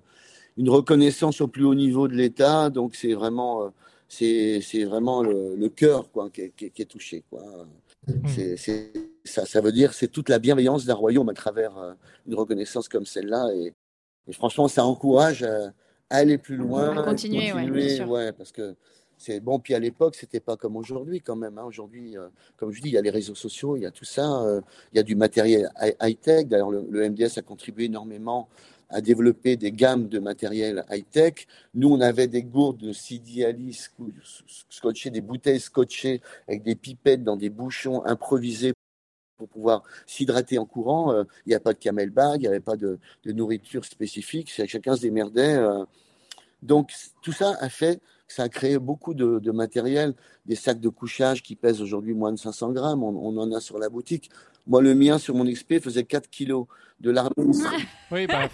une 0.58 0.69
reconnaissance 0.69 1.41
au 1.41 1.47
plus 1.47 1.63
haut 1.63 1.75
niveau 1.75 2.08
de 2.08 2.13
l'État. 2.13 2.69
Donc 2.69 2.95
c'est 2.95 3.13
vraiment, 3.13 3.71
c'est, 4.17 4.84
vraiment 4.86 5.21
le, 5.21 5.56
le 5.56 5.69
cœur 5.69 6.12
quoi, 6.12 6.30
qui, 6.30 6.51
qui, 6.51 6.71
qui 6.71 6.82
est 6.82 6.86
touché. 6.86 7.23
Quoi. 7.30 7.43
Mmh. 8.08 8.56
C'est, 8.58 8.93
ça, 9.23 9.45
ça, 9.45 9.62
veut 9.62 9.71
dire 9.71 9.93
c'est 9.93 10.08
toute 10.08 10.30
la 10.30 10.39
bienveillance 10.39 10.86
d'un 10.86 10.93
royaume 10.93 11.30
à 11.30 11.34
travers 11.34 11.78
euh, 11.78 11.93
une 12.28 12.36
reconnaissance 12.36 12.88
comme 12.88 13.06
celle-là. 13.06 13.49
Et, 13.56 13.73
franchement, 14.32 14.67
ça 14.67 14.86
encourage 14.86 15.43
à, 15.43 15.71
aller 16.10 16.38
plus 16.38 16.56
loin. 16.56 16.95
À 16.97 17.04
continuer, 17.04 17.51
continuer 17.51 18.04
ouais, 18.04 18.32
parce 18.32 18.51
que 18.51 18.75
c'est 19.17 19.39
bon. 19.39 19.60
Puis 19.60 19.73
à 19.73 19.80
l'époque, 19.80 20.15
c'était 20.15 20.39
pas 20.39 20.56
comme 20.56 20.75
aujourd'hui 20.75 21.21
quand 21.21 21.36
même. 21.36 21.58
Hein. 21.58 21.63
Aujourd'hui, 21.65 22.17
euh, 22.17 22.28
comme 22.58 22.71
je 22.71 22.82
dis, 22.82 22.89
il 22.89 22.93
y 22.93 22.97
a 22.97 23.01
les 23.01 23.10
réseaux 23.10 23.36
sociaux, 23.36 23.75
il 23.75 23.82
y 23.82 23.86
a 23.86 23.91
tout 23.91 24.06
ça, 24.06 24.43
euh, 24.43 24.62
il 24.93 24.97
y 24.97 24.99
a 24.99 25.04
du 25.04 25.15
matériel 25.15 25.69
high-tech. 26.01 26.47
D'ailleurs, 26.47 26.71
le, 26.71 26.86
le, 26.89 27.10
MDS 27.10 27.38
a 27.38 27.41
contribué 27.41 27.86
énormément 27.86 28.49
à 28.89 29.01
développer 29.01 29.57
des 29.57 29.71
gammes 29.71 30.07
de 30.07 30.19
matériel 30.19 30.85
high-tech. 30.89 31.47
Nous, 31.73 31.89
on 31.89 32.01
avait 32.01 32.27
des 32.27 32.43
gourdes 32.43 32.77
de 32.77 32.93
CD 32.93 33.45
Alice 33.45 33.91
scotchées, 34.69 35.09
des 35.09 35.21
bouteilles 35.21 35.59
scotchées 35.59 36.21
avec 36.47 36.63
des 36.63 36.75
pipettes 36.75 37.23
dans 37.23 37.37
des 37.37 37.49
bouchons 37.49 38.05
improvisés 38.05 38.73
pour 39.37 39.49
pouvoir 39.49 39.83
s'hydrater 40.05 40.57
en 40.57 40.65
courant. 40.65 41.11
Euh, 41.11 41.23
il 41.45 41.49
n'y 41.49 41.55
a 41.55 41.59
pas 41.59 41.73
de 41.73 41.79
camel 41.79 42.09
bag, 42.09 42.37
il 42.37 42.41
n'y 42.41 42.47
avait 42.47 42.59
pas 42.59 42.77
de, 42.77 42.99
nourriture 43.25 43.85
spécifique, 43.85 44.49
chacun 44.49 44.95
se 44.95 45.01
démerdait. 45.01 45.55
Euh. 45.55 45.83
Donc 46.61 46.91
tout 47.21 47.31
ça 47.31 47.55
a 47.59 47.69
fait, 47.69 48.01
ça 48.27 48.43
a 48.43 48.49
créé 48.49 48.79
beaucoup 48.79 49.13
de, 49.13 49.51
matériel, 49.51 50.13
des 50.45 50.55
sacs 50.55 50.79
de 50.79 50.89
couchage 50.89 51.43
qui 51.43 51.55
pèsent 51.55 51.81
aujourd'hui 51.81 52.13
moins 52.13 52.31
de 52.31 52.39
500 52.39 52.71
grammes, 52.71 53.03
on, 53.03 53.37
en 53.37 53.51
a 53.51 53.59
sur 53.59 53.77
la 53.77 53.89
boutique. 53.89 54.29
Moi, 54.67 54.82
le 54.82 54.95
mien 54.95 55.17
sur 55.17 55.36
mon 55.36 55.45
XP 55.45 55.80
faisait 55.80 56.04
4 56.04 56.30
kilos 56.30 56.65
de 56.99 57.12
l'armée 57.12 57.51
oui, 58.12 58.25
bah, 58.25 58.47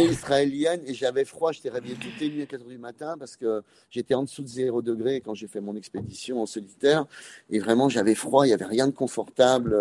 israélienne 0.00 0.80
et 0.86 0.94
j'avais 0.94 1.24
froid. 1.24 1.52
J'étais 1.52 1.68
réveillé 1.68 1.94
toutes 1.94 2.18
les 2.20 2.30
nuits 2.30 2.42
à 2.42 2.46
4 2.46 2.62
heures 2.62 2.68
du 2.68 2.78
matin 2.78 3.16
parce 3.18 3.36
que 3.36 3.62
j'étais 3.90 4.14
en 4.14 4.22
dessous 4.22 4.42
de 4.42 4.48
0 4.48 4.82
degré 4.82 5.20
quand 5.20 5.34
j'ai 5.34 5.46
fait 5.46 5.60
mon 5.60 5.76
expédition 5.76 6.42
en 6.42 6.46
solitaire. 6.46 7.06
Et 7.50 7.58
vraiment, 7.58 7.88
j'avais 7.88 8.14
froid. 8.14 8.44
Il 8.44 8.48
n'y 8.48 8.54
avait 8.54 8.64
rien 8.64 8.86
de 8.86 8.92
confortable. 8.92 9.76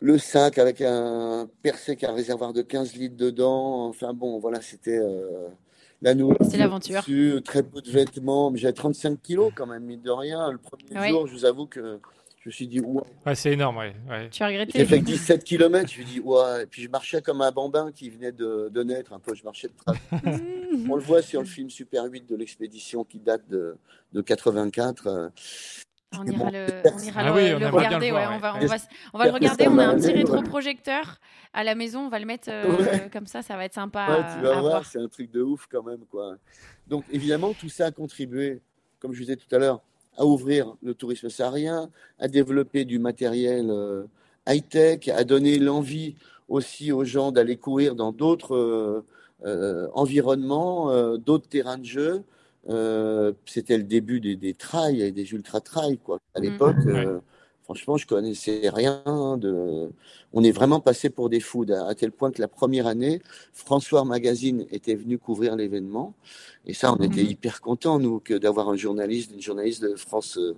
Le 0.00 0.18
sac 0.18 0.58
avec 0.58 0.80
un 0.80 1.48
percé 1.62 1.96
qui 1.96 2.04
a 2.04 2.10
un 2.10 2.14
réservoir 2.14 2.52
de 2.52 2.62
15 2.62 2.94
litres 2.96 3.16
dedans. 3.16 3.86
Enfin 3.86 4.12
bon, 4.12 4.38
voilà, 4.38 4.60
c'était 4.60 4.98
euh, 4.98 5.48
la 6.02 6.14
nourriture. 6.14 6.46
C'est 6.50 6.58
l'aventure. 6.58 7.04
Très 7.44 7.62
peu 7.62 7.80
de 7.80 7.90
vêtements. 7.90 8.50
Mais 8.50 8.58
j'avais 8.58 8.74
35 8.74 9.22
kilos 9.22 9.52
quand 9.54 9.66
même, 9.66 9.84
mine 9.84 10.02
de 10.02 10.10
rien. 10.10 10.50
Le 10.50 10.58
premier 10.58 11.08
jour, 11.08 11.26
je 11.26 11.32
vous 11.32 11.44
avoue 11.44 11.66
que 11.66 12.00
je 12.44 12.50
me 12.50 12.52
suis 12.52 12.66
dit, 12.66 12.80
ouais. 12.80 13.02
ouais 13.24 13.34
c'est 13.34 13.52
énorme, 13.52 13.78
ouais. 13.78 13.94
ouais. 14.06 14.28
Tu 14.28 14.42
as 14.42 14.48
regretté 14.48 14.78
J'ai 14.78 14.84
fait 14.84 14.98
17 14.98 15.44
km, 15.44 15.90
je 15.90 16.00
me 16.02 16.04
suis 16.04 16.04
dit, 16.04 16.20
ouais. 16.20 16.64
Et 16.64 16.66
puis 16.66 16.82
je 16.82 16.90
marchais 16.90 17.22
comme 17.22 17.40
un 17.40 17.50
bambin 17.50 17.90
qui 17.90 18.10
venait 18.10 18.32
de, 18.32 18.68
de 18.70 18.82
naître, 18.82 19.14
un 19.14 19.18
peu. 19.18 19.34
Je 19.34 19.42
marchais 19.44 19.68
de 19.68 19.72
On 20.90 20.94
le 20.94 21.00
voit 21.00 21.22
sur 21.22 21.40
le 21.40 21.46
film 21.46 21.70
Super 21.70 22.04
8 22.04 22.28
de 22.28 22.36
l'expédition 22.36 23.02
qui 23.02 23.18
date 23.18 23.48
de, 23.48 23.78
de 24.12 24.20
84. 24.20 25.06
Euh. 25.06 25.30
On 26.18 26.26
ira 26.26 26.50
le, 26.50 26.66
on 26.84 26.98
ira 26.98 27.20
ah 27.22 27.24
le, 27.24 27.32
oui, 27.32 27.54
on 27.54 27.58
le 27.58 27.66
regarder. 27.68 28.08
Le 28.08 28.12
voir, 28.12 28.28
ouais. 28.28 28.36
on, 28.36 28.38
va, 28.38 28.54
on, 28.60 28.66
va, 28.66 28.76
on 29.14 29.18
va 29.18 29.24
le 29.24 29.32
regarder. 29.32 29.66
On 29.66 29.78
a 29.78 29.86
un 29.86 29.96
petit 29.96 30.12
rétroprojecteur 30.12 31.20
à 31.54 31.64
la 31.64 31.74
maison. 31.74 32.00
On 32.00 32.08
va 32.10 32.18
le 32.18 32.26
mettre 32.26 32.50
euh, 32.50 33.08
comme 33.10 33.26
ça. 33.26 33.40
Ça 33.40 33.56
va 33.56 33.64
être 33.64 33.72
sympa. 33.72 34.06
Ouais, 34.06 34.34
tu 34.36 34.44
vas 34.44 34.60
voir. 34.60 34.84
C'est 34.84 35.00
un 35.00 35.08
truc 35.08 35.30
de 35.30 35.40
ouf 35.40 35.66
quand 35.70 35.82
même. 35.82 36.04
Quoi. 36.10 36.36
Donc 36.86 37.04
évidemment, 37.10 37.54
tout 37.54 37.70
ça 37.70 37.86
a 37.86 37.90
contribué, 37.90 38.60
comme 38.98 39.14
je 39.14 39.20
disais 39.20 39.36
tout 39.36 39.52
à 39.56 39.58
l'heure, 39.58 39.80
à 40.16 40.24
ouvrir 40.24 40.76
le 40.82 40.94
tourisme 40.94 41.28
saharien, 41.28 41.90
à 42.18 42.28
développer 42.28 42.84
du 42.84 42.98
matériel 42.98 43.70
euh, 43.70 44.04
high-tech, 44.48 45.08
à 45.08 45.24
donner 45.24 45.58
l'envie 45.58 46.14
aussi 46.48 46.92
aux 46.92 47.04
gens 47.04 47.32
d'aller 47.32 47.56
courir 47.56 47.94
dans 47.94 48.12
d'autres 48.12 48.54
euh, 48.54 49.04
euh 49.44 49.88
environnements, 49.94 51.16
d'autres 51.18 51.48
terrains 51.48 51.78
de 51.78 51.84
jeu. 51.84 52.22
C'était 53.46 53.76
le 53.76 53.84
début 53.84 54.20
des, 54.20 54.36
des 54.36 54.54
trails 54.54 55.02
et 55.02 55.12
des 55.12 55.32
ultra-trails. 55.32 55.98
Quoi. 55.98 56.18
À 56.34 56.40
mmh. 56.40 56.42
l'époque, 56.42 56.76
Franchement, 57.64 57.96
je 57.96 58.06
connaissais 58.06 58.68
rien 58.68 59.02
de. 59.38 59.90
On 60.34 60.44
est 60.44 60.50
vraiment 60.50 60.80
passé 60.80 61.08
pour 61.08 61.30
des 61.30 61.40
fous, 61.40 61.64
à 61.70 61.94
tel 61.94 62.12
point 62.12 62.30
que 62.30 62.42
la 62.42 62.48
première 62.48 62.86
année, 62.86 63.22
François 63.54 64.04
Magazine 64.04 64.66
était 64.70 64.94
venu 64.94 65.18
couvrir 65.18 65.56
l'événement. 65.56 66.14
Et 66.66 66.74
ça, 66.74 66.92
on 66.92 66.96
était 66.96 67.22
mhm. 67.22 67.30
hyper 67.30 67.62
contents, 67.62 67.98
nous, 67.98 68.20
que 68.20 68.34
d'avoir 68.34 68.68
un 68.68 68.76
journaliste, 68.76 69.32
une 69.32 69.40
journaliste 69.40 69.82
de 69.82 69.96
France, 69.96 70.36
euh, 70.36 70.54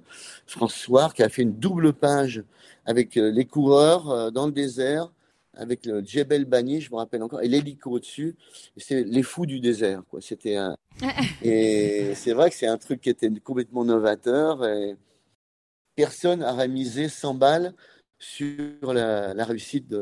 France 0.49 0.75
Soir, 0.75 1.15
qui 1.15 1.23
a 1.23 1.29
fait 1.29 1.43
une 1.43 1.55
double 1.55 1.93
page 1.93 2.43
avec 2.87 3.17
euh, 3.17 3.31
les 3.31 3.45
coureurs 3.45 4.11
euh, 4.11 4.31
dans 4.33 4.47
le 4.47 4.53
désert, 4.53 5.13
avec 5.55 5.87
le 5.87 6.05
Djebel 6.05 6.45
Bani, 6.45 6.81
je 6.81 6.91
me 6.91 6.97
rappelle 6.97 7.23
encore, 7.23 7.41
et 7.41 7.49
l'hélico 7.49 7.93
au-dessus. 7.93 8.35
C'est 8.77 9.05
les 9.05 9.23
fous 9.23 9.47
du 9.47 9.61
désert, 9.61 10.03
quoi. 10.11 10.21
C'était 10.21 10.57
un. 10.57 10.77
et 11.43 12.15
c'est 12.17 12.33
vrai 12.33 12.51
que 12.51 12.57
c'est 12.57 12.67
un 12.67 12.79
truc 12.79 13.01
qui 13.01 13.11
était 13.11 13.31
complètement 13.45 13.85
novateur. 13.85 14.67
Et 14.67 14.97
personne 15.97 16.41
n'a 16.41 16.67
misé 16.69 17.09
100 17.09 17.35
balles 17.35 17.75
sur 18.19 18.93
la, 18.95 19.35
la 19.35 19.45
réussite 19.45 19.93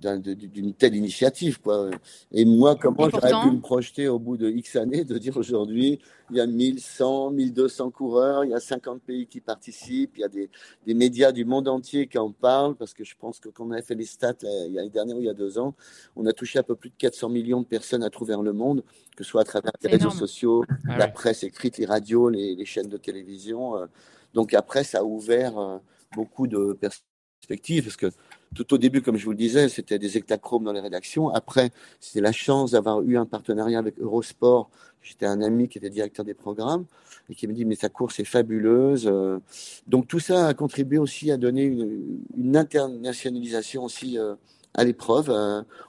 d'une 0.00 0.74
telle 0.74 0.94
initiative. 0.94 1.60
Quoi. 1.60 1.90
Et 2.32 2.44
moi, 2.44 2.76
comment 2.76 3.08
j'aurais 3.10 3.30
pu 3.42 3.50
me 3.50 3.60
projeter 3.60 4.08
au 4.08 4.18
bout 4.18 4.36
de 4.36 4.48
X 4.48 4.76
années 4.76 5.04
de 5.04 5.18
dire 5.18 5.36
aujourd'hui, 5.36 6.00
il 6.30 6.36
y 6.36 6.40
a 6.40 6.46
1100, 6.46 7.32
1200 7.32 7.90
coureurs, 7.90 8.44
il 8.44 8.50
y 8.50 8.54
a 8.54 8.60
50 8.60 9.02
pays 9.02 9.26
qui 9.26 9.40
participent, 9.40 10.12
il 10.16 10.20
y 10.20 10.24
a 10.24 10.28
des, 10.28 10.48
des 10.86 10.94
médias 10.94 11.32
du 11.32 11.44
monde 11.44 11.68
entier 11.68 12.06
qui 12.06 12.18
en 12.18 12.30
parlent, 12.30 12.76
parce 12.76 12.94
que 12.94 13.04
je 13.04 13.14
pense 13.18 13.40
que 13.40 13.48
quand 13.48 13.66
on 13.66 13.72
a 13.72 13.82
fait 13.82 13.94
les 13.94 14.06
stats 14.06 14.34
l'année 14.70 14.90
dernière 14.90 15.16
ou 15.16 15.20
il 15.20 15.26
y 15.26 15.30
a 15.30 15.34
deux 15.34 15.58
ans, 15.58 15.74
on 16.16 16.24
a 16.26 16.32
touché 16.32 16.58
à 16.58 16.62
peu 16.62 16.76
plus 16.76 16.90
de 16.90 16.96
400 16.96 17.28
millions 17.28 17.60
de 17.60 17.66
personnes 17.66 18.02
à 18.02 18.10
travers 18.10 18.42
le 18.42 18.52
monde, 18.52 18.82
que 19.16 19.24
ce 19.24 19.30
soit 19.30 19.42
à 19.42 19.44
travers 19.44 19.72
les 19.82 19.90
réseaux 19.90 20.10
sociaux, 20.10 20.64
ah 20.88 20.96
la 20.96 21.08
presse 21.08 21.42
écrite, 21.42 21.78
les 21.78 21.86
radios, 21.86 22.28
les, 22.30 22.54
les 22.54 22.64
chaînes 22.64 22.88
de 22.88 22.96
télévision. 22.96 23.76
Euh, 23.76 23.86
donc 24.34 24.54
après, 24.54 24.84
ça 24.84 25.00
a 25.00 25.02
ouvert 25.02 25.58
euh, 25.58 25.78
beaucoup 26.14 26.46
de 26.46 26.72
perspectives 26.72 27.84
parce 27.84 27.96
que 27.96 28.10
tout 28.54 28.74
au 28.74 28.78
début, 28.78 29.00
comme 29.00 29.16
je 29.16 29.24
vous 29.24 29.30
le 29.30 29.36
disais, 29.36 29.68
c'était 29.68 29.98
des 29.98 30.16
hectachromes 30.16 30.64
dans 30.64 30.72
les 30.72 30.80
rédactions. 30.80 31.28
Après, 31.30 31.70
c'était 32.00 32.20
la 32.20 32.32
chance 32.32 32.72
d'avoir 32.72 33.02
eu 33.02 33.16
un 33.16 33.26
partenariat 33.26 33.78
avec 33.78 33.98
Eurosport. 33.98 34.70
J'étais 35.02 35.26
un 35.26 35.40
ami 35.40 35.68
qui 35.68 35.78
était 35.78 35.90
directeur 35.90 36.24
des 36.24 36.34
programmes 36.34 36.84
et 37.28 37.34
qui 37.34 37.46
me 37.46 37.52
dit 37.52 37.64
mais 37.64 37.76
ta 37.76 37.88
course 37.88 38.18
est 38.20 38.24
fabuleuse. 38.24 39.06
Euh. 39.06 39.38
Donc 39.86 40.08
tout 40.08 40.20
ça 40.20 40.48
a 40.48 40.54
contribué 40.54 40.98
aussi 40.98 41.30
à 41.30 41.36
donner 41.36 41.62
une, 41.62 42.20
une 42.36 42.56
internationalisation 42.56 43.84
aussi 43.84 44.18
euh, 44.18 44.34
à 44.74 44.84
l'épreuve, 44.84 45.30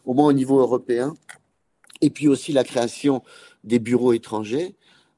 au 0.06 0.13
moins 0.13 0.27
au 0.27 0.34
niveau 0.34 0.60
européen. 0.60 1.15
Et 2.01 2.10
puis 2.10 2.27
aussi 2.27 2.51
la 2.51 2.63
création 2.63 3.21
des 3.63 3.80
bureaux 3.80 4.13
étrangers. 4.13 4.75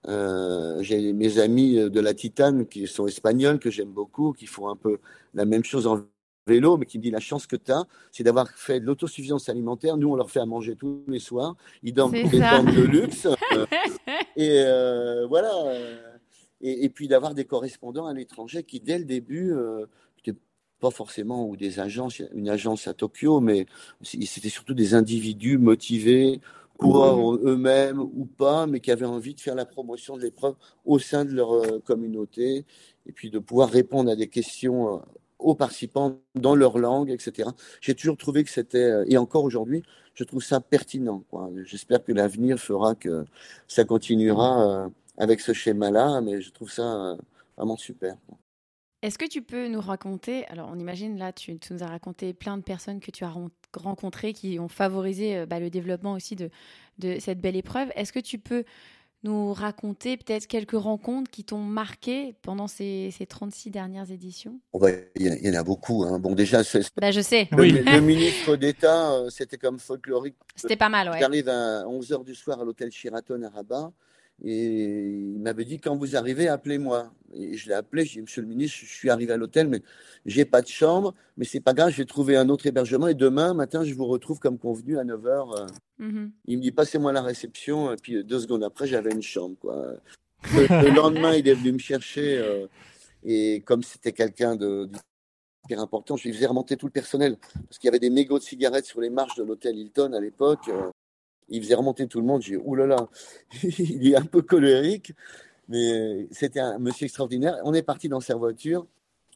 Euh, 0.08 0.82
j'ai 0.82 1.14
mes 1.14 1.40
amis 1.40 1.76
de 1.76 2.00
la 2.00 2.14
Titane 2.14 2.66
qui 2.66 2.88
sont 2.88 3.08
espagnols, 3.08 3.60
que 3.60 3.70
j'aime 3.70 3.92
beaucoup, 3.92 4.34
qui 4.34 4.46
font 4.46 4.70
un 4.70 4.76
peu 4.76 5.00
la 5.34 5.46
même 5.46 5.64
chose 5.64 5.88
en 5.88 6.02
vélo, 6.46 6.78
mais 6.78 6.86
qui 6.86 6.98
me 6.98 7.04
dit 7.04 7.12
la 7.12 7.22
chance 7.22 7.48
que 7.48 7.56
tu 7.56 7.72
as, 7.72 7.86
c'est 8.12 8.24
d'avoir 8.24 8.50
fait 8.50 8.80
de 8.80 8.86
l'autosuffisance 8.86 9.48
alimentaire. 9.48 9.96
Nous, 9.96 10.10
on 10.10 10.16
leur 10.16 10.30
fait 10.30 10.42
à 10.42 10.46
manger 10.46 10.76
tous 10.76 11.04
les 11.08 11.20
soirs. 11.20 11.56
Ils 11.84 11.94
dorment 11.94 12.12
des 12.12 12.40
tentes 12.40 12.76
de 12.76 12.82
luxe. 12.84 13.28
et 14.36 14.64
euh, 14.66 15.26
voilà. 15.28 15.52
Et, 16.60 16.86
et 16.86 16.90
puis 16.90 17.08
d'avoir 17.08 17.34
des 17.34 17.46
correspondants 17.46 18.08
à 18.08 18.14
l'étranger 18.14 18.64
qui, 18.64 18.80
dès 18.82 18.98
le 18.98 19.06
début, 19.06 19.54
euh, 19.54 19.86
pas 20.84 20.92
forcément 20.92 21.48
ou 21.48 21.56
des 21.56 21.80
agences, 21.80 22.22
une 22.34 22.50
agence 22.50 22.90
à 22.90 22.94
Tokyo, 22.94 23.40
mais 23.40 23.68
c'était 24.02 24.50
surtout 24.50 24.74
des 24.74 24.96
individus 24.96 25.58
motivés, 25.58 26.42
coureurs 26.78 27.36
eux-mêmes 27.36 28.00
ou 28.00 28.26
pas, 28.26 28.66
mais 28.68 28.80
qui 28.80 28.92
avaient 28.92 29.06
envie 29.06 29.34
de 29.34 29.40
faire 29.40 29.56
la 29.56 29.66
promotion 29.66 30.18
de 30.18 30.22
l'épreuve 30.22 30.56
au 30.86 31.00
sein 31.00 31.26
de 31.26 31.32
leur 31.32 31.54
euh, 31.54 31.80
communauté 31.80 32.66
et 33.06 33.12
puis 33.12 33.30
de 33.30 33.40
pouvoir 33.40 33.70
répondre 33.70 34.12
à 34.12 34.16
des 34.16 34.28
questions 34.28 34.96
euh, 34.96 35.00
aux 35.40 35.56
participants 35.56 36.20
dans 36.36 36.56
leur 36.56 36.78
langue, 36.78 37.10
etc. 37.10 37.50
J'ai 37.82 37.96
toujours 37.96 38.18
trouvé 38.18 38.44
que 38.44 38.50
c'était, 38.50 38.78
euh, 38.78 39.06
et 39.08 39.18
encore 39.18 39.44
aujourd'hui, 39.44 39.84
je 40.14 40.24
trouve 40.24 40.44
ça 40.44 40.60
pertinent. 40.60 41.24
J'espère 41.64 42.04
que 42.04 42.12
l'avenir 42.12 42.60
fera 42.60 42.94
que 42.94 43.26
ça 43.68 43.84
continuera 43.84 44.88
avec 45.18 45.40
ce 45.40 45.54
schéma-là, 45.54 46.22
mais 46.22 46.40
je 46.40 46.52
trouve 46.52 46.72
ça 46.72 47.18
vraiment 47.58 47.78
super. 47.78 48.16
Est-ce 49.02 49.18
que 49.18 49.28
tu 49.28 49.42
peux 49.42 49.68
nous 49.68 49.82
raconter, 49.82 50.46
alors 50.46 50.70
on 50.72 50.78
imagine 50.78 51.18
là, 51.18 51.34
tu, 51.34 51.58
tu, 51.58 51.74
nous 51.74 51.82
as 51.82 51.88
raconté 51.88 52.34
plein 52.34 52.58
de 52.58 52.62
personnes 52.62 53.00
que 53.00 53.10
tu 53.10 53.24
as 53.24 53.30
rencontrées 53.76 54.34
qui 54.34 54.60
ont 54.60 54.68
favorisé 54.68 55.46
bah, 55.46 55.60
le 55.60 55.70
développement 55.70 56.14
aussi 56.14 56.36
de, 56.36 56.50
de 57.00 57.18
cette 57.20 57.40
belle 57.40 57.56
épreuve. 57.56 57.90
Est-ce 57.96 58.14
que 58.14 58.20
tu 58.20 58.40
peux 58.40 58.64
nous 59.24 59.54
raconter 59.54 60.18
peut-être 60.18 60.48
quelques 60.48 60.78
rencontres 60.78 61.32
qui 61.32 61.44
t'ont 61.44 61.60
marqué 61.60 62.36
pendant 62.42 62.68
ces, 62.68 63.10
ces 63.18 63.26
36 63.26 63.72
dernières 63.72 64.12
éditions? 64.12 64.60
Il 64.74 65.40
y, 65.46 65.50
en 65.50 65.54
a 65.60 65.64
beaucoup. 65.64 66.04
Hein. 66.04 66.20
Bon, 66.20 66.36
déjà, 66.36 66.62
bah, 66.98 67.12
je 67.12 67.22
sais. 67.22 67.48
Le, 67.52 67.64
le 67.64 68.02
ministre 68.02 68.58
d'État, 68.58 69.14
euh, 69.14 69.30
c'était 69.30 69.58
comme 69.58 69.80
folklorique. 69.80 70.36
C'était 70.56 70.76
pas 70.76 70.90
mal, 70.90 71.10
ouais. 71.10 71.20
J'arrive 71.20 71.48
à 71.48 71.84
11h 71.86 72.26
du 72.26 72.36
soir 72.36 72.60
à 72.60 72.66
l'hôtel 72.66 72.92
Sheraton 72.92 73.42
à 73.44 73.50
Rabat. 73.50 73.92
Et 74.44 74.66
il 75.36 75.40
m'avait 75.40 75.64
dit 75.64 75.80
quand 75.80 75.96
vous 75.96 76.16
arrivez, 76.16 76.48
appelez-moi. 76.50 77.14
Et 77.34 77.56
je 77.56 77.70
l'ai 77.70 77.76
appelé, 77.76 78.04
j'ai 78.04 78.16
dit 78.16 78.22
Monsieur 78.22 78.42
le 78.42 78.48
ministre, 78.48 78.78
je 78.82 78.86
suis 78.86 79.10
arrivé 79.10 79.32
à 79.32 79.38
l'hôtel, 79.38 79.70
mais 79.70 79.82
j'ai 80.26 80.46
pas 80.46 80.62
de 80.62 80.68
chambre, 80.68 81.16
mais 81.38 81.46
c'est 81.46 81.62
pas 81.62 81.74
grave, 81.74 81.92
je 81.92 81.98
vais 81.98 82.06
trouver 82.06 82.36
un 82.36 82.50
autre 82.50 82.68
hébergement 82.68 83.08
et 83.08 83.14
demain 83.14 83.54
matin, 83.54 83.84
je 83.84 83.94
vous 83.94 84.06
retrouve 84.06 84.40
comme 84.40 84.58
convenu 84.58 85.00
à 85.00 85.04
9h. 85.04 85.62
Euh. 85.62 85.68
Mm-hmm. 86.00 86.32
Il 86.46 86.58
me 86.58 86.62
dit 86.62 86.72
Passez-moi 86.72 87.14
la 87.14 87.22
réception, 87.22 87.94
et 87.94 87.96
puis 87.96 88.24
deux 88.24 88.40
secondes 88.40 88.64
après, 88.64 88.86
j'avais 88.86 89.12
une 89.12 89.22
chambre. 89.22 89.56
Quoi. 89.60 89.96
Le, 90.54 90.90
lendemain, 90.96 91.34
il 91.34 91.48
est 91.48 91.56
venu 91.56 91.72
me 91.72 91.80
chercher, 91.80 92.38
euh, 92.38 92.68
et 93.24 93.62
comme 93.62 93.82
c'était 93.82 94.12
quelqu'un 94.12 94.58
de, 94.58 94.90
important, 95.72 96.18
je 96.18 96.28
lui 96.28 96.34
faisais 96.34 96.46
remonter 96.46 96.76
tout 96.76 96.86
le 96.86 96.92
personnel, 96.92 97.38
parce 97.68 97.80
qu'il 97.80 97.88
y 97.88 97.90
avait 97.90 98.00
des 98.00 98.10
mégots 98.10 98.40
de 98.40 98.44
cigarettes 98.44 98.86
sur 98.86 99.00
les 99.00 99.10
marches 99.10 99.38
de 99.38 99.44
l'hôtel 99.44 99.78
Hilton 99.78 100.12
à 100.14 100.20
l'époque. 100.20 100.70
Il 101.50 101.62
faisait 101.62 101.76
remonter 101.76 102.08
tout 102.08 102.20
le 102.20 102.26
monde. 102.26 102.42
J'ai 102.42 102.58
dit, 102.58 102.62
oulala, 102.64 103.08
il 103.64 104.08
est 104.08 104.16
un 104.16 104.26
peu 104.26 104.42
colérique, 104.42 105.14
mais 105.68 106.28
c'était 106.32 106.60
un 106.60 106.80
monsieur 106.80 107.06
extraordinaire. 107.06 107.58
On 107.64 107.74
est 107.74 107.84
parti 107.84 108.10
dans 108.10 108.20
sa 108.20 108.36
voiture. 108.36 108.86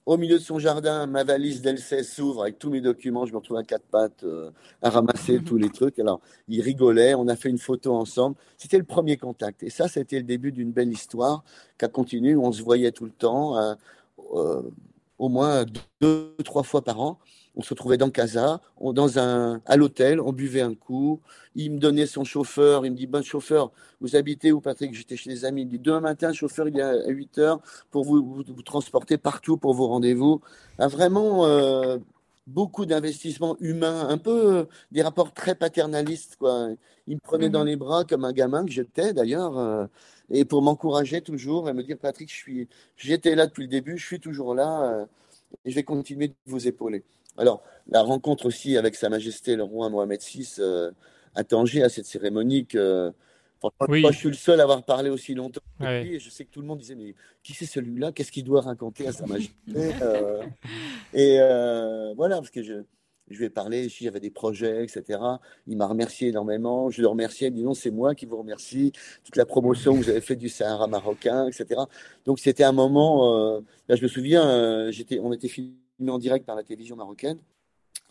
Au 0.07 0.15
milieu 0.15 0.37
de 0.37 0.43
son 0.43 0.57
jardin, 0.57 1.05
ma 1.05 1.25
valise 1.25 1.61
d'L16 1.61 2.03
s'ouvre 2.03 2.43
avec 2.43 2.57
tous 2.57 2.69
mes 2.69 2.79
documents. 2.79 3.25
Je 3.25 3.33
me 3.33 3.39
retrouve 3.39 3.57
à 3.57 3.63
quatre 3.63 3.83
pattes 3.83 4.23
euh, 4.23 4.51
à 4.81 4.89
ramasser 4.89 5.39
tous 5.45 5.57
les 5.57 5.69
trucs. 5.69 5.99
Alors, 5.99 6.21
il 6.47 6.61
rigolait. 6.61 7.13
On 7.13 7.27
a 7.27 7.35
fait 7.35 7.49
une 7.49 7.57
photo 7.57 7.93
ensemble. 7.93 8.37
C'était 8.57 8.77
le 8.77 8.85
premier 8.85 9.17
contact. 9.17 9.63
Et 9.63 9.69
ça, 9.69 9.89
c'était 9.89 10.15
le 10.15 10.23
début 10.23 10.53
d'une 10.53 10.71
belle 10.71 10.93
histoire 10.93 11.43
qui 11.77 11.83
a 11.83 11.89
continué. 11.89 12.37
On 12.37 12.53
se 12.53 12.63
voyait 12.63 12.93
tout 12.93 13.03
le 13.03 13.11
temps, 13.11 13.57
euh, 13.57 13.75
euh, 14.33 14.61
au 15.19 15.27
moins 15.27 15.65
deux, 15.99 16.33
trois 16.45 16.63
fois 16.63 16.81
par 16.81 17.01
an 17.01 17.19
on 17.57 17.63
se 17.63 17.69
retrouvait 17.71 17.97
dans 17.97 18.11
Casa, 18.11 18.61
dans 18.79 19.17
un, 19.17 19.61
à 19.65 19.77
l'hôtel, 19.77 20.21
on 20.21 20.31
buvait 20.31 20.61
un 20.61 20.75
coup. 20.75 21.19
Il 21.55 21.71
me 21.71 21.79
donnait 21.79 22.05
son 22.05 22.23
chauffeur, 22.23 22.85
il 22.85 22.91
me 22.91 22.95
dit, 22.95 23.07
bon 23.07 23.23
chauffeur, 23.23 23.71
vous 23.99 24.15
habitez 24.15 24.51
où 24.51 24.61
Patrick 24.61 24.93
J'étais 24.93 25.17
chez 25.17 25.31
les 25.31 25.43
amis. 25.43 25.63
Il 25.63 25.65
me 25.65 25.71
dit, 25.71 25.79
demain 25.79 25.99
matin, 25.99 26.31
chauffeur, 26.33 26.67
il 26.67 26.77
est 26.77 26.83
à 26.83 27.07
8 27.07 27.39
heures 27.39 27.59
pour 27.89 28.05
vous, 28.05 28.43
vous, 28.45 28.61
transporter 28.61 29.17
partout 29.17 29.57
pour 29.57 29.73
vos 29.73 29.87
rendez-vous. 29.87 30.39
Ah, 30.77 30.87
vraiment 30.87 31.47
euh, 31.47 31.97
beaucoup 32.45 32.85
d'investissements 32.85 33.57
humains, 33.59 34.07
un 34.07 34.19
peu 34.19 34.57
euh, 34.57 34.65
des 34.91 35.01
rapports 35.01 35.33
très 35.33 35.55
paternalistes. 35.55 36.35
Quoi. 36.37 36.69
Il 37.07 37.15
me 37.15 37.19
prenait 37.21 37.49
dans 37.49 37.61
mhm. 37.61 37.67
les 37.67 37.75
bras 37.75 38.03
comme 38.05 38.23
un 38.23 38.33
gamin 38.33 38.65
que 38.65 38.71
j'étais 38.71 39.13
d'ailleurs. 39.13 39.57
Euh, 39.57 39.87
et 40.29 40.45
pour 40.45 40.61
m'encourager 40.61 41.21
toujours 41.21 41.69
et 41.69 41.73
me 41.73 41.81
dire, 41.81 41.97
Patrick, 41.97 42.29
je 42.29 42.35
suis, 42.35 42.67
j'étais 42.97 43.33
là 43.33 43.47
depuis 43.47 43.63
le 43.63 43.69
début, 43.69 43.97
je 43.97 44.05
suis 44.05 44.19
toujours 44.19 44.53
là 44.53 45.07
et 45.65 45.71
je 45.71 45.75
vais 45.75 45.83
continuer 45.83 46.27
de 46.27 46.35
vous 46.45 46.67
épauler. 46.67 47.03
Alors, 47.37 47.63
la 47.89 48.01
rencontre 48.01 48.45
aussi 48.45 48.77
avec 48.77 48.95
Sa 48.95 49.09
Majesté 49.09 49.55
le 49.55 49.63
roi 49.63 49.89
Mohamed 49.89 50.21
VI 50.21 50.55
euh, 50.59 50.91
à 51.35 51.43
Tanger, 51.43 51.83
à 51.83 51.89
cette 51.89 52.05
cérémonie 52.05 52.65
que. 52.65 53.11
Moi, 53.87 54.11
je 54.11 54.17
suis 54.17 54.27
le 54.27 54.35
seul 54.35 54.59
à 54.59 54.63
avoir 54.63 54.83
parlé 54.83 55.09
aussi 55.09 55.33
longtemps. 55.33 55.61
Et 55.81 56.19
je 56.19 56.29
sais 56.29 56.45
que 56.45 56.51
tout 56.51 56.61
le 56.61 56.67
monde 56.67 56.77
disait 56.77 56.95
Mais 56.95 57.15
qui 57.41 57.53
c'est 57.53 57.65
celui-là? 57.65 58.11
Qu'est-ce 58.11 58.31
qu'il 58.31 58.43
doit 58.43 58.61
raconter 58.61 59.07
à 59.07 59.11
Sa 59.11 59.25
Majesté? 59.25 59.53
Euh, 60.01 60.43
Et 61.13 61.37
euh, 61.39 62.13
voilà, 62.15 62.35
parce 62.35 62.51
que 62.51 62.61
je, 62.61 62.83
je 63.29 63.37
lui 63.37 63.45
ai 63.45 63.49
parlé, 63.49 63.87
avait 64.05 64.19
des 64.19 64.29
projets, 64.29 64.83
etc. 64.83 65.19
Il 65.65 65.75
m'a 65.75 65.87
remercié 65.87 66.29
énormément. 66.29 66.91
Je 66.91 67.01
le 67.01 67.07
remerciais, 67.07 67.47
il 67.47 67.51
me 67.53 67.57
dit 67.57 67.63
non, 67.63 67.73
c'est 67.73 67.89
moi 67.89 68.13
qui 68.13 68.27
vous 68.27 68.37
remercie. 68.37 68.91
Toute 69.23 69.37
la 69.37 69.47
promotion 69.47 69.93
que 69.93 70.03
vous 70.03 70.09
avez 70.09 70.21
faite 70.21 70.39
du 70.39 70.49
Sahara 70.49 70.85
marocain, 70.85 71.47
etc. 71.47 71.81
Donc 72.25 72.37
c'était 72.37 72.63
un 72.63 72.73
moment, 72.73 73.59
là 73.89 73.95
je 73.95 74.03
me 74.03 74.07
souviens, 74.07 74.91
j'étais, 74.91 75.19
on 75.19 75.33
était 75.33 75.49
filmé 75.97 76.11
en 76.11 76.19
direct 76.19 76.45
par 76.45 76.55
la 76.55 76.63
télévision 76.63 76.95
marocaine. 76.95 77.39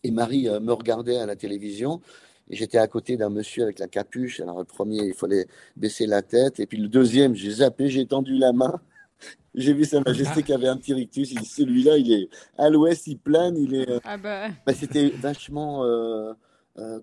Et 0.03 0.11
Marie 0.11 0.49
euh, 0.49 0.61
me 0.61 0.73
regardait 0.73 1.17
à 1.17 1.27
la 1.27 1.37
télévision. 1.37 2.01
Et 2.49 2.57
j'étais 2.57 2.79
à 2.79 2.87
côté 2.87 3.17
d'un 3.17 3.31
monsieur 3.31 3.65
avec 3.65 3.79
la 3.79 3.89
capuche. 3.89 4.41
Alors, 4.41 4.59
le 4.59 4.65
premier, 4.65 5.03
il 5.03 5.15
fallait 5.15 5.47
baisser 5.77 6.07
la 6.07 6.23
tête. 6.23 6.61
Et 6.61 6.67
puis, 6.67 6.79
le 6.79 6.89
deuxième, 6.89 7.35
j'ai 7.35 7.51
zappé, 7.51 7.89
j'ai 7.89 8.07
tendu 8.07 8.37
la 8.37 8.53
main. 8.53 8.81
J'ai 9.55 9.73
vu 9.73 9.87
Sa 9.87 10.03
Majesté 10.03 10.43
qui 10.43 10.53
avait 10.53 10.69
un 10.69 10.77
petit 10.77 10.93
rictus. 10.93 11.33
Il 11.33 11.41
dit 11.41 11.47
celui-là, 11.47 11.97
il 11.97 12.13
est 12.13 12.29
à 12.59 12.69
l'ouest, 12.69 13.07
il 13.07 13.17
plane, 13.17 13.57
il 13.57 13.75
est. 13.75 13.89
Euh, 13.89 14.01
ah 14.05 14.19
bah. 14.19 14.49
bah. 14.67 14.75
C'était 14.75 15.09
vachement, 15.09 15.83
euh, 15.83 16.35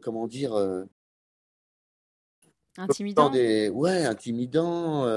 comment 0.04 0.28
dire. 0.28 0.54
intimidant. 2.78 3.32
Des... 3.32 3.70
Ouais, 3.70 4.06
intimidant 4.06 5.08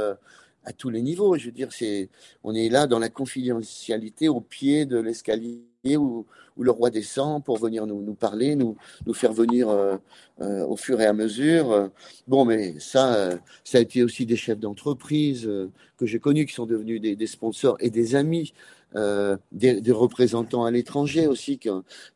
à 0.66 0.72
tous 0.72 0.90
les 0.90 1.00
niveaux. 1.00 1.38
Je 1.38 1.46
veux 1.46 1.52
dire, 1.52 1.72
c'est, 1.72 2.10
on 2.44 2.54
est 2.54 2.68
là 2.68 2.86
dans 2.86 2.98
la 2.98 3.08
confidentialité 3.08 4.28
au 4.28 4.40
pied 4.40 4.84
de 4.84 4.98
l'escalier 4.98 5.62
où, 5.96 6.26
où, 6.56 6.62
le 6.62 6.70
roi 6.72 6.90
descend 6.90 7.42
pour 7.42 7.58
venir 7.58 7.86
nous, 7.86 8.02
nous 8.02 8.14
parler, 8.14 8.56
nous, 8.56 8.76
nous 9.06 9.14
faire 9.14 9.32
venir 9.32 9.68
euh, 9.68 9.96
euh, 10.40 10.66
au 10.66 10.76
fur 10.76 11.00
et 11.00 11.06
à 11.06 11.12
mesure. 11.12 11.90
Bon, 12.26 12.44
mais 12.44 12.78
ça, 12.80 13.14
euh, 13.14 13.36
ça 13.62 13.78
a 13.78 13.80
été 13.80 14.02
aussi 14.02 14.26
des 14.26 14.36
chefs 14.36 14.58
d'entreprise 14.58 15.48
que 15.96 16.06
j'ai 16.06 16.18
connus 16.18 16.46
qui 16.46 16.54
sont 16.54 16.66
devenus 16.66 17.00
des, 17.00 17.26
sponsors 17.26 17.76
et 17.80 17.90
des 17.90 18.16
amis, 18.16 18.52
des, 18.94 19.80
des, 19.80 19.92
représentants 19.92 20.64
à 20.64 20.70
l'étranger 20.70 21.26
aussi 21.26 21.58
qui, 21.58 21.68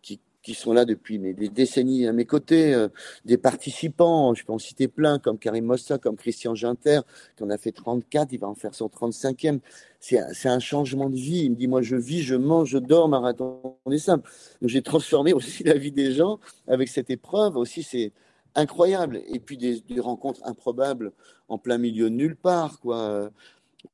qui 0.03 0.21
qui 0.43 0.55
sont 0.55 0.73
là 0.73 0.85
depuis 0.85 1.19
des 1.19 1.49
décennies 1.49 2.07
à 2.07 2.13
mes 2.13 2.25
côtés, 2.25 2.73
euh, 2.73 2.89
des 3.25 3.37
participants, 3.37 4.35
je 4.35 4.45
peux 4.45 4.53
en 4.53 4.59
citer 4.59 4.89
plein, 4.89 5.19
comme 5.19 5.39
Karim 5.39 5.67
Mossa, 5.67 5.99
comme 5.99 6.17
Christian 6.17 6.55
Ginter, 6.55 7.01
qui 7.37 7.45
en 7.45 7.51
a 7.51 7.59
fait 7.59 7.73
34, 7.73 8.33
il 8.33 8.39
va 8.39 8.49
en 8.49 8.55
faire 8.55 8.75
son 8.75 8.87
35e. 8.87 9.61
C'est 10.01 10.49
un 10.49 10.59
changement 10.61 11.11
de 11.11 11.17
vie. 11.17 11.45
Il 11.45 11.51
me 11.51 11.57
dit, 11.57 11.67
moi, 11.67 11.83
je 11.83 11.97
vis, 11.97 12.23
je 12.23 12.35
mange, 12.35 12.71
je 12.71 12.79
dors, 12.79 13.09
marathon 13.09 13.77
est 13.91 13.99
simple. 13.99 14.31
J'ai 14.63 14.83
transformé 14.83 15.33
aussi 15.35 15.63
la 15.63 15.75
vie 15.75 15.93
des 15.93 16.13
gens 16.13 16.41
avec 16.67 16.89
cette 16.89 17.11
épreuve. 17.11 17.57
Aussi, 17.57 17.83
c'est 17.83 18.13
incroyable. 18.55 19.21
Et 19.29 19.41
puis, 19.41 19.59
des, 19.59 19.83
rencontres 19.99 20.41
improbables 20.45 21.13
en 21.49 21.59
plein 21.59 21.77
milieu 21.77 22.09
de 22.09 22.15
nulle 22.15 22.37
part, 22.37 22.81
quoi. 22.81 23.31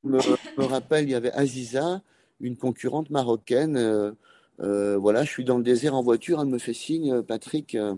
Je 0.04 0.09
me, 0.09 0.18
me 0.59 0.64
rappelle, 0.64 1.04
il 1.04 1.11
y 1.11 1.14
avait 1.14 1.32
Aziza, 1.32 2.02
une 2.40 2.56
concurrente 2.56 3.11
marocaine, 3.11 3.76
euh, 3.76 4.12
euh, 4.61 4.97
voilà, 4.97 5.25
je 5.25 5.31
suis 5.31 5.45
dans 5.45 5.59
le 5.59 5.64
désert 5.64 5.95
en 5.95 6.03
voiture, 6.03 6.40
elle 6.40 6.49
me 6.49 6.59
fait 6.59 6.75
signe, 6.75 7.12
euh, 7.12 7.23
Patrick. 7.23 7.75
Euh, 7.75 7.95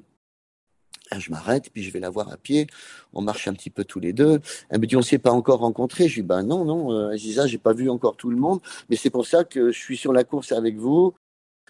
je 1.17 1.31
m'arrête, 1.31 1.71
puis 1.73 1.83
je 1.83 1.91
vais 1.91 2.01
la 2.01 2.11
voir 2.11 2.31
à 2.31 2.37
pied. 2.37 2.67
On 3.15 3.23
marche 3.23 3.49
un 3.49 3.55
petit 3.55 3.71
peu 3.71 3.85
tous 3.85 4.01
les 4.01 4.13
deux. 4.13 4.41
Elle 4.69 4.81
me 4.81 4.87
dit, 4.87 4.97
on 4.97 5.03
s'est 5.03 5.19
pas 5.19 5.31
encore 5.31 5.61
rencontrés. 5.61 6.09
Je 6.09 6.17
dis, 6.17 6.23
ben 6.23 6.43
non, 6.43 6.65
non, 6.65 7.09
Aziza, 7.09 7.47
j'ai 7.47 7.59
pas 7.59 7.73
vu 7.73 7.89
encore 7.89 8.17
tout 8.17 8.29
le 8.29 8.37
monde, 8.37 8.61
mais 8.91 8.97
c'est 8.97 9.09
pour 9.09 9.27
ça 9.27 9.45
que 9.45 9.73
je 9.73 9.79
suis 9.79 9.97
sur 9.97 10.13
la 10.13 10.25
course 10.25 10.53
avec 10.53 10.77
vous, 10.77 11.15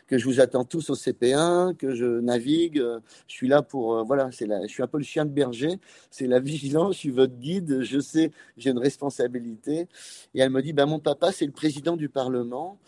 que 0.09 0.19
je 0.19 0.25
vous 0.25 0.41
attends 0.41 0.65
tous 0.65 0.91
au 0.91 0.95
CP1, 0.95 1.77
que 1.77 1.95
je 1.95 2.07
navigue. 2.21 2.83
Je 3.27 3.33
suis 3.33 3.47
là 3.47 3.63
pour, 3.63 4.05
voilà, 4.05 4.31
c'est 4.33 4.49
je 4.49 4.73
suis 4.73 4.83
un 4.83 4.87
peu 4.87 4.99
le 4.99 5.05
chien 5.05 5.25
de 5.25 5.31
berger. 5.31 5.79
C'est 6.11 6.27
la 6.27 6.41
vigilance. 6.41 6.95
Je 6.95 6.99
suis 6.99 7.11
votre 7.11 7.35
guide. 7.35 7.83
Je 7.83 8.01
sais, 8.01 8.33
j'ai 8.57 8.71
une 8.71 8.79
responsabilité. 8.79 9.87
Et 10.35 10.41
elle 10.41 10.51
me 10.51 10.63
dit, 10.63 10.73
ben 10.73 10.87
mon 10.87 10.99
papa, 10.99 11.31
c'est 11.31 11.47
le 11.47 11.53
président 11.53 11.97
du 11.97 12.09
Parlement. 12.09 12.79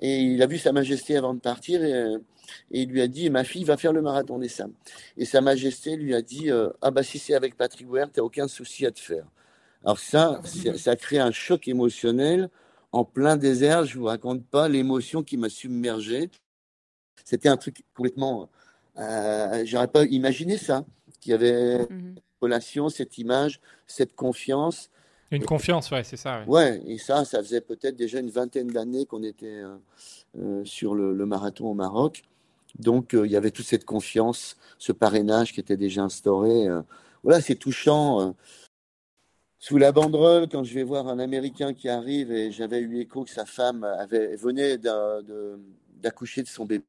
Et 0.00 0.20
il 0.20 0.42
a 0.42 0.46
vu 0.46 0.58
Sa 0.58 0.72
Majesté 0.72 1.16
avant 1.16 1.34
de 1.34 1.40
partir 1.40 1.82
et, 1.82 2.16
il 2.70 2.88
lui 2.88 3.02
a 3.02 3.08
dit 3.08 3.28
Ma 3.28 3.44
fille 3.44 3.64
va 3.64 3.76
faire 3.76 3.92
le 3.92 4.00
marathon 4.00 4.38
des 4.38 4.48
Sables. 4.48 4.72
Et 5.16 5.24
Sa 5.24 5.40
Majesté 5.40 5.96
lui 5.96 6.14
a 6.14 6.22
dit 6.22 6.50
euh, 6.50 6.70
Ah, 6.80 6.90
bah, 6.90 7.02
si 7.02 7.18
c'est 7.18 7.34
avec 7.34 7.56
Patrick 7.56 7.88
tu 7.88 7.94
n'as 7.94 8.22
aucun 8.22 8.48
souci 8.48 8.86
à 8.86 8.90
te 8.90 9.00
faire. 9.00 9.26
Alors, 9.84 9.98
ça, 9.98 10.40
ça 10.76 10.92
a 10.92 10.96
créé 10.96 11.18
un 11.18 11.30
choc 11.30 11.68
émotionnel 11.68 12.48
en 12.92 13.04
plein 13.04 13.36
désert. 13.36 13.84
Je 13.84 13.98
vous 13.98 14.06
raconte 14.06 14.44
pas 14.44 14.68
l'émotion 14.68 15.22
qui 15.22 15.36
m'a 15.36 15.48
submergé. 15.48 16.30
C'était 17.24 17.48
un 17.48 17.56
truc 17.56 17.84
complètement. 17.94 18.48
Euh, 18.98 19.62
J'aurais 19.64 19.88
pas 19.88 20.04
imaginé 20.04 20.56
ça, 20.58 20.84
qu'il 21.20 21.32
y 21.32 21.34
avait 21.34 21.84
mm 21.84 22.14
relation, 22.40 22.88
cette 22.88 23.18
image, 23.18 23.60
cette 23.86 24.14
confiance. 24.14 24.90
Une 25.30 25.44
confiance, 25.44 25.90
ouais, 25.90 26.04
c'est 26.04 26.16
ça. 26.16 26.42
Ouais. 26.46 26.80
et 26.86 26.98
ça, 26.98 27.24
ça 27.24 27.42
faisait 27.42 27.60
peut-être 27.60 27.96
déjà 27.96 28.18
une 28.18 28.30
vingtaine 28.30 28.68
d'années 28.68 29.04
qu'on 29.04 29.22
était 29.22 29.46
euh, 29.46 29.76
euh, 30.38 30.64
sur 30.64 30.94
le, 30.94 31.14
marathon 31.26 31.66
au 31.66 31.74
Maroc. 31.74 32.24
Donc, 32.78 33.14
euh, 33.14 33.26
il 33.26 33.32
y 33.32 33.36
avait 33.36 33.50
toute 33.50 33.66
cette 33.66 33.84
confiance, 33.84 34.56
ce 34.78 34.92
parrainage 34.92 35.52
qui 35.52 35.60
était 35.60 35.76
déjà 35.76 36.02
instauré. 36.02 36.66
voilà, 37.22 37.40
c'est 37.40 37.56
touchant. 37.56 38.34
Sous 39.58 39.76
la 39.76 39.90
banderole, 39.90 40.48
quand 40.48 40.62
je 40.62 40.72
vais 40.72 40.84
voir 40.84 41.08
un 41.08 41.18
Américain 41.18 41.74
qui 41.74 41.88
arrive 41.88 42.30
et 42.30 42.52
j'avais 42.52 42.78
eu 42.78 43.00
écho 43.00 43.24
que 43.24 43.30
sa 43.30 43.44
femme 43.44 43.82
avait, 43.82 44.36
venait 44.36 44.78
d'accoucher 44.78 46.42
de 46.42 46.48
son 46.48 46.64
bébé, 46.64 46.84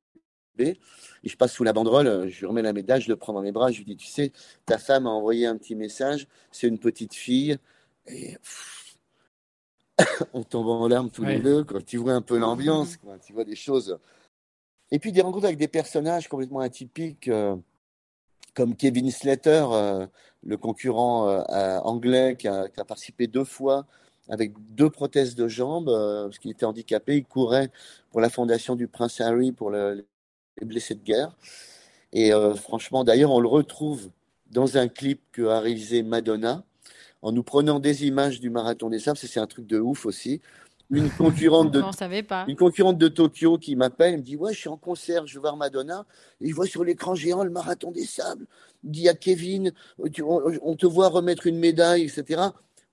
et 0.57 0.77
je 1.23 1.37
passe 1.37 1.53
sous 1.53 1.63
la 1.63 1.73
banderole, 1.73 2.29
je 2.29 2.39
lui 2.39 2.45
remets 2.45 2.61
la 2.61 2.73
médaille, 2.73 3.01
je 3.01 3.09
le 3.09 3.15
prends 3.15 3.33
dans 3.33 3.41
mes 3.41 3.51
bras, 3.51 3.71
je 3.71 3.77
lui 3.77 3.85
dis, 3.85 3.97
tu 3.97 4.07
sais, 4.07 4.31
ta 4.65 4.77
femme 4.77 5.07
a 5.07 5.09
envoyé 5.09 5.45
un 5.45 5.57
petit 5.57 5.75
message, 5.75 6.27
c'est 6.51 6.67
une 6.67 6.79
petite 6.79 7.13
fille, 7.13 7.57
et 8.07 8.37
on 10.33 10.43
tombe 10.43 10.67
en 10.67 10.87
larmes 10.87 11.09
tous 11.09 11.23
les 11.23 11.39
deux. 11.39 11.63
Quand 11.63 11.83
tu 11.83 11.97
vois 11.97 12.13
un 12.13 12.21
peu 12.21 12.37
l'ambiance, 12.37 12.97
tu 13.25 13.33
vois 13.33 13.43
des 13.43 13.55
choses. 13.55 13.97
Et 14.91 14.99
puis 14.99 15.11
des 15.11 15.21
rencontres 15.21 15.45
avec 15.45 15.57
des 15.57 15.67
personnages 15.67 16.27
complètement 16.27 16.59
atypiques. 16.59 17.27
Euh, 17.27 17.55
comme 18.55 18.75
Kevin 18.75 19.09
Slater, 19.11 19.65
le 20.43 20.57
concurrent 20.57 21.27
anglais 21.85 22.35
qui 22.37 22.47
a, 22.47 22.67
qui 22.67 22.79
a, 22.79 22.83
participé 22.83 23.27
deux 23.27 23.45
fois 23.45 23.85
avec 24.27 24.53
deux 24.75 24.89
prothèses 24.89 25.35
de 25.35 25.47
jambes, 25.47 25.85
parce 25.85 26.39
qu'il 26.39 26.51
était 26.51 26.65
handicapé. 26.65 27.17
Il 27.17 27.25
courait 27.25 27.71
pour 28.09 28.19
la 28.19 28.29
fondation 28.29 28.75
du 28.75 28.87
Prince 28.87 29.21
Harry 29.21 29.51
pour 29.51 29.69
les 30.59 30.65
blessés 30.65 30.95
de 30.95 31.03
guerre. 31.03 31.35
Et 32.11 32.31
franchement, 32.55 33.03
d'ailleurs, 33.03 33.31
on 33.31 33.39
le 33.39 33.47
retrouve 33.47 34.09
dans 34.51 34.77
un 34.77 34.87
clip 34.87 35.21
que 35.31 35.43
a 35.43 35.59
réalisé 35.59 36.03
Madonna 36.03 36.63
en 37.21 37.31
nous 37.31 37.43
prenant 37.43 37.79
des 37.79 38.05
images 38.05 38.39
du 38.39 38.49
marathon 38.49 38.89
des 38.89 38.99
sables. 38.99 39.17
C'est 39.17 39.39
un 39.39 39.47
truc 39.47 39.67
de 39.67 39.79
ouf 39.79 40.05
aussi. 40.05 40.41
Une 40.91 41.09
concurrente 41.17 41.71
de, 41.71 41.83
une 42.47 42.55
concurrente 42.55 42.97
de 42.97 43.07
Tokyo 43.07 43.57
qui 43.57 43.75
m'appelle, 43.75 44.17
me 44.17 44.21
dit 44.21 44.35
Ouais, 44.35 44.53
je 44.53 44.59
suis 44.59 44.69
en 44.69 44.77
concert, 44.77 45.27
je 45.27 45.35
vais 45.35 45.41
voir 45.41 45.55
Madonna. 45.55 46.05
Et 46.41 46.49
je 46.49 46.55
vois 46.55 46.65
sur 46.65 46.83
l'écran 46.83 47.15
géant 47.15 47.43
le 47.43 47.51
marathon 47.51 47.91
des 47.91 48.05
sables. 48.05 48.45
Il 48.83 48.91
dit 48.91 49.09
à 49.09 49.13
Kevin 49.13 49.71
on, 49.99 50.75
te 50.75 50.85
voit 50.85 51.09
remettre 51.09 51.45
une 51.47 51.57
médaille, 51.57 52.03
etc. 52.03 52.41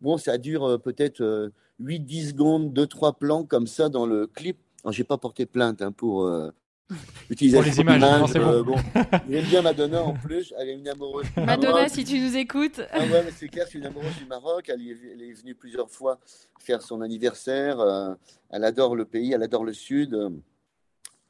Bon, 0.01 0.19
ça 0.19 0.37
dure 0.37 0.65
euh, 0.65 0.79
peut-être 0.79 1.51
8-10 1.81 2.25
euh, 2.27 2.29
secondes, 2.29 2.79
2-3 2.79 3.17
plans 3.17 3.45
comme 3.45 3.67
ça 3.67 3.89
dans 3.89 4.05
le 4.05 4.27
clip. 4.27 4.59
Je 4.89 5.01
n'ai 5.01 5.05
pas 5.05 5.17
porté 5.17 5.47
plainte 5.47 5.81
hein, 5.81 5.91
pour, 5.91 6.27
euh, 6.27 6.51
Utiliser 7.31 7.63
les 7.63 7.81
images. 7.81 8.31
Euh, 8.37 8.63
bon. 8.63 8.77
J'aime 9.29 9.45
bien 9.45 9.63
Madonna 9.63 10.03
en 10.03 10.15
plus. 10.15 10.55
Elle 10.59 10.69
est 10.69 10.75
une 10.75 10.89
amoureuse. 10.89 11.27
Madonna, 11.37 11.89
si 11.89 12.05
tu 12.05 12.21
nous 12.21 12.37
écoutes. 12.37 12.81
Ah 12.93 13.01
ouais, 13.01 13.27
c'est 13.37 13.49
clair, 13.49 13.67
c'est 13.71 13.79
une 13.79 13.87
amoureuse 13.87 14.17
du 14.17 14.27
Maroc. 14.27 14.69
Elle, 14.69 14.83
est, 14.83 15.33
venue 15.33 15.55
plusieurs 15.55 15.91
fois 15.91 16.19
faire 16.61 16.83
son 16.83 17.01
anniversaire. 17.01 17.81
Euh, 17.81 18.15
elle 18.51 18.65
adore 18.65 18.95
le 18.95 19.05
pays, 19.05 19.33
elle 19.33 19.43
adore 19.43 19.65
le 19.65 19.73
Sud. 19.73 20.17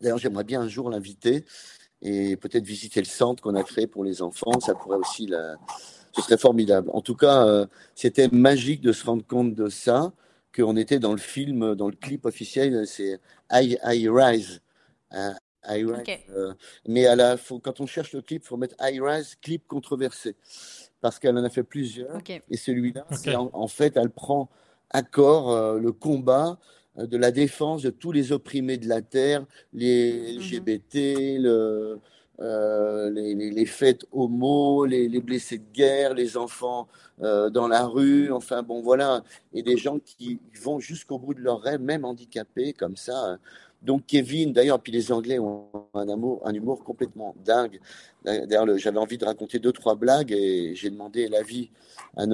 D'ailleurs, 0.00 0.18
j'aimerais 0.18 0.44
bien 0.44 0.60
un 0.60 0.68
jour 0.68 0.90
l'inviter 0.90 1.44
et 2.02 2.36
peut-être 2.36 2.64
visiter 2.64 3.00
le 3.00 3.06
centre 3.06 3.42
qu'on 3.42 3.54
a 3.54 3.62
créé 3.62 3.86
pour 3.86 4.04
les 4.04 4.20
enfants. 4.22 4.60
Ça 4.60 4.74
pourrait 4.74 4.98
aussi 4.98 5.26
la... 5.26 5.56
Ce 6.12 6.22
serait 6.22 6.38
formidable. 6.38 6.90
En 6.92 7.02
tout 7.02 7.14
cas, 7.14 7.46
euh, 7.46 7.66
c'était 7.94 8.28
magique 8.28 8.80
de 8.80 8.92
se 8.92 9.04
rendre 9.04 9.26
compte 9.26 9.54
de 9.54 9.68
ça, 9.68 10.12
qu'on 10.54 10.76
était 10.76 10.98
dans 10.98 11.12
le 11.12 11.18
film, 11.18 11.74
dans 11.74 11.88
le 11.88 11.96
clip 11.96 12.24
officiel, 12.24 12.86
c'est 12.86 13.20
I, 13.52 13.76
I 13.84 14.08
Rise. 14.08 14.60
Hein, 15.10 15.34
euh, 15.68 16.52
mais 16.86 17.06
à 17.06 17.16
la, 17.16 17.36
faut, 17.36 17.58
quand 17.58 17.80
on 17.80 17.86
cherche 17.86 18.12
le 18.12 18.22
clip, 18.22 18.42
il 18.44 18.46
faut 18.46 18.56
mettre 18.56 18.76
High 18.80 19.00
Rise, 19.02 19.36
clip 19.40 19.66
controversé. 19.66 20.36
Parce 21.00 21.18
qu'elle 21.18 21.36
en 21.36 21.44
a 21.44 21.50
fait 21.50 21.62
plusieurs. 21.62 22.18
Et 22.50 22.56
celui-là, 22.56 23.06
en, 23.52 23.68
fait, 23.68 23.96
elle 23.96 24.10
prend 24.10 24.48
à 24.90 25.02
corps 25.02 25.50
euh, 25.50 25.78
le 25.78 25.92
combat 25.92 26.58
euh, 26.98 27.06
de 27.06 27.16
la 27.16 27.30
défense 27.30 27.82
de 27.82 27.90
tous 27.90 28.12
les 28.12 28.32
opprimés 28.32 28.76
de 28.76 28.88
la 28.88 29.02
terre, 29.02 29.44
les 29.72 30.36
mhm. 30.36 30.40
LGBT, 30.40 30.94
le, 31.40 32.00
les, 32.38 33.34
les, 33.34 33.66
fêtes 33.66 34.04
homo, 34.12 34.84
les, 34.84 35.08
les, 35.08 35.20
blessés 35.20 35.58
de 35.58 35.72
guerre, 35.72 36.14
les 36.14 36.36
enfants 36.36 36.88
dans 37.18 37.66
la 37.66 37.86
rue, 37.86 38.30
enfin 38.30 38.62
bon 38.62 38.82
voilà, 38.82 39.24
et 39.54 39.62
des 39.62 39.78
gens 39.78 39.98
qui 39.98 40.38
vont 40.62 40.78
jusqu'au 40.78 41.18
bout 41.18 41.32
de 41.32 41.40
leur 41.40 41.62
rêve, 41.62 41.80
même 41.80 42.04
handicapés 42.04 42.74
comme 42.74 42.96
ça. 42.96 43.38
Donc 43.86 44.04
Kevin, 44.04 44.52
d'ailleurs, 44.52 44.80
puis 44.80 44.90
les 44.90 45.12
Anglais 45.12 45.38
ont 45.38 45.68
un, 45.94 46.08
amour, 46.08 46.42
un 46.44 46.52
humour 46.52 46.82
complètement 46.82 47.36
dingue. 47.44 47.78
D'ailleurs, 48.24 48.66
j'avais 48.78 48.98
envie 48.98 49.16
de 49.16 49.24
raconter 49.24 49.60
deux, 49.60 49.70
trois 49.70 49.94
blagues 49.94 50.32
et 50.32 50.74
j'ai 50.74 50.90
demandé 50.90 51.28
l'avis 51.28 51.70
à, 52.16 52.26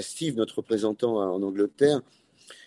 Steve, 0.00 0.36
notre 0.36 0.56
représentant 0.56 1.16
en 1.18 1.42
Angleterre. 1.42 2.00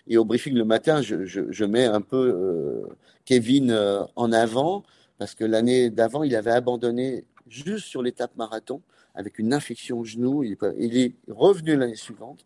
Et 0.08 0.18
au 0.20 0.26
briefing 0.26 0.54
le 0.54 0.66
matin, 0.66 1.02
je, 1.02 1.66
mets 1.66 1.86
un 1.86 2.02
peu 2.02 2.32
euh, 2.36 2.96
Kevin 3.26 3.72
euh, 3.72 4.04
en 4.16 4.32
avant 4.32 4.84
parce 5.18 5.34
que 5.34 5.44
l'année 5.44 5.90
d'avant, 5.90 6.22
il 6.22 6.36
avait 6.36 6.52
abandonné 6.52 7.26
juste 7.48 7.88
sur 7.88 8.04
l'étape 8.04 8.36
marathon 8.38 8.84
avec 9.16 9.40
une 9.40 9.52
infection 9.52 10.00
au 10.00 10.06
genou. 10.06 10.44
Il, 10.44 10.58
il 10.78 10.96
est 10.96 11.16
revenu 11.28 11.76
l'année 11.76 11.96
suivante. 11.96 12.46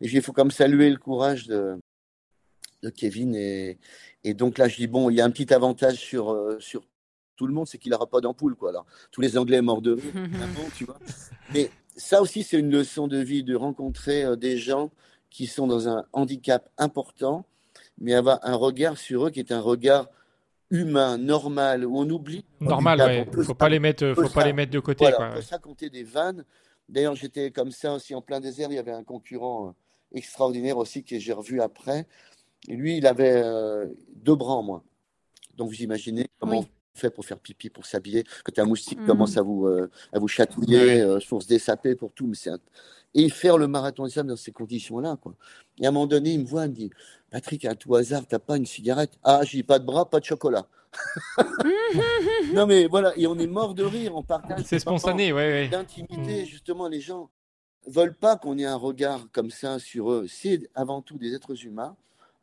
Et 0.00 0.06
il 0.06 0.22
faut 0.22 0.32
comme 0.32 0.50
saluer 0.50 0.88
le 0.88 0.96
courage 0.96 1.46
de, 1.48 1.76
de 2.82 2.90
Kevin 2.90 3.34
et, 3.34 3.78
et 4.24 4.34
donc 4.34 4.58
là, 4.58 4.68
je 4.68 4.76
dis, 4.76 4.86
bon, 4.86 5.10
il 5.10 5.16
y 5.16 5.20
a 5.20 5.24
un 5.24 5.30
petit 5.30 5.52
avantage 5.52 5.96
sur, 5.96 6.32
euh, 6.32 6.56
sur 6.60 6.82
tout 7.36 7.46
le 7.46 7.52
monde, 7.52 7.66
c'est 7.66 7.78
qu'il 7.78 7.90
n'aura 7.90 8.06
pas 8.06 8.20
d'ampoule. 8.20 8.54
Quoi. 8.54 8.70
Alors, 8.70 8.86
tous 9.10 9.20
les 9.20 9.36
Anglais 9.36 9.60
morts 9.62 9.82
de 9.82 9.92
rire, 9.92 10.12
tu 10.76 10.84
vois. 10.84 10.98
Mais 11.52 11.70
ça 11.96 12.22
aussi, 12.22 12.42
c'est 12.42 12.58
une 12.58 12.70
leçon 12.70 13.08
de 13.08 13.18
vie 13.18 13.42
de 13.42 13.54
rencontrer 13.54 14.24
euh, 14.24 14.36
des 14.36 14.58
gens 14.58 14.90
qui 15.30 15.46
sont 15.46 15.66
dans 15.66 15.88
un 15.88 16.04
handicap 16.12 16.68
important, 16.78 17.46
mais 17.98 18.14
avoir 18.14 18.38
un 18.42 18.54
regard 18.54 18.98
sur 18.98 19.26
eux 19.26 19.30
qui 19.30 19.40
est 19.40 19.50
un 19.50 19.60
regard 19.60 20.08
humain, 20.70 21.18
normal, 21.18 21.84
où 21.84 21.98
on 21.98 22.08
oublie. 22.08 22.44
Normal, 22.60 23.26
Il 23.32 23.38
ne 23.38 23.42
faut, 23.42 23.54
pas 23.54 23.68
les 23.68 23.78
mettre, 23.78 24.14
faut 24.14 24.28
pas 24.28 24.44
les 24.44 24.52
mettre 24.52 24.72
de 24.72 24.78
côté. 24.78 25.04
Voilà, 25.04 25.32
quoi, 25.32 25.42
ça 25.42 25.58
compter 25.58 25.90
des 25.90 26.04
vannes. 26.04 26.44
D'ailleurs, 26.88 27.14
j'étais 27.14 27.50
comme 27.50 27.70
ça 27.70 27.94
aussi 27.94 28.14
en 28.14 28.22
plein 28.22 28.40
désert. 28.40 28.68
Il 28.70 28.76
y 28.76 28.78
avait 28.78 28.92
un 28.92 29.04
concurrent 29.04 29.68
euh, 29.68 30.18
extraordinaire 30.18 30.76
aussi 30.78 31.04
que 31.04 31.18
j'ai 31.18 31.32
revu 31.32 31.60
après. 31.60 32.06
Lui, 32.68 32.98
il 32.98 33.06
avait 33.06 33.42
euh, 33.44 33.86
deux 34.14 34.34
bras 34.34 34.54
en 34.54 34.62
moins. 34.62 34.82
Donc 35.56 35.68
vous 35.68 35.82
imaginez 35.82 36.26
comment 36.38 36.60
on 36.60 36.66
fait 36.94 37.10
pour 37.10 37.24
faire 37.24 37.38
pipi, 37.38 37.70
pour 37.70 37.86
s'habiller. 37.86 38.24
Quand 38.44 38.58
un 38.58 38.66
moustique 38.66 39.00
mm. 39.00 39.06
commence 39.06 39.36
à 39.36 39.42
vous, 39.42 39.66
euh, 39.66 39.90
à 40.12 40.18
vous 40.18 40.28
chatouiller, 40.28 41.00
euh, 41.00 41.18
pour 41.28 41.42
se 41.42 41.48
dessaper, 41.48 41.94
pour 41.94 42.12
tout. 42.12 42.26
Mais 42.26 42.50
un... 42.50 42.58
Et 43.14 43.28
faire 43.28 43.58
le 43.58 43.66
marathon 43.66 44.06
des 44.06 44.22
dans 44.22 44.36
ces 44.36 44.52
conditions-là. 44.52 45.18
Quoi. 45.20 45.34
Et 45.78 45.86
à 45.86 45.88
un 45.88 45.92
moment 45.92 46.06
donné, 46.06 46.32
il 46.32 46.40
me 46.40 46.46
voit, 46.46 46.64
il 46.64 46.70
me 46.70 46.74
dit 46.74 46.90
Patrick, 47.30 47.64
à 47.64 47.74
tout 47.74 47.94
hasard, 47.94 48.26
t'as 48.26 48.38
pas 48.38 48.56
une 48.56 48.66
cigarette? 48.66 49.18
Ah, 49.22 49.40
j'ai 49.44 49.62
pas 49.62 49.78
de 49.78 49.84
bras, 49.84 50.08
pas 50.08 50.20
de 50.20 50.24
chocolat. 50.24 50.66
non, 52.54 52.66
mais 52.66 52.86
voilà, 52.86 53.12
et 53.16 53.26
on 53.26 53.38
est 53.38 53.46
mort 53.46 53.74
de 53.74 53.82
rire, 53.82 54.14
on 54.14 54.22
partage. 54.22 54.64
C'est 54.64 54.78
spontané, 54.78 55.32
ouais, 55.32 55.46
ouais. 55.46 55.68
D'intimité, 55.68 56.44
justement, 56.46 56.88
les 56.88 57.00
gens 57.00 57.30
veulent 57.86 58.14
pas 58.14 58.36
qu'on 58.36 58.58
ait 58.58 58.64
un 58.64 58.76
regard 58.76 59.26
comme 59.32 59.50
ça 59.50 59.78
sur 59.78 60.10
eux. 60.10 60.26
C'est 60.28 60.70
avant 60.74 61.02
tout 61.02 61.18
des 61.18 61.34
êtres 61.34 61.64
humains 61.64 61.96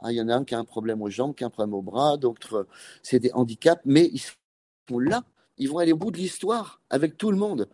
il 0.08 0.16
y 0.16 0.22
en 0.22 0.30
a 0.30 0.36
un 0.36 0.45
qui 0.45 0.56
a 0.56 0.60
un 0.60 0.66
problème 0.66 1.02
aux 1.02 1.10
jambes, 1.10 1.36
qui 1.36 1.43
a 1.43 1.47
un 1.47 1.50
problème 1.50 1.74
aux 1.74 1.82
bras, 1.82 2.18
d'autres, 2.18 2.68
c'est 3.04 3.20
des 3.20 3.32
handicaps, 3.34 3.82
mais 3.86 4.10
ils 4.14 4.22
sont 4.89 5.00
là. 5.00 5.24
Ils 5.58 5.70
vont 5.70 5.80
aller 5.80 5.91
au 5.91 5.97
bout 5.97 6.12
de 6.12 6.18
l'histoire 6.18 6.82
avec 6.89 7.18
tout 7.18 7.32
le 7.32 7.38
monde. 7.38 7.68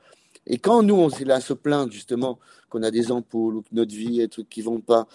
Et 0.48 0.58
quand 0.58 0.84
nous, 0.84 0.96
on 0.96 1.10
est 1.10 1.26
là 1.26 1.36
à 1.36 1.42
se 1.42 1.54
plaindre, 1.54 1.92
justement, 1.92 2.40
qu'on 2.70 2.84
a 2.84 2.92
des 2.92 3.12
ampoules 3.12 3.58
ou 3.58 3.62
que 3.62 3.70
notre 3.74 3.94
vie 3.94 4.22
est 4.22 4.28
trucs 4.28 4.50
qui 4.50 4.62
vont 4.62 4.80
pas, 4.80 5.08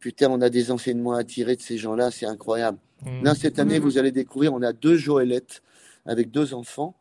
putain, 0.00 0.30
on 0.30 0.40
a 0.40 0.50
des 0.50 0.70
enseignements 0.70 1.14
à 1.14 1.24
tirer 1.24 1.56
de 1.56 1.62
ces 1.62 1.78
gens-là, 1.78 2.10
c'est 2.10 2.26
incroyable. 2.26 2.78
Mmh. 3.04 3.22
Là, 3.22 3.34
cette 3.34 3.58
année, 3.58 3.78
mmh. 3.78 3.82
vous 3.82 3.98
allez 3.98 4.12
découvrir, 4.12 4.52
on 4.54 4.62
a 4.62 4.72
deux 4.72 4.96
Joëlettes 4.96 5.62
avec 6.04 6.30
deux 6.30 6.54
enfants. 6.54 6.96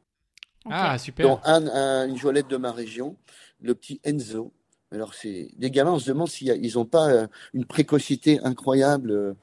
Ah, 0.69 0.97
super. 0.97 1.27
Dont 1.27 1.39
un, 1.43 2.07
une 2.07 2.17
Joëlette 2.17 2.47
de 2.47 2.57
ma 2.57 2.71
région, 2.71 3.15
le 3.61 3.75
petit 3.75 3.99
Enzo. 4.03 4.51
Alors, 4.91 5.13
c'est 5.13 5.49
des 5.57 5.71
gamins, 5.71 5.91
on 5.91 5.99
se 5.99 6.07
demande 6.07 6.29
s'ils 6.29 6.73
n'ont 6.75 6.85
pas 6.85 7.09
euh, 7.09 7.27
une 7.53 7.65
précocité 7.65 8.39
incroyable 8.43 9.11
euh, 9.11 9.33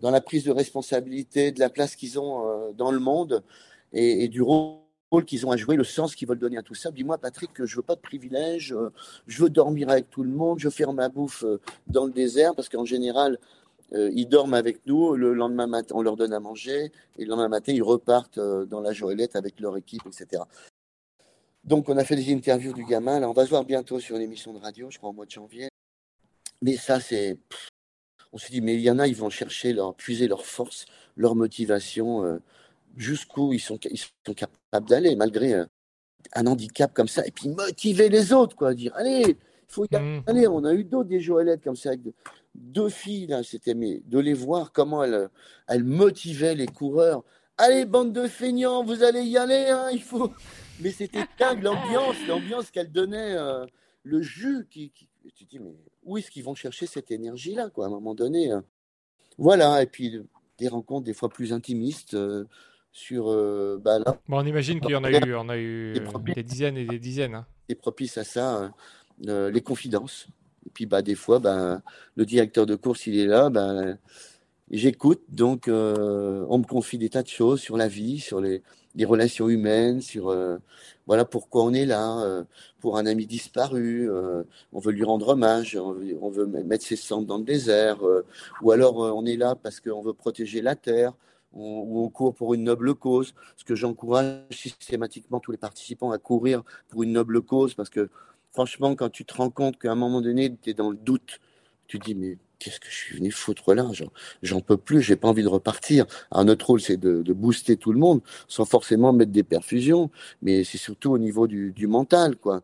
dans 0.00 0.10
la 0.10 0.20
prise 0.20 0.44
de 0.44 0.50
responsabilité, 0.50 1.52
de 1.52 1.60
la 1.60 1.70
place 1.70 1.96
qu'ils 1.96 2.18
ont 2.18 2.46
euh, 2.46 2.72
dans 2.72 2.90
le 2.90 2.98
monde 2.98 3.42
et, 3.92 4.28
du 4.28 4.42
rôle 4.42 4.78
qu'ils 5.26 5.46
ont 5.46 5.50
à 5.50 5.56
jouer, 5.56 5.76
le 5.76 5.84
sens 5.84 6.14
qu'ils 6.14 6.28
veulent 6.28 6.38
donner 6.38 6.58
à 6.58 6.62
tout 6.62 6.74
ça. 6.74 6.90
Dis-moi, 6.90 7.18
Patrick, 7.18 7.52
que 7.52 7.66
je 7.66 7.76
veux 7.76 7.82
pas 7.82 7.96
de 7.96 8.00
privilèges, 8.00 8.72
euh, 8.72 8.92
je 9.26 9.42
veux 9.42 9.50
dormir 9.50 9.88
avec 9.90 10.08
tout 10.10 10.22
le 10.22 10.30
monde, 10.30 10.60
je 10.60 10.68
veux 10.68 10.72
faire 10.72 10.92
ma 10.92 11.08
bouffe 11.08 11.44
euh, 11.44 11.60
dans 11.88 12.06
le 12.06 12.12
désert, 12.12 12.54
parce 12.54 12.68
qu'en 12.68 12.84
général, 12.84 13.38
ils 13.92 14.28
dorment 14.28 14.54
avec 14.54 14.86
nous, 14.86 15.16
le 15.16 15.34
lendemain 15.34 15.66
matin, 15.66 15.96
on 15.96 16.02
leur 16.02 16.14
donne 16.14 16.32
à 16.32 16.38
manger, 16.38 16.92
et 17.18 17.24
le 17.24 17.30
lendemain 17.30 17.48
matin, 17.48 17.72
ils 17.72 17.82
repartent 17.82 18.38
dans 18.38 18.80
la 18.80 18.92
joëlette 18.92 19.34
avec 19.34 19.58
leur 19.58 19.76
équipe, 19.76 20.02
etc. 20.06 20.44
Donc, 21.64 21.88
on 21.88 21.96
a 21.96 22.04
fait 22.04 22.14
des 22.14 22.32
interviews 22.32 22.72
du 22.72 22.84
gamin. 22.84 23.18
Là, 23.18 23.28
on 23.28 23.32
va 23.32 23.44
se 23.44 23.50
voir 23.50 23.64
bientôt 23.64 23.98
sur 23.98 24.14
une 24.14 24.22
émission 24.22 24.52
de 24.52 24.60
radio, 24.60 24.90
je 24.90 24.98
crois 24.98 25.10
au 25.10 25.12
mois 25.12 25.26
de 25.26 25.30
janvier. 25.32 25.68
Mais 26.62 26.76
ça, 26.76 27.00
c'est 27.00 27.36
on 28.32 28.38
se 28.38 28.50
dit, 28.50 28.60
mais 28.60 28.74
il 28.74 28.80
y 28.80 28.90
en 28.90 28.98
a, 28.98 29.06
ils 29.06 29.16
vont 29.16 29.30
chercher, 29.30 29.72
leur, 29.72 29.94
puiser 29.94 30.28
leur 30.28 30.44
force, 30.44 30.86
leur 31.16 31.34
motivation, 31.34 32.24
euh, 32.24 32.38
jusqu'où 32.96 33.52
ils 33.52 33.60
sont, 33.60 33.78
ils 33.90 33.98
sont 33.98 34.34
capables 34.34 34.88
d'aller, 34.88 35.16
malgré 35.16 35.54
euh, 35.54 35.66
un 36.34 36.46
handicap 36.46 36.92
comme 36.92 37.08
ça, 37.08 37.26
et 37.26 37.30
puis 37.30 37.48
motiver 37.48 38.08
les 38.08 38.32
autres, 38.32 38.56
quoi, 38.56 38.74
dire, 38.74 38.92
allez, 38.94 39.22
il 39.26 39.36
faut 39.68 39.84
y 39.84 39.96
mmh. 39.96 40.22
aller. 40.26 40.48
On 40.48 40.64
a 40.64 40.74
eu 40.74 40.84
d'autres, 40.84 41.08
des 41.08 41.20
Joëlettes 41.20 41.62
comme 41.62 41.76
ça, 41.76 41.90
avec 41.90 42.00
deux 42.54 42.88
filles, 42.88 43.26
là, 43.28 43.42
c'était, 43.42 43.74
mais 43.74 44.02
de 44.06 44.18
les 44.18 44.34
voir 44.34 44.72
comment 44.72 45.02
elles, 45.02 45.28
elles 45.68 45.84
motivaient 45.84 46.54
les 46.54 46.66
coureurs. 46.66 47.22
Allez, 47.58 47.84
bande 47.84 48.12
de 48.12 48.26
feignants, 48.26 48.84
vous 48.84 49.02
allez 49.02 49.22
y 49.22 49.36
aller, 49.36 49.66
hein, 49.68 49.88
il 49.92 50.02
faut. 50.02 50.32
Mais 50.80 50.90
c'était 50.90 51.26
dingue 51.38 51.62
l'ambiance, 51.62 52.16
l'ambiance 52.26 52.70
qu'elle 52.70 52.90
donnait, 52.90 53.34
euh, 53.36 53.66
le 54.02 54.22
jus 54.22 54.66
qui, 54.70 54.90
qui, 54.90 55.08
tu 55.34 55.44
dis, 55.44 55.58
mais 55.58 55.74
où 56.10 56.18
est-ce 56.18 56.30
qu'ils 56.30 56.44
vont 56.44 56.56
chercher 56.56 56.86
cette 56.86 57.10
énergie-là, 57.10 57.70
quoi, 57.70 57.84
à 57.84 57.88
un 57.88 57.90
moment 57.90 58.14
donné 58.14 58.50
hein. 58.50 58.64
Voilà, 59.38 59.80
et 59.82 59.86
puis 59.86 60.20
des 60.58 60.68
rencontres 60.68 61.04
des 61.04 61.14
fois 61.14 61.28
plus 61.28 61.52
intimistes 61.52 62.14
euh, 62.14 62.44
sur. 62.92 63.30
Euh, 63.30 63.80
bah, 63.82 64.00
là, 64.00 64.18
bon, 64.28 64.38
on 64.38 64.44
imagine 64.44 64.80
qu'il 64.80 64.90
y 64.90 64.96
en 64.96 65.04
a 65.04 65.10
eu, 65.10 65.34
on 65.34 65.48
a 65.48 65.56
eu 65.56 65.94
des 66.34 66.42
dizaines 66.42 66.76
et 66.76 66.84
des 66.84 66.98
dizaines. 66.98 67.34
Hein. 67.36 67.46
C'est 67.68 67.76
propice 67.76 68.18
à 68.18 68.24
ça, 68.24 68.72
euh, 69.28 69.50
les 69.50 69.60
confidences. 69.62 70.26
Et 70.66 70.70
puis, 70.74 70.84
bah, 70.84 71.00
des 71.00 71.14
fois, 71.14 71.38
bah, 71.38 71.80
le 72.16 72.26
directeur 72.26 72.66
de 72.66 72.74
course, 72.74 73.06
il 73.06 73.18
est 73.18 73.26
là, 73.26 73.48
bah, 73.48 73.94
j'écoute, 74.70 75.22
donc 75.28 75.68
on 75.68 76.58
me 76.58 76.66
confie 76.66 76.98
des 76.98 77.08
tas 77.08 77.22
de 77.22 77.28
choses 77.28 77.60
sur 77.60 77.76
la 77.76 77.88
vie, 77.88 78.18
sur 78.18 78.40
les, 78.40 78.62
les 78.94 79.04
relations 79.04 79.48
humaines, 79.48 80.00
sur 80.00 80.34
voilà 81.06 81.24
pourquoi 81.24 81.64
on 81.64 81.72
est 81.72 81.86
là, 81.86 82.44
pour 82.80 82.98
un 82.98 83.06
ami 83.06 83.26
disparu, 83.26 84.10
on 84.72 84.78
veut 84.78 84.92
lui 84.92 85.04
rendre 85.04 85.28
hommage, 85.28 85.76
on 85.76 85.92
veut, 86.30 86.46
mettre 86.46 86.84
ses 86.84 86.96
cendres 86.96 87.26
dans 87.26 87.38
le 87.38 87.44
désert, 87.44 87.98
ou 88.62 88.70
alors 88.70 88.96
on 88.96 89.24
est 89.26 89.36
là 89.36 89.54
parce 89.54 89.80
qu'on 89.80 90.02
veut 90.02 90.12
protéger 90.12 90.60
la 90.60 90.74
terre, 90.74 91.12
ou 91.52 92.04
on 92.04 92.08
court 92.08 92.34
pour 92.34 92.54
une 92.54 92.64
noble 92.64 92.94
cause. 92.94 93.34
Ce 93.56 93.64
que 93.64 93.74
j'encourage 93.74 94.42
systématiquement 94.50 95.40
tous 95.40 95.52
les 95.52 95.58
participants 95.58 96.10
à 96.12 96.18
courir 96.18 96.62
pour 96.88 97.02
une 97.02 97.12
noble 97.12 97.42
cause, 97.42 97.74
parce 97.74 97.90
que 97.90 98.08
franchement, 98.52 98.94
quand 98.96 99.10
tu 99.10 99.24
te 99.24 99.34
rends 99.34 99.50
compte 99.50 99.78
qu'à 99.78 99.92
un 99.92 99.96
moment 99.96 100.20
donné, 100.20 100.56
tu 100.60 100.70
es 100.70 100.74
dans 100.74 100.90
le 100.90 100.96
doute, 100.96 101.40
tu 101.86 101.98
dis, 101.98 102.14
mais 102.14 102.38
qu'est-ce 102.60 102.78
que 102.78 102.88
je 102.88 102.94
suis 102.94 103.16
venu 103.16 103.32
foutre 103.32 103.74
là 103.74 103.90
J'en 104.42 104.60
peux 104.60 104.76
plus, 104.76 105.02
j'ai 105.02 105.16
pas 105.16 105.26
envie 105.28 105.42
de 105.42 105.48
repartir. 105.48 106.06
Alors, 106.30 106.44
notre 106.44 106.66
rôle, 106.66 106.80
c'est 106.80 106.98
de, 106.98 107.32
booster 107.32 107.76
tout 107.76 107.92
le 107.92 107.98
monde, 107.98 108.20
sans 108.46 108.64
forcément 108.64 109.12
mettre 109.12 109.32
des 109.32 109.42
perfusions, 109.42 110.10
mais 110.42 110.62
c'est 110.62 110.78
surtout 110.78 111.10
au 111.10 111.18
niveau 111.18 111.48
du, 111.48 111.86
mental, 111.88 112.36
quoi. 112.36 112.62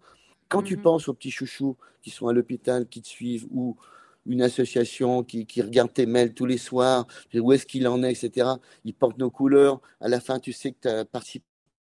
Quand 0.48 0.62
tu 0.62 0.76
mhm. 0.76 0.82
penses 0.82 1.08
aux 1.08 1.14
petits 1.14 1.32
chouchous 1.32 1.76
qui 2.02 2.10
sont 2.10 2.28
à 2.28 2.32
l'hôpital, 2.32 2.86
qui 2.86 3.02
te 3.02 3.08
suivent, 3.08 3.46
ou 3.50 3.76
une 4.26 4.42
association 4.42 5.24
qui, 5.24 5.46
qui, 5.46 5.62
regarde 5.62 5.92
tes 5.92 6.06
mails 6.06 6.34
tous 6.34 6.46
les 6.46 6.58
soirs, 6.58 7.06
où 7.34 7.52
est-ce 7.52 7.66
qu'il 7.66 7.88
en 7.88 8.02
est, 8.02 8.12
etc. 8.12 8.48
Ils 8.84 8.94
portent 8.94 9.18
nos 9.18 9.30
couleurs. 9.30 9.80
À 10.00 10.08
la 10.08 10.20
fin, 10.20 10.38
tu 10.38 10.52
sais 10.52 10.72
que 10.72 10.78
ta 10.80 11.04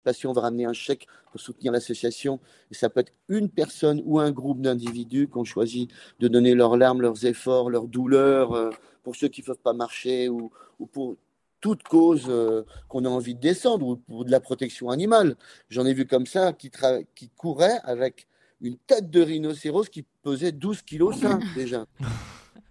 participation 0.07 0.31
va 0.31 0.41
ramener 0.41 0.65
un 0.65 0.73
chèque 0.73 1.07
pour 1.31 1.41
soutenir 1.41 1.71
l'association. 1.71 2.39
Et 2.71 2.75
ça 2.75 2.89
peut 2.89 3.01
être 3.01 3.13
une 3.27 3.49
personne 3.49 4.01
ou 4.05 4.19
un 4.19 4.31
groupe 4.31 4.61
d'individus 4.61 5.27
qui 5.27 5.37
ont 5.37 5.43
choisi 5.43 5.87
de 6.19 6.27
donner 6.27 6.55
leurs 6.55 6.77
larmes, 6.77 7.01
leurs 7.01 7.25
efforts, 7.25 7.69
leurs 7.69 7.87
douleurs, 7.87 8.53
euh, 8.53 8.69
pour 9.03 9.15
ceux 9.15 9.27
qui 9.27 9.41
ne 9.41 9.47
peuvent 9.47 9.63
pas 9.63 9.73
marcher 9.73 10.29
ou, 10.29 10.51
ou 10.79 10.85
pour 10.85 11.17
toute 11.59 11.83
cause 11.83 12.25
euh, 12.29 12.63
qu'on 12.87 13.03
a 13.03 13.09
envie 13.09 13.35
de 13.35 13.39
descendre 13.39 13.85
ou 13.87 13.95
pour 13.97 14.25
de 14.25 14.31
la 14.31 14.39
protection 14.39 14.89
animale. 14.89 15.35
J'en 15.69 15.85
ai 15.85 15.93
vu 15.93 16.05
comme 16.05 16.25
ça 16.25 16.53
qui, 16.53 16.71
qui 17.15 17.29
couraient 17.29 17.79
avec 17.83 18.27
une 18.61 18.77
tête 18.77 19.09
de 19.09 19.21
rhinocéros 19.21 19.89
qui 19.89 20.05
pesait 20.23 20.51
12 20.51 20.81
kg 20.83 21.13
5 21.13 21.43
déjà. 21.55 21.85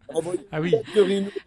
Ah 0.08 0.18
oui. 0.60 0.74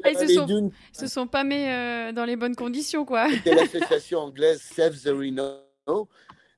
Ah, 0.04 0.12
ils 0.12 0.18
se 0.18 0.34
sont, 0.34 0.72
se 0.92 1.08
sont 1.08 1.28
pas 1.28 1.46
mis 1.46 1.64
euh, 1.66 2.12
dans 2.12 2.26
les 2.26 2.36
bonnes 2.36 2.56
conditions, 2.56 3.06
quoi. 3.06 3.30
C'était 3.30 3.56
l'association 3.56 4.20
anglaise 4.20 4.62
Save 4.62 5.02
the 5.02 5.14
Rhino. 5.18 5.69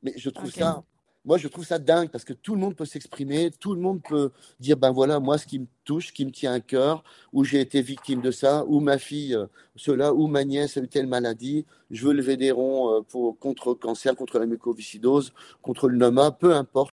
Mais 0.04 0.14
je 0.18 0.30
trouve 0.30 0.52
ça, 0.52 0.84
moi, 1.24 1.38
je 1.38 1.48
trouve 1.48 1.66
ça 1.66 1.78
dingue 1.78 2.10
parce 2.10 2.24
que 2.24 2.34
tout 2.34 2.56
le 2.56 2.62
monde 2.62 2.76
peut 2.76 2.86
s'exprimer, 2.86 3.52
tout 3.52 3.76
le 3.76 3.82
monde 3.82 4.02
peut 4.02 4.32
dire, 4.60 4.78
ben 4.78 4.92
voilà, 4.92 5.20
moi, 5.20 5.38
ce 5.38 5.46
qui 5.46 5.60
me 5.60 5.68
touche, 5.86 6.08
ce 6.08 6.14
qui 6.14 6.26
me 6.26 6.32
tient 6.32 6.54
à 6.54 6.60
cœur, 6.60 7.04
où 7.32 7.44
j'ai 7.44 7.60
été 7.60 7.82
victime 7.82 8.22
de 8.22 8.32
ça, 8.32 8.66
ou 8.68 8.80
ma 8.80 8.98
fille, 8.98 9.36
euh, 9.36 9.46
cela, 9.76 10.14
ou 10.14 10.28
ma 10.28 10.44
nièce 10.44 10.78
a 10.78 10.82
eu 10.82 10.88
telle 10.88 11.08
maladie, 11.08 11.66
je 11.92 12.08
veux 12.08 12.14
lever 12.14 12.38
des 12.38 12.52
ronds 12.52 12.98
euh, 12.98 13.02
pour, 13.02 13.38
contre 13.38 13.70
le 13.70 13.76
cancer, 13.76 14.16
contre 14.16 14.40
la 14.40 14.48
mucoviscidose, 14.48 15.34
contre 15.62 15.88
le 15.90 15.98
NOMA, 15.98 16.32
peu 16.32 16.56
importe 16.56 16.92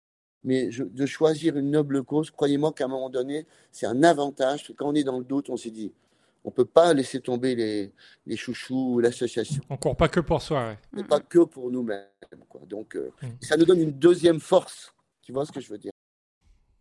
mais 0.44 0.70
de 0.70 1.06
choisir 1.06 1.56
une 1.56 1.70
noble 1.70 2.02
cause, 2.02 2.30
croyez-moi 2.30 2.72
qu'à 2.72 2.86
un 2.86 2.88
moment 2.88 3.10
donné, 3.10 3.46
c'est 3.70 3.86
un 3.86 4.02
avantage. 4.02 4.72
Quand 4.76 4.88
on 4.88 4.94
est 4.94 5.04
dans 5.04 5.18
le 5.18 5.24
doute, 5.24 5.50
on 5.50 5.56
s'est 5.56 5.70
dit, 5.70 5.92
on 6.44 6.50
ne 6.50 6.54
peut 6.54 6.64
pas 6.64 6.92
laisser 6.92 7.20
tomber 7.20 7.54
les, 7.54 7.92
les 8.26 8.36
chouchous, 8.36 8.98
l'association. 9.00 9.62
On 9.70 9.74
ne 9.74 9.78
court 9.78 9.96
pas 9.96 10.08
que 10.08 10.20
pour 10.20 10.42
soi. 10.42 10.76
Ouais. 10.92 11.04
Pas 11.04 11.20
que 11.20 11.40
pour 11.40 11.70
nous-mêmes. 11.70 12.06
Donc, 12.66 12.96
euh, 12.96 13.12
mm. 13.22 13.28
ça 13.40 13.56
nous 13.56 13.64
donne 13.64 13.80
une 13.80 13.92
deuxième 13.92 14.40
force. 14.40 14.94
Tu 15.22 15.32
vois 15.32 15.46
ce 15.46 15.52
que 15.52 15.60
je 15.60 15.68
veux 15.68 15.78
dire? 15.78 15.92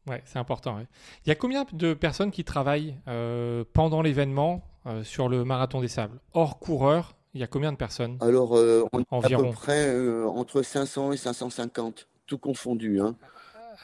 Ouais, 0.07 0.21
c'est 0.25 0.39
important. 0.39 0.79
Il 1.25 1.29
y 1.29 1.31
a 1.31 1.35
combien 1.35 1.65
de 1.73 1.93
personnes 1.93 2.31
qui 2.31 2.43
travaillent 2.43 2.97
euh, 3.07 3.63
pendant 3.73 4.01
l'événement 4.01 4.63
euh, 4.87 5.03
sur 5.03 5.29
le 5.29 5.45
marathon 5.45 5.79
des 5.79 5.87
sables? 5.87 6.19
Hors 6.33 6.57
coureur, 6.57 7.15
il 7.35 7.41
y 7.41 7.43
a 7.43 7.47
combien 7.47 7.71
de 7.71 7.77
personnes? 7.77 8.17
Alors, 8.19 8.53
on 8.53 9.21
à 9.21 9.29
peu 9.29 9.51
près 9.51 9.95
entre 10.25 10.63
500 10.63 11.11
et 11.11 11.17
550, 11.17 12.07
tout 12.25 12.39
confondu. 12.39 12.99
Hein. 12.99 13.15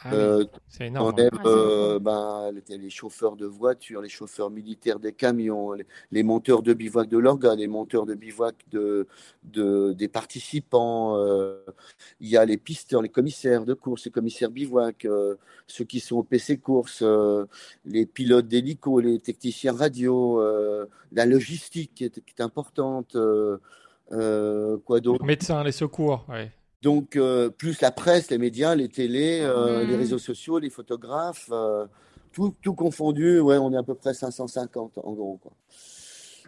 Ah 0.04 0.14
euh, 0.14 0.46
c'est 0.68 0.88
énorme. 0.88 1.14
On 1.18 1.22
hein. 1.22 1.30
euh, 1.46 2.00
ben, 2.00 2.52
les, 2.70 2.90
chauffeurs 2.90 3.36
de 3.36 3.46
voitures, 3.46 4.02
les 4.02 4.10
chauffeurs 4.10 4.50
militaires 4.50 5.00
des 5.00 5.12
camions, 5.12 5.74
les, 6.12 6.24
monteurs 6.24 6.62
de 6.62 6.74
bivouac 6.74 7.10
de 7.10 7.18
l'orga, 7.18 7.56
les 7.56 7.68
monteurs 7.68 8.06
de 8.06 8.14
bivouac 8.14 8.56
de, 8.72 9.08
de 9.44 9.94
des 9.94 10.08
participants. 10.08 11.18
Euh, 11.18 11.64
il 12.20 12.30
y 12.30 12.38
a 12.38 12.46
les 12.46 12.58
pisteurs, 12.58 13.02
les 13.02 13.10
commissaires 13.10 13.66
de 13.66 13.74
course, 13.74 14.06
les 14.06 14.12
commissaires 14.12 14.52
bivouac, 14.52 15.08
ceux 15.66 15.86
qui 15.86 16.00
sont 16.00 16.18
au 16.18 16.24
PC 16.24 16.58
course, 16.58 17.04
les 17.86 18.06
pilotes 18.06 18.48
d'hélico, 18.48 19.00
les 19.00 19.20
techniciens 19.20 19.74
radio, 19.74 20.42
la 21.12 21.26
logistique 21.26 21.92
qui 21.96 22.06
est, 22.06 22.24
qui 22.24 22.34
est 22.38 22.42
importante. 22.42 23.18
quoi 24.10 25.00
d'autre? 25.00 25.26
Médecins, 25.26 25.64
les 25.64 25.72
secours, 25.72 26.26
ouais. 26.30 26.52
Donc, 26.88 27.18
euh, 27.18 27.50
plus 27.50 27.82
la 27.82 27.92
presse, 27.92 28.32
les 28.32 28.38
médias, 28.38 28.74
les 28.74 28.88
télés, 28.88 29.42
euh, 29.42 29.84
les 29.84 29.98
mm. 29.98 30.00
réseaux 30.00 30.20
sociaux, 30.20 30.58
les 30.58 30.70
photographes, 30.70 31.50
euh, 31.52 31.86
tout, 32.32 32.56
tout, 32.62 32.76
confondu, 32.76 33.42
ouais, 33.42 33.58
on 33.58 33.74
est 33.74 33.78
à 33.78 33.84
peu 33.84 33.94
près 33.94 34.14
550 34.14 34.98
en 35.04 35.12
gros. 35.12 35.38
Quoi. 35.44 35.52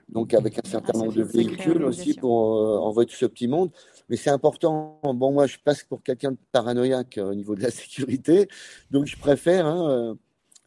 Donc, 0.07 0.33
avec 0.33 0.57
un 0.57 0.69
certain 0.69 0.93
ah, 0.95 0.97
nombre 0.99 1.11
de 1.11 1.23
véhicules 1.23 1.83
aussi 1.83 2.13
pour 2.13 2.53
envoyer 2.85 3.05
tout 3.05 3.17
ce 3.17 3.25
petit 3.25 3.49
monde. 3.49 3.69
Mais 4.07 4.15
c'est 4.15 4.29
important. 4.29 5.01
Bon, 5.03 5.33
moi, 5.33 5.45
je 5.45 5.57
passe 5.61 5.83
pour 5.83 6.01
quelqu'un 6.03 6.31
de 6.31 6.37
paranoïaque 6.53 7.19
au 7.21 7.35
niveau 7.35 7.55
de 7.55 7.61
la 7.61 7.71
sécurité. 7.81 8.47
Donc, 8.91 9.07
je 9.07 9.17
préfère. 9.17 9.65
Hein, 9.65 10.17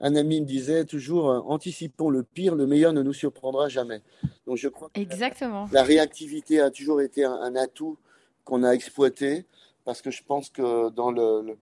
un 0.00 0.16
ami 0.16 0.42
me 0.42 0.46
disait 0.46 0.84
toujours 0.84 1.26
anticipons 1.48 2.10
le 2.10 2.24
pire, 2.24 2.56
le 2.56 2.66
meilleur 2.66 2.92
ne 2.92 3.02
nous 3.02 3.14
surprendra 3.14 3.70
jamais. 3.70 4.02
Donc, 4.46 4.58
je 4.58 4.68
crois 4.68 4.90
que 4.92 5.00
Exactement. 5.00 5.66
La, 5.72 5.82
réactivité 5.82 6.60
a 6.60 6.70
toujours 6.70 7.00
été 7.00 7.24
un 7.24 7.56
atout 7.56 7.96
qu'on 8.44 8.64
a 8.64 8.72
exploité 8.72 9.46
parce 9.84 10.02
que 10.02 10.10
je 10.10 10.22
pense 10.22 10.50
que 10.50 10.90
dans 10.90 11.10
le, 11.10 11.56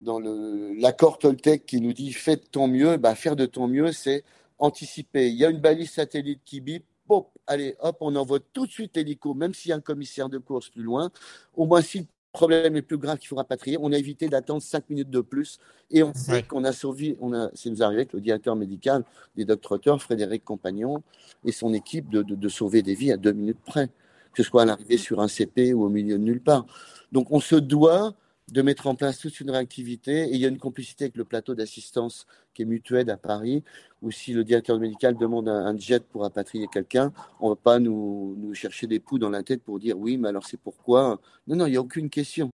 dans 0.00 0.18
le 0.18 0.74
l'accord 0.74 1.18
Toltec 1.18 1.66
qui 1.66 1.80
nous 1.80 1.92
dit 1.92 2.12
fais 2.12 2.36
de 2.36 2.42
ton 2.42 2.68
mieux, 2.68 2.96
bah, 2.96 3.14
faire 3.14 3.36
de 3.36 3.46
ton 3.46 3.68
mieux, 3.68 3.92
c'est 3.92 4.24
anticiper. 4.58 5.28
Il 5.28 5.36
y 5.36 5.44
a 5.44 5.50
une 5.50 5.60
balise 5.60 5.90
satellite 5.90 6.40
qui 6.44 6.60
bip, 6.60 6.84
hop, 7.08 7.30
allez, 7.46 7.76
hop, 7.80 7.96
on 8.00 8.14
envoie 8.16 8.40
tout 8.40 8.66
de 8.66 8.70
suite 8.72 8.96
l'hélico, 8.96 9.34
même 9.34 9.54
s'il 9.54 9.70
y 9.70 9.72
a 9.72 9.76
un 9.76 9.80
commissaire 9.80 10.28
de 10.28 10.38
course 10.38 10.68
plus 10.70 10.82
loin. 10.82 11.10
Au 11.54 11.66
moins, 11.66 11.82
si 11.82 12.00
le 12.00 12.06
problème 12.32 12.76
est 12.76 12.82
plus 12.82 12.96
grave 12.96 13.18
qu'il 13.18 13.28
faut 13.28 13.36
rapatrier, 13.36 13.76
on 13.80 13.92
a 13.92 13.98
évité 13.98 14.28
d'attendre 14.28 14.62
cinq 14.62 14.88
minutes 14.88 15.10
de 15.10 15.20
plus 15.20 15.58
et 15.90 16.02
on 16.02 16.14
sait 16.14 16.42
qu'on 16.42 16.64
a 16.64 16.72
sauvé, 16.72 17.16
on 17.20 17.34
a, 17.34 17.50
c'est 17.54 17.68
nous 17.68 17.82
arrivé 17.82 18.02
avec 18.02 18.12
le 18.14 18.20
directeur 18.20 18.56
médical 18.56 19.04
des 19.36 19.44
docteurs, 19.44 20.00
Frédéric 20.00 20.44
Compagnon, 20.44 21.02
et 21.44 21.52
son 21.52 21.74
équipe 21.74 22.08
de, 22.08 22.22
de, 22.22 22.34
de 22.34 22.48
sauver 22.48 22.82
des 22.82 22.94
vies 22.94 23.12
à 23.12 23.16
deux 23.16 23.32
minutes 23.32 23.60
près 23.66 23.90
que 24.32 24.42
ce 24.42 24.48
soit 24.48 24.62
à 24.62 24.64
l'arrivée 24.64 24.98
sur 24.98 25.20
un 25.20 25.28
CP 25.28 25.74
ou 25.74 25.84
au 25.84 25.88
milieu 25.88 26.18
de 26.18 26.24
nulle 26.24 26.42
part. 26.42 26.66
Donc 27.12 27.30
on 27.30 27.40
se 27.40 27.56
doit 27.56 28.14
de 28.52 28.60
mettre 28.60 28.86
en 28.86 28.94
place 28.94 29.18
toute 29.18 29.40
une 29.40 29.50
réactivité. 29.50 30.24
Et 30.24 30.34
il 30.34 30.40
y 30.40 30.44
a 30.44 30.48
une 30.48 30.58
complicité 30.58 31.04
avec 31.04 31.16
le 31.16 31.24
plateau 31.24 31.54
d'assistance 31.54 32.26
qui 32.54 32.62
est 32.62 32.64
mutuel 32.66 33.08
à 33.10 33.16
Paris, 33.16 33.64
où 34.02 34.10
si 34.10 34.32
le 34.32 34.44
directeur 34.44 34.78
médical 34.78 35.16
demande 35.16 35.48
un, 35.48 35.76
jet 35.78 36.04
pour 36.04 36.22
rapatrier 36.22 36.66
quelqu'un, 36.70 37.12
on 37.40 37.50
ne 37.50 37.54
va 37.54 37.56
pas 37.56 37.78
nous, 37.78 38.36
nous, 38.38 38.54
chercher 38.54 38.86
des 38.86 39.00
poux 39.00 39.18
dans 39.18 39.30
la 39.30 39.42
tête 39.42 39.62
pour 39.62 39.78
dire 39.78 39.98
oui, 39.98 40.18
mais 40.18 40.28
alors 40.28 40.44
c'est 40.44 40.60
pourquoi? 40.60 41.20
Non, 41.46 41.56
non, 41.56 41.66
il 41.66 41.70
n'y 41.70 41.76
a 41.76 41.80
aucune 41.80 42.10
question. 42.10 42.50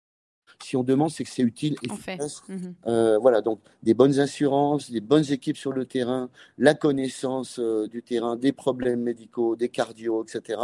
Si 0.64 0.76
on 0.78 0.84
demande, 0.84 1.12
c'est 1.12 1.24
que 1.24 1.30
c'est 1.30 1.42
utile, 1.42 1.76
et 1.84 1.88
mhm. 1.90 2.76
euh, 2.88 3.18
voilà, 3.18 3.42
donc 3.42 3.60
des 3.82 3.94
bonnes 3.94 4.20
assurances, 4.20 4.92
des 4.92 5.02
bonnes 5.02 5.30
équipes 5.32 5.58
sur 5.58 5.74
le 5.74 5.86
terrain, 5.86 6.30
la 6.58 6.74
connaissance 6.74 7.60
euh, 7.60 7.88
du 7.88 8.02
terrain, 8.02 8.36
des 8.36 8.52
problèmes 8.52 9.02
médicaux, 9.02 9.56
des 9.56 9.70
cardio, 9.70 10.24
etc 10.24 10.60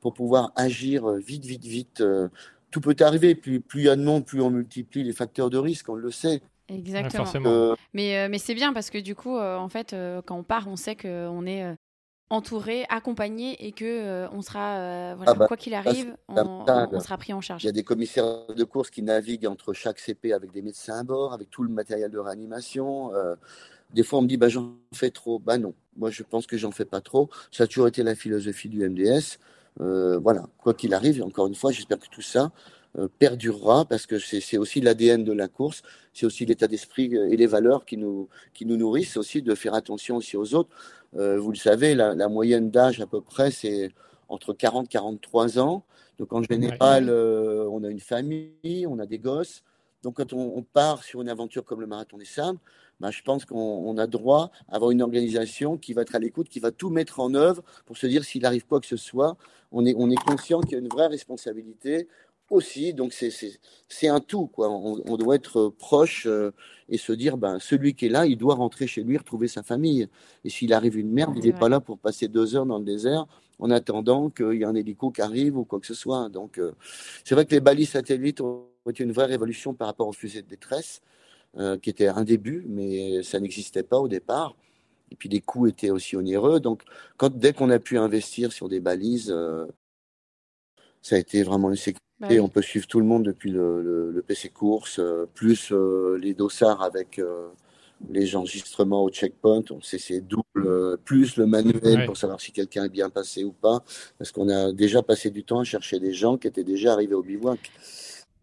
pour 0.00 0.14
pouvoir 0.14 0.52
agir 0.56 1.08
euh, 1.08 1.18
vite, 1.18 1.44
vite, 1.44 1.64
vite. 1.64 2.00
Euh, 2.00 2.28
tout 2.70 2.80
peut 2.80 2.96
arriver. 3.00 3.34
Plus, 3.34 3.60
plus 3.60 3.82
il 3.82 3.84
y 3.84 3.88
a 3.88 3.96
de 3.96 4.02
monde, 4.02 4.24
plus 4.24 4.40
on 4.40 4.50
multiplie 4.50 5.02
les 5.02 5.12
facteurs 5.12 5.50
de 5.50 5.58
risque, 5.58 5.88
on 5.88 5.94
le 5.94 6.10
sait. 6.10 6.42
Exactement. 6.68 7.24
Euh, 7.46 7.74
mais, 7.94 8.28
mais 8.28 8.38
c'est 8.38 8.54
bien 8.54 8.74
parce 8.74 8.90
que 8.90 8.98
du 8.98 9.14
coup, 9.14 9.38
en 9.38 9.68
fait, 9.70 9.96
quand 10.26 10.36
on 10.36 10.42
part, 10.42 10.68
on 10.68 10.76
sait 10.76 10.94
qu'on 10.94 11.46
est 11.46 11.64
entouré, 12.28 12.84
accompagné 12.90 13.66
et 13.66 13.72
que 13.72 14.28
on 14.32 14.42
sera, 14.42 15.14
voilà, 15.14 15.32
ah 15.32 15.34
bah, 15.34 15.46
quoi 15.46 15.56
qu'il 15.56 15.72
arrive, 15.72 16.14
on, 16.28 17.00
sera 17.00 17.16
pris 17.16 17.32
en 17.32 17.40
charge. 17.40 17.62
Il 17.64 17.66
y 17.66 17.70
a 17.70 17.72
des 17.72 17.84
commissaires 17.84 18.46
de 18.54 18.64
course 18.64 18.90
qui 18.90 19.00
naviguent 19.00 19.46
entre 19.46 19.72
chaque 19.72 19.98
CP 19.98 20.34
avec 20.34 20.52
des 20.52 20.60
médecins 20.60 20.98
à 20.98 21.04
bord, 21.04 21.32
avec 21.32 21.48
tout 21.48 21.62
le 21.62 21.70
matériel 21.70 22.10
de 22.10 22.18
réanimation. 22.18 23.12
des 23.94 24.02
fois, 24.02 24.18
on 24.18 24.22
me 24.22 24.28
dit, 24.28 24.36
bah, 24.36 24.50
j'en 24.50 24.74
fais 24.92 25.10
trop. 25.10 25.38
Bah 25.38 25.56
non, 25.56 25.72
moi, 25.96 26.10
je 26.10 26.22
pense 26.22 26.46
que 26.46 26.58
j'en 26.58 26.70
fais 26.70 26.84
pas 26.84 27.00
trop. 27.00 27.30
Ça 27.50 27.64
a 27.64 27.66
toujours 27.66 27.88
été 27.88 28.02
la 28.02 28.14
philosophie 28.14 28.68
du 28.68 28.86
MDS. 28.86 29.38
Euh, 29.80 30.18
voilà, 30.18 30.44
quoi 30.58 30.74
qu'il 30.74 30.94
arrive, 30.94 31.22
encore 31.22 31.46
une 31.46 31.54
fois, 31.54 31.70
j'espère 31.72 31.98
que 31.98 32.08
tout 32.10 32.22
ça 32.22 32.50
euh, 32.98 33.08
perdurera 33.18 33.84
parce 33.84 34.06
que 34.06 34.18
c'est 34.18 34.58
aussi 34.58 34.80
l'ADN 34.80 35.24
de 35.24 35.32
la 35.32 35.48
course, 35.48 35.82
c'est 36.12 36.26
aussi 36.26 36.46
l'état 36.46 36.66
d'esprit 36.66 37.14
et 37.14 37.36
les 37.36 37.46
valeurs 37.46 37.84
qui 37.84 37.96
nous, 37.96 38.28
qui 38.54 38.66
nous 38.66 38.76
nourrissent, 38.76 39.16
aussi 39.16 39.42
de 39.42 39.54
faire 39.54 39.74
attention 39.74 40.16
aussi 40.16 40.36
aux 40.36 40.54
autres. 40.54 40.70
Euh, 41.16 41.38
vous 41.38 41.50
le 41.50 41.56
savez, 41.56 41.94
la, 41.94 42.28
moyenne 42.28 42.70
d'âge 42.70 43.00
à 43.00 43.06
peu 43.06 43.20
près, 43.20 43.50
c'est 43.50 43.90
entre 44.28 44.52
40 44.52 44.86
et 44.86 44.88
43 44.88 45.58
ans. 45.58 45.84
Donc 46.18 46.32
en 46.32 46.42
général, 46.42 47.10
on 47.10 47.84
a 47.84 47.88
une 47.88 48.00
famille, 48.00 48.86
on 48.88 48.98
a 48.98 49.06
des 49.06 49.18
gosses. 49.18 49.62
Donc 50.02 50.16
quand 50.16 50.32
on, 50.32 50.62
part 50.62 51.02
sur 51.02 51.22
une 51.22 51.28
aventure 51.28 51.64
comme 51.64 51.80
le 51.80 51.86
marathon 51.86 52.18
des 52.18 52.24
sables, 52.24 52.58
ben, 53.00 53.10
je 53.10 53.22
pense 53.22 53.44
qu'on 53.44 53.96
a 53.98 54.06
droit 54.06 54.50
à 54.68 54.76
avoir 54.76 54.90
une 54.90 55.02
organisation 55.02 55.76
qui 55.76 55.92
va 55.92 56.02
être 56.02 56.14
à 56.14 56.18
l'écoute, 56.18 56.48
qui 56.48 56.60
va 56.60 56.70
tout 56.70 56.90
mettre 56.90 57.20
en 57.20 57.34
œuvre 57.34 57.62
pour 57.86 57.96
se 57.96 58.06
dire 58.06 58.24
s'il 58.24 58.44
arrive 58.44 58.66
quoi 58.66 58.80
que 58.80 58.86
ce 58.86 58.96
soit, 58.96 59.36
on 59.72 59.84
est, 59.86 59.94
on 59.96 60.10
est 60.10 60.16
conscient 60.16 60.60
qu'il 60.60 60.72
y 60.72 60.74
a 60.76 60.78
une 60.78 60.88
vraie 60.88 61.06
responsabilité. 61.06 62.08
aussi. 62.50 62.94
Donc 62.94 63.12
c'est 63.12 64.08
un 64.08 64.20
tout. 64.20 64.46
Quoi. 64.46 64.70
On, 64.70 65.16
doit 65.16 65.34
être 65.34 65.68
proche 65.68 66.26
euh, 66.26 66.52
et 66.88 66.96
se 66.98 67.12
dire, 67.12 67.36
ben, 67.36 67.58
celui 67.60 67.94
qui 67.94 68.06
est 68.06 68.08
là, 68.08 68.26
il 68.26 68.36
doit 68.36 68.54
rentrer 68.54 68.86
chez 68.86 69.02
lui, 69.02 69.18
retrouver 69.18 69.48
sa 69.48 69.62
famille. 69.62 70.08
Et 70.44 70.50
s'il 70.50 70.72
arrive 70.72 70.96
une 70.98 71.12
merde, 71.12 71.34
il 71.36 71.44
n'est 71.44 71.52
pas 71.52 71.68
là 71.68 71.80
pour 71.80 71.98
passer 71.98 72.28
deux 72.28 72.56
heures 72.56 72.66
dans 72.66 72.78
le 72.78 72.84
désert 72.84 73.26
en 73.58 73.70
attendant 73.70 74.30
qu'il 74.30 74.54
y 74.54 74.62
ait 74.62 74.64
un 74.64 74.74
hélico 74.74 75.10
qui 75.10 75.20
arrive 75.20 75.56
ou 75.58 75.64
quoi 75.64 75.80
que 75.80 75.86
ce 75.86 75.94
soit. 75.94 76.28
Donc 76.28 76.58
euh, 76.58 76.72
c'est 77.24 77.34
vrai 77.34 77.44
que 77.44 77.50
les 77.50 77.60
balises 77.60 77.90
satellites 77.90 78.40
ont 78.40 78.66
été 78.88 79.04
une 79.04 79.12
vraie 79.12 79.26
révolution 79.26 79.74
par 79.74 79.88
rapport 79.88 80.08
aux 80.08 80.12
fusées 80.12 80.42
de 80.42 80.48
détresse, 80.48 81.02
qui 81.82 81.90
était 81.90 82.08
un 82.08 82.24
début, 82.24 82.64
mais 82.68 83.22
ça 83.22 83.40
n'existait 83.40 83.82
pas 83.82 83.98
au 83.98 84.08
départ. 84.08 84.54
Et 85.10 85.16
puis 85.16 85.28
les 85.28 85.40
coûts 85.40 85.66
étaient 85.66 85.90
aussi 85.90 86.16
onéreux. 86.16 86.60
Donc 86.60 86.82
quand, 87.16 87.34
dès 87.34 87.52
qu'on 87.52 87.70
a 87.70 87.78
pu 87.78 87.98
investir 87.98 88.52
sur 88.52 88.68
des 88.68 88.80
balises, 88.80 89.34
ça 91.02 91.16
a 91.16 91.18
été 91.18 91.42
vraiment 91.42 91.70
une 91.70 91.76
sécurité 91.76 92.02
bah 92.20 92.28
on 92.40 92.48
peut 92.48 92.62
suivre 92.62 92.86
tout 92.88 92.98
le 92.98 93.06
monde 93.06 93.24
depuis 93.24 93.50
le, 93.50 94.24
PC 94.26 94.48
course, 94.48 94.98
euh, 94.98 95.26
plus 95.34 95.70
euh, 95.70 96.18
les 96.20 96.34
dossards 96.34 96.82
avec 96.82 97.20
euh, 97.20 97.48
les 98.10 98.34
enregistrements 98.34 99.04
au 99.04 99.10
checkpoint. 99.10 99.62
On 99.70 99.80
sait 99.80 99.98
c'est 99.98 100.20
double, 100.20 100.98
plus 101.04 101.36
le 101.36 101.46
manuel 101.46 102.06
pour 102.06 102.16
savoir 102.16 102.40
si 102.40 102.50
quelqu'un 102.50 102.84
est 102.84 102.90
bien 102.90 103.08
passé 103.08 103.44
ou 103.44 103.52
pas. 103.52 103.84
Parce 104.18 104.32
qu'on 104.32 104.48
a 104.48 104.72
déjà 104.72 105.02
passé 105.02 105.30
du 105.30 105.44
temps 105.44 105.60
à 105.60 105.64
chercher 105.64 106.00
des 106.00 106.12
gens 106.12 106.36
qui 106.36 106.48
étaient 106.48 106.64
déjà 106.64 106.92
arrivés 106.92 107.14
au 107.14 107.22
bivouac. 107.22 107.70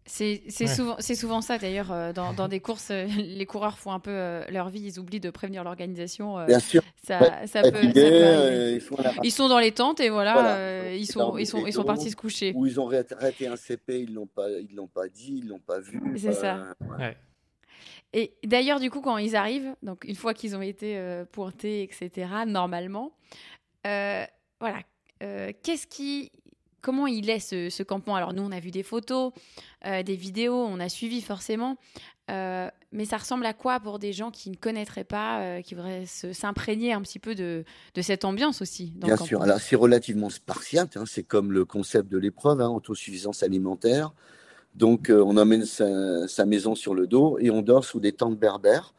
C'est 0.06 0.66
souvent, 0.68 0.96
souvent 1.00 1.40
ça 1.40 1.58
d'ailleurs. 1.58 1.90
Euh, 1.90 2.12
dans, 2.12 2.32
dans, 2.32 2.48
des 2.56 2.60
courses, 2.60 2.90
euh, 2.90 3.06
les 3.06 3.46
coureurs 3.46 3.78
font 3.78 3.92
un 3.92 4.00
peu 4.00 4.10
euh, 4.12 4.44
leur 4.50 4.68
vie, 4.68 4.80
ils 4.80 5.00
oublient 5.00 5.20
de 5.20 5.30
prévenir 5.30 5.64
l'organisation. 5.64 6.44
Bien 6.46 6.60
sûr. 6.60 6.82
Ça, 7.04 7.46
ça, 7.46 7.62
peut, 7.62 7.82
ils, 9.22 9.30
sont 9.30 9.48
dans 9.48 9.58
les 9.58 9.72
tentes 9.72 10.00
et 10.00 10.08
voilà, 10.08 10.92
ils, 10.94 11.06
sont, 11.06 11.36
ils, 11.38 11.46
sont, 11.46 11.66
ils 11.66 11.72
sont 11.72 11.84
partis 11.84 12.10
se 12.10 12.16
coucher. 12.16 12.52
Ou 12.54 12.66
ils 12.66 12.80
ont 12.80 12.88
arrêté 12.88 13.46
un 13.46 13.56
CP, 13.56 14.00
ils 14.00 14.10
ne 14.10 14.14
l'ont 14.16 14.26
pas, 14.26 14.50
ils 14.50 14.74
l'ont 14.74 14.86
pas 14.86 15.08
dit, 15.08 15.38
ils 15.38 15.44
ne 15.44 15.50
l'ont 15.50 15.58
pas 15.58 15.80
vu. 15.80 16.00
C'est 16.16 16.32
ça. 16.32 16.74
Et 18.12 18.34
d'ailleurs, 18.44 18.80
du 18.80 18.90
coup, 18.90 19.00
quand 19.00 19.18
ils 19.18 19.36
arrivent, 19.36 19.74
donc 19.82 20.04
une 20.04 20.14
fois 20.14 20.32
qu'ils 20.34 20.56
ont 20.56 20.62
été 20.62 21.24
pointés, 21.32 21.82
etc., 21.82 22.28
normalement, 22.46 23.12
voilà, 23.84 24.80
qu'est-ce 25.20 25.86
qui 25.86 26.30
comment 26.86 27.08
il 27.08 27.30
est 27.30 27.40
ce, 27.40 27.82
campement? 27.82 28.14
Alors 28.14 28.32
nous, 28.32 28.44
on 28.44 28.52
a 28.52 28.60
vu 28.60 28.70
des 28.70 28.84
photos, 28.84 29.32
euh, 29.86 30.04
des 30.04 30.14
vidéos, 30.14 30.54
on 30.54 30.78
a 30.78 30.88
suivi 30.88 31.20
forcément. 31.20 31.78
Euh, 32.30 32.68
mais 32.92 33.04
ça 33.04 33.16
ressemble 33.16 33.44
à 33.44 33.54
quoi 33.54 33.80
pour 33.80 33.98
des 33.98 34.12
gens 34.12 34.30
qui 34.30 34.50
ne 34.50 34.56
connaîtraient 34.56 35.02
pas, 35.02 35.40
euh, 35.40 35.62
qui 35.62 35.74
voudraient 35.74 36.04
s'imprégner 36.06 36.92
un 36.92 37.02
petit 37.02 37.18
peu 37.18 37.34
de, 37.34 37.64
cette 38.00 38.24
ambiance 38.24 38.62
aussi 38.62 38.92
Bien 38.94 39.16
sûr, 39.16 39.42
alors 39.42 39.58
c'est 39.58 39.74
relativement 39.74 40.30
spartiate, 40.30 40.96
hein. 40.96 41.04
c'est 41.06 41.24
comme 41.24 41.50
le 41.50 41.64
concept 41.64 42.08
de 42.08 42.18
l'épreuve, 42.18 42.60
hein, 42.60 42.68
autosuffisance 42.68 43.42
alimentaire. 43.42 44.12
Donc 44.76 45.10
on 45.10 45.36
emmène 45.36 45.64
sa, 45.64 46.46
maison 46.46 46.76
sur 46.76 46.94
le 46.94 47.08
dos 47.08 47.36
et 47.40 47.50
on 47.50 47.62
dort 47.62 47.84
sous 47.84 47.98
des 47.98 48.12
tentes 48.12 48.38
berbères 48.38 48.94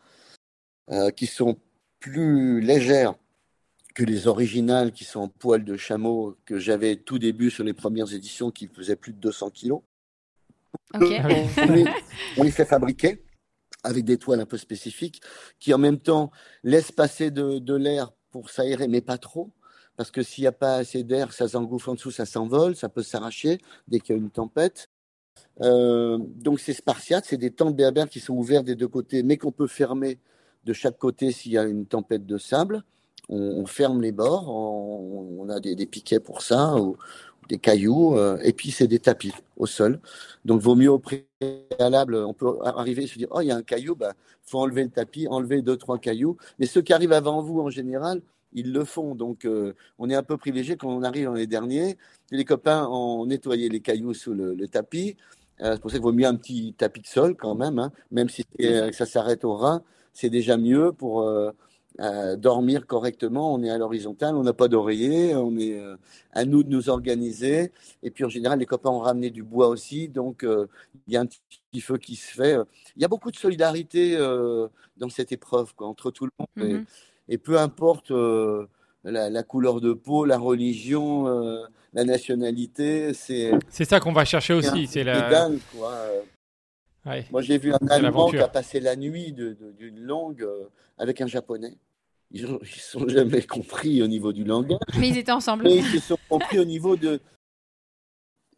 qui 1.15 1.27
sont 1.27 1.57
plus 1.99 2.59
légères 2.59 3.13
que 3.97 4.03
les 4.03 4.27
originales 4.27 4.91
qui 4.91 5.05
sont 5.05 5.21
en 5.21 5.27
poil 5.27 5.65
de 5.65 5.75
chameau 5.75 6.37
que 6.45 6.59
j'avais 6.59 6.97
tout 6.97 7.17
début 7.17 7.49
sur 7.49 7.63
les 7.63 7.73
premières 7.73 8.13
éditions 8.13 8.51
qui 8.51 8.67
faisaient 8.67 8.95
plus 8.95 9.11
de 9.11 9.17
200 9.17 9.49
kilos. 9.49 9.81
On, 10.93 10.99
les, 10.99 12.51
fait 12.51 12.65
fabriquer 12.65 13.23
avec 13.83 14.05
des 14.05 14.19
toiles 14.19 14.39
un 14.39 14.45
peu 14.45 14.59
spécifiques 14.59 15.19
qui 15.59 15.73
en 15.73 15.79
même 15.79 15.97
temps 15.97 16.29
laissent 16.63 16.91
passer 16.91 17.31
de, 17.31 17.73
l'air 17.73 18.11
pour 18.29 18.51
s'aérer, 18.51 18.87
mais 18.87 19.01
pas 19.01 19.17
trop. 19.17 19.51
Parce 19.95 20.11
que 20.11 20.21
s'il 20.21 20.43
n'y 20.43 20.47
a 20.47 20.51
pas 20.51 20.75
assez 20.75 21.03
d'air, 21.03 21.33
ça 21.33 21.47
s'engouffre 21.47 21.89
en 21.89 21.95
dessous, 21.95 22.11
ça 22.11 22.27
s'envole, 22.27 22.75
ça 22.75 22.89
peut 22.89 23.01
s'arracher 23.01 23.57
dès 23.87 23.99
qu'il 23.99 24.15
y 24.15 24.19
a 24.19 24.21
une 24.21 24.29
tempête. 24.29 24.91
Euh, 25.61 26.19
donc 26.35 26.59
c'est 26.59 26.73
spartiate, 26.73 27.25
c'est 27.25 27.37
des 27.37 27.49
tentes 27.49 27.75
berbères 27.75 28.09
qui 28.09 28.19
sont 28.19 28.35
ouvertes 28.35 28.65
des 28.65 28.75
deux 28.75 28.87
côtés, 28.87 29.23
mais 29.23 29.37
qu'on 29.37 29.51
peut 29.51 29.65
fermer 29.65 30.19
de 30.65 30.73
chaque 30.73 30.99
côté 30.99 31.31
s'il 31.31 31.53
y 31.53 31.57
a 31.57 31.63
une 31.63 31.87
tempête 31.87 32.27
de 32.27 32.37
sable 32.37 32.83
on, 33.29 33.65
ferme 33.65 34.01
les 34.01 34.11
bords, 34.11 34.49
on, 34.49 35.49
a 35.49 35.59
des, 35.59 35.85
piquets 35.85 36.19
pour 36.19 36.41
ça, 36.41 36.75
ou, 36.75 36.97
des 37.47 37.57
cailloux, 37.57 38.17
euh, 38.17 38.37
et 38.43 38.53
puis 38.53 38.71
c'est 38.71 38.87
des 38.87 38.99
tapis 38.99 39.33
au 39.57 39.65
sol. 39.65 39.99
Donc, 40.45 40.61
vaut 40.61 40.75
mieux 40.75 40.91
au 40.91 40.99
préalable, 40.99 42.15
on 42.15 42.33
peut 42.33 42.57
arriver 42.63 43.03
et 43.03 43.07
se 43.07 43.17
dire, 43.17 43.27
oh, 43.31 43.41
il 43.41 43.47
y 43.47 43.51
a 43.51 43.55
un 43.55 43.63
caillou, 43.63 43.95
bah, 43.95 44.13
faut 44.43 44.59
enlever 44.59 44.83
le 44.83 44.89
tapis, 44.89 45.27
enlever 45.27 45.61
deux, 45.61 45.77
trois 45.77 45.97
cailloux. 45.97 46.37
Mais 46.59 46.65
ceux 46.65 46.81
qui 46.81 46.93
arrivent 46.93 47.13
avant 47.13 47.41
vous, 47.41 47.59
en 47.59 47.69
général, 47.69 48.21
ils 48.53 48.71
le 48.71 48.85
font. 48.85 49.15
Donc, 49.15 49.45
euh, 49.45 49.73
on 49.99 50.09
est 50.09 50.15
un 50.15 50.23
peu 50.23 50.37
privilégié 50.37 50.77
quand 50.77 50.89
on 50.89 51.03
arrive 51.03 51.25
dans 51.25 51.33
les 51.33 51.47
derniers. 51.47 51.97
Les 52.31 52.45
copains 52.45 52.87
ont 52.87 53.25
nettoyé 53.25 53.69
les 53.69 53.81
cailloux 53.81 54.13
sous 54.13 54.33
le, 54.33 54.67
tapis. 54.67 55.15
Euh, 55.61 55.73
c'est 55.73 55.81
pour 55.81 55.91
ça 55.91 55.97
qu'il 55.97 56.03
vaut 56.03 56.13
mieux 56.13 56.27
un 56.27 56.35
petit 56.35 56.73
tapis 56.77 57.01
de 57.01 57.07
sol 57.07 57.35
quand 57.35 57.55
même, 57.55 57.79
hein. 57.79 57.91
même 58.11 58.29
si 58.29 58.45
ça 58.93 59.05
s'arrête 59.05 59.43
au 59.43 59.55
ras, 59.55 59.81
c'est 60.13 60.29
déjà 60.29 60.55
mieux 60.55 60.91
pour 60.91 61.27
dormir 62.37 62.85
correctement. 62.85 63.53
On 63.53 63.63
est 63.63 63.69
à 63.69 63.77
l'horizontale, 63.77 64.35
on 64.35 64.43
n'a 64.43 64.53
pas 64.53 64.67
d'oreiller, 64.67 65.35
on 65.35 65.57
est 65.57 65.79
euh, 65.79 65.95
à 66.31 66.45
nous 66.45 66.63
de 66.63 66.69
nous 66.69 66.89
organiser. 66.89 67.71
Et 68.03 68.11
puis 68.11 68.23
en 68.23 68.29
général, 68.29 68.59
les 68.59 68.65
copains 68.65 68.89
ont 68.89 68.99
ramené 68.99 69.29
du 69.29 69.43
bois 69.43 69.67
aussi, 69.67 70.07
donc 70.07 70.43
euh, 70.43 70.67
il 71.07 71.13
y 71.13 71.17
a 71.17 71.21
un 71.21 71.25
petit 71.25 71.81
feu 71.81 71.97
qui 71.97 72.15
se 72.15 72.31
fait. 72.33 72.57
Il 72.95 73.01
y 73.01 73.05
a 73.05 73.07
beaucoup 73.07 73.31
de 73.31 73.35
solidarité 73.35 74.15
euh, 74.15 74.67
dans 74.97 75.09
cette 75.09 75.31
épreuve 75.31 75.73
entre 75.79 76.11
tout 76.11 76.25
le 76.25 76.31
monde. 76.39 76.85
et, 77.27 77.35
mm-hmm. 77.35 77.39
peu 77.39 77.57
importe 77.57 78.11
la, 79.03 79.43
couleur 79.43 79.81
de 79.81 79.93
peau, 79.93 80.25
la 80.25 80.37
religion, 80.37 81.25
la 81.93 82.03
nationalité, 82.03 83.13
c'est. 83.13 83.51
C'est 83.69 83.85
ça 83.85 83.99
qu'on 83.99 84.13
va 84.13 84.25
chercher 84.25 84.53
aussi. 84.53 84.87
C'est 84.87 85.03
la. 85.03 85.29
Dingue, 85.29 85.59
quoi. 85.75 86.05
Moi, 87.31 87.41
j'ai 87.41 87.57
vu 87.57 87.73
un 87.73 87.87
Allemand 87.89 88.29
qui 88.29 88.37
a 88.37 88.47
passé 88.47 88.79
la 88.79 88.95
nuit 88.95 89.31
d'une 89.31 89.99
langue 90.01 90.47
avec 90.97 91.21
un 91.21 91.27
Japonais. 91.27 91.77
Ils 92.31 92.45
ne 92.45 92.57
sont 92.65 93.07
jamais 93.07 93.41
compris 93.41 94.01
au 94.01 94.07
niveau 94.07 94.33
du 94.33 94.43
langage. 94.43 94.79
Mais 94.97 95.09
ils 95.09 95.17
étaient 95.17 95.31
ensemble. 95.31 95.63
Mais 95.63 95.77
ils 95.77 95.85
se 95.85 95.99
sont 95.99 96.17
compris 96.29 96.59
au 96.59 96.65
niveau 96.65 96.95
de 96.95 97.19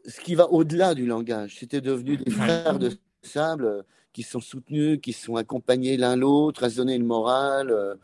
ce 0.06 0.20
qui 0.22 0.36
va 0.36 0.50
au-delà 0.52 0.96
du 0.96 1.06
langage. 1.06 1.58
C'était 1.60 1.82
devenu 1.82 2.18
des 2.18 2.32
frères 2.32 2.80
de 2.80 2.92
sable 3.22 3.66
euh, 3.66 3.82
qui 4.14 4.24
sont 4.24 4.40
soutenus, 4.40 5.00
qui 5.02 5.14
sont 5.14 5.36
accompagnés 5.36 5.98
l'un 5.98 6.16
l'autre, 6.16 6.64
à 6.64 6.70
se 6.70 6.78
donner 6.78 6.98
le 6.98 7.06
moral 7.06 7.70
euh, 7.70 7.96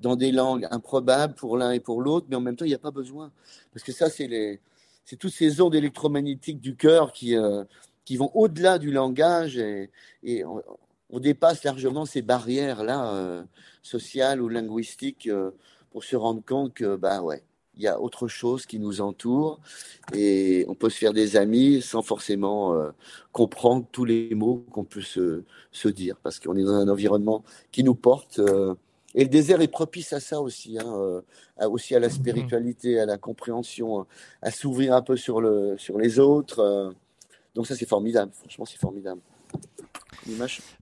dans 0.00 0.16
des 0.16 0.32
langues 0.32 0.66
improbables 0.70 1.34
pour 1.34 1.56
l'un 1.56 1.70
et 1.72 1.80
pour 1.80 2.02
l'autre, 2.02 2.26
mais 2.28 2.36
en 2.36 2.40
même 2.40 2.56
temps, 2.56 2.64
il 2.64 2.68
n'y 2.68 2.74
a 2.74 2.78
pas 2.78 2.90
besoin. 2.90 3.30
Parce 3.72 3.84
que 3.84 3.92
ça, 3.92 4.10
c'est 4.10 4.26
les, 4.26 4.60
c'est 5.04 5.16
toutes 5.16 5.32
ces 5.32 5.60
ondes 5.60 5.74
électromagnétiques 5.74 6.60
du 6.60 6.74
cœur 6.74 7.12
qui, 7.12 7.36
euh, 7.36 7.62
qui 8.04 8.16
vont 8.16 8.30
au-delà 8.34 8.78
du 8.78 8.90
langage 8.90 9.56
et, 9.56 9.90
et 10.24 10.44
on 10.44 10.60
dépasse 11.20 11.62
largement 11.62 12.06
ces 12.06 12.22
barrières-là, 12.22 13.14
euh, 13.14 13.42
sociales 13.82 14.40
ou 14.40 14.48
linguistiques, 14.48 15.28
euh, 15.28 15.50
pour 15.90 16.04
se 16.04 16.16
rendre 16.16 16.42
compte 16.42 16.72
que, 16.72 16.96
bah 16.96 17.20
ouais, 17.22 17.42
il 17.76 17.82
y 17.82 17.86
a 17.86 18.00
autre 18.00 18.28
chose 18.28 18.64
qui 18.64 18.78
nous 18.78 19.00
entoure 19.02 19.60
et 20.14 20.64
on 20.68 20.74
peut 20.74 20.90
se 20.90 20.96
faire 20.96 21.12
des 21.12 21.36
amis 21.36 21.82
sans 21.82 22.02
forcément 22.02 22.74
euh, 22.74 22.90
comprendre 23.30 23.86
tous 23.92 24.06
les 24.06 24.34
mots 24.34 24.64
qu'on 24.70 24.84
peut 24.84 25.02
se, 25.02 25.42
se, 25.70 25.88
dire 25.88 26.16
parce 26.22 26.38
qu'on 26.38 26.56
est 26.56 26.64
dans 26.64 26.74
un 26.74 26.88
environnement 26.88 27.44
qui 27.70 27.84
nous 27.84 27.94
porte. 27.94 28.40
et 29.14 29.24
le 29.24 29.30
désert 29.30 29.60
est 29.60 29.68
propice 29.68 30.12
à 30.12 30.20
ça 30.20 30.40
aussi, 30.40 30.78
hein, 30.78 31.22
aussi 31.66 31.94
à 31.94 32.00
la 32.00 32.10
spiritualité, 32.10 33.00
à 33.00 33.06
la 33.06 33.18
compréhension, 33.18 34.06
à 34.42 34.50
s'ouvrir 34.50 34.94
un 34.94 35.02
peu 35.02 35.16
sur, 35.16 35.40
le, 35.40 35.76
sur 35.78 35.98
les 35.98 36.18
autres. 36.18 36.94
donc 37.54 37.66
ça, 37.66 37.74
c'est 37.74 37.88
formidable. 37.88 38.32
Franchement, 38.34 38.66
c'est 38.66 38.78
formidable. 38.78 39.20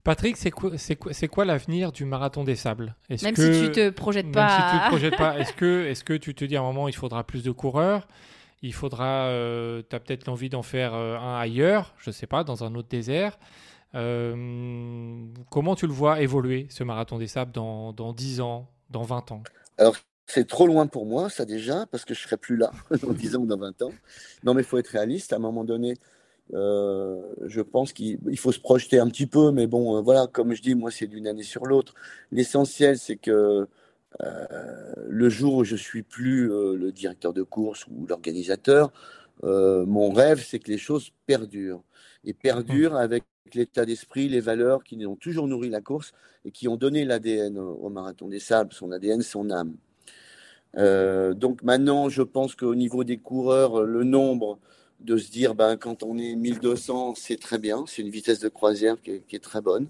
Patrick, 0.03 0.37
c'est 0.37 0.51
quoi, 0.51 0.71
c'est 0.77 0.95
quoi, 0.95 1.11
quoi 1.31 1.45
l'avenir 1.45 1.91
du 1.91 2.05
marathon 2.05 2.43
des 2.43 2.55
sables? 2.55 2.95
Même 3.09 3.35
si 3.35 3.35
tu 3.35 3.71
te 3.71 3.89
projettes 3.89 4.31
pas. 4.31 4.47
Même 4.47 4.71
si 4.71 4.77
tu 4.77 4.83
te 4.83 4.87
projettes 4.89 5.17
pas, 5.17 5.39
est-ce 5.39 5.53
que, 5.53 5.85
est-ce 5.89 6.03
que 6.03 6.13
tu 6.13 6.35
te 6.35 6.45
dis 6.45 6.55
à 6.55 6.59
un 6.61 6.63
moment 6.63 6.87
il 6.87 6.95
faudra 6.95 7.23
plus 7.23 7.43
de 7.43 7.51
coureurs? 7.51 8.07
Il 8.61 8.73
faudra, 8.73 9.25
euh, 9.27 9.81
tu 9.89 9.95
as 9.95 9.99
peut-être 9.99 10.27
l'envie 10.27 10.49
d'en 10.49 10.61
faire 10.61 10.93
euh, 10.93 11.17
un 11.17 11.39
ailleurs, 11.39 11.95
je 11.97 12.11
sais 12.11 12.27
pas, 12.27 12.43
dans 12.43 12.63
un 12.63 12.75
autre 12.75 12.89
désert. 12.89 13.39
Euh, 13.95 15.25
comment 15.49 15.75
tu 15.75 15.87
le 15.87 15.93
vois 15.93 16.21
évoluer 16.21 16.67
ce 16.69 16.83
marathon 16.83 17.17
des 17.17 17.27
sables 17.27 17.51
dans, 17.51 17.91
dans 17.91 18.13
10 18.13 18.41
ans, 18.41 18.69
dans 18.91 19.01
20 19.01 19.31
ans? 19.31 19.43
Alors, 19.77 19.95
c'est 20.27 20.47
trop 20.47 20.67
loin 20.67 20.85
pour 20.87 21.05
moi, 21.05 21.29
ça 21.29 21.43
déjà, 21.43 21.87
parce 21.87 22.05
que 22.05 22.13
je 22.13 22.21
serai 22.21 22.37
plus 22.37 22.55
là 22.55 22.71
dans 23.01 23.11
10 23.11 23.35
ans 23.35 23.39
ou 23.41 23.45
dans 23.47 23.57
20 23.57 23.81
ans. 23.81 23.91
Non, 24.43 24.53
mais 24.53 24.61
il 24.61 24.65
faut 24.65 24.77
être 24.77 24.89
réaliste. 24.89 25.33
À 25.33 25.37
un 25.37 25.39
moment 25.39 25.63
donné, 25.63 25.97
euh, 26.53 27.21
je 27.45 27.61
pense 27.61 27.93
qu'il 27.93 28.37
faut 28.37 28.51
se 28.51 28.59
projeter 28.59 28.99
un 28.99 29.07
petit 29.07 29.27
peu, 29.27 29.51
mais 29.51 29.67
bon, 29.67 29.97
euh, 29.97 30.01
voilà, 30.01 30.27
comme 30.27 30.53
je 30.53 30.61
dis, 30.61 30.75
moi, 30.75 30.91
c'est 30.91 31.07
d'une 31.07 31.27
année 31.27 31.43
sur 31.43 31.65
l'autre. 31.65 31.93
L'essentiel, 32.31 32.97
c'est 32.97 33.15
que 33.15 33.67
euh, 34.21 34.93
le 35.07 35.29
jour 35.29 35.55
où 35.55 35.63
je 35.63 35.75
suis 35.75 36.03
plus 36.03 36.47
le 36.47 36.91
directeur 36.91 37.33
de 37.33 37.43
course 37.43 37.87
ou 37.87 38.05
l'organisateur, 38.07 38.91
mon 39.43 40.11
rêve, 40.11 40.43
c'est 40.45 40.59
que 40.59 40.69
les 40.69 40.77
choses 40.77 41.11
perdurent 41.25 41.81
et 42.25 42.33
perdurent 42.33 42.95
avec 42.95 43.23
l'état 43.53 43.85
d'esprit, 43.85 44.29
les 44.29 44.39
valeurs 44.39 44.83
qui 44.83 45.03
ont 45.05 45.15
toujours 45.15 45.47
nourri 45.47 45.69
la 45.69 45.81
course 45.81 46.11
et 46.45 46.51
qui 46.51 46.67
ont 46.67 46.75
donné 46.75 47.05
l'ADN 47.05 47.57
au 47.57 47.89
marathon 47.89 48.27
des 48.27 48.39
sables, 48.39 48.73
son 48.73 48.91
ADN, 48.91 49.21
son 49.21 49.49
âme. 49.49 49.75
donc 51.35 51.63
maintenant, 51.63 52.09
je 52.09 52.21
pense 52.21 52.53
qu'au 52.55 52.75
niveau 52.75 53.03
des 53.03 53.17
coureurs, 53.17 53.83
le 53.83 54.03
nombre 54.03 54.59
de 55.03 55.17
se 55.17 55.31
dire, 55.31 55.55
ben, 55.55 55.77
quand 55.77 56.03
on 56.03 56.17
est 56.17 56.35
1200, 56.35 57.15
c'est 57.15 57.39
très 57.39 57.57
bien, 57.57 57.85
c'est 57.87 58.01
une 58.01 58.09
vitesse 58.09 58.39
de 58.39 58.49
croisière 58.49 59.01
qui 59.01 59.11
est, 59.11 59.27
qui 59.27 59.35
est, 59.35 59.39
très 59.39 59.61
bonne. 59.61 59.87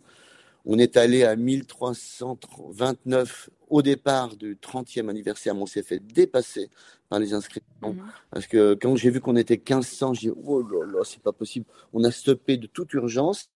On 0.65 0.77
est 0.77 0.97
allé 0.97 1.23
à 1.23 1.35
1329 1.35 3.49
au 3.69 3.81
départ 3.81 4.35
du 4.35 4.55
30e 4.55 5.09
anniversaire, 5.09 5.55
mais 5.55 5.61
on 5.61 5.65
s'est 5.65 5.83
fait 5.83 5.99
dépasser 5.99 6.69
par 7.09 7.19
les 7.19 7.33
inscriptions. 7.33 7.93
Mmh. 7.93 8.11
Parce 8.29 8.47
que 8.47 8.75
quand 8.75 8.95
j'ai 8.95 9.09
vu 9.09 9.21
qu'on 9.21 9.35
était 9.35 9.57
1500, 9.57 10.13
j'ai 10.13 10.29
dit, 10.29 10.35
oh 10.45 10.61
là 10.61 10.85
là, 10.85 11.03
c'est 11.03 11.21
pas 11.21 11.31
possible. 11.31 11.65
On 11.93 12.03
a 12.03 12.11
stoppé 12.11 12.57
de 12.57 12.67
toute 12.67 12.93
urgence 12.93 13.49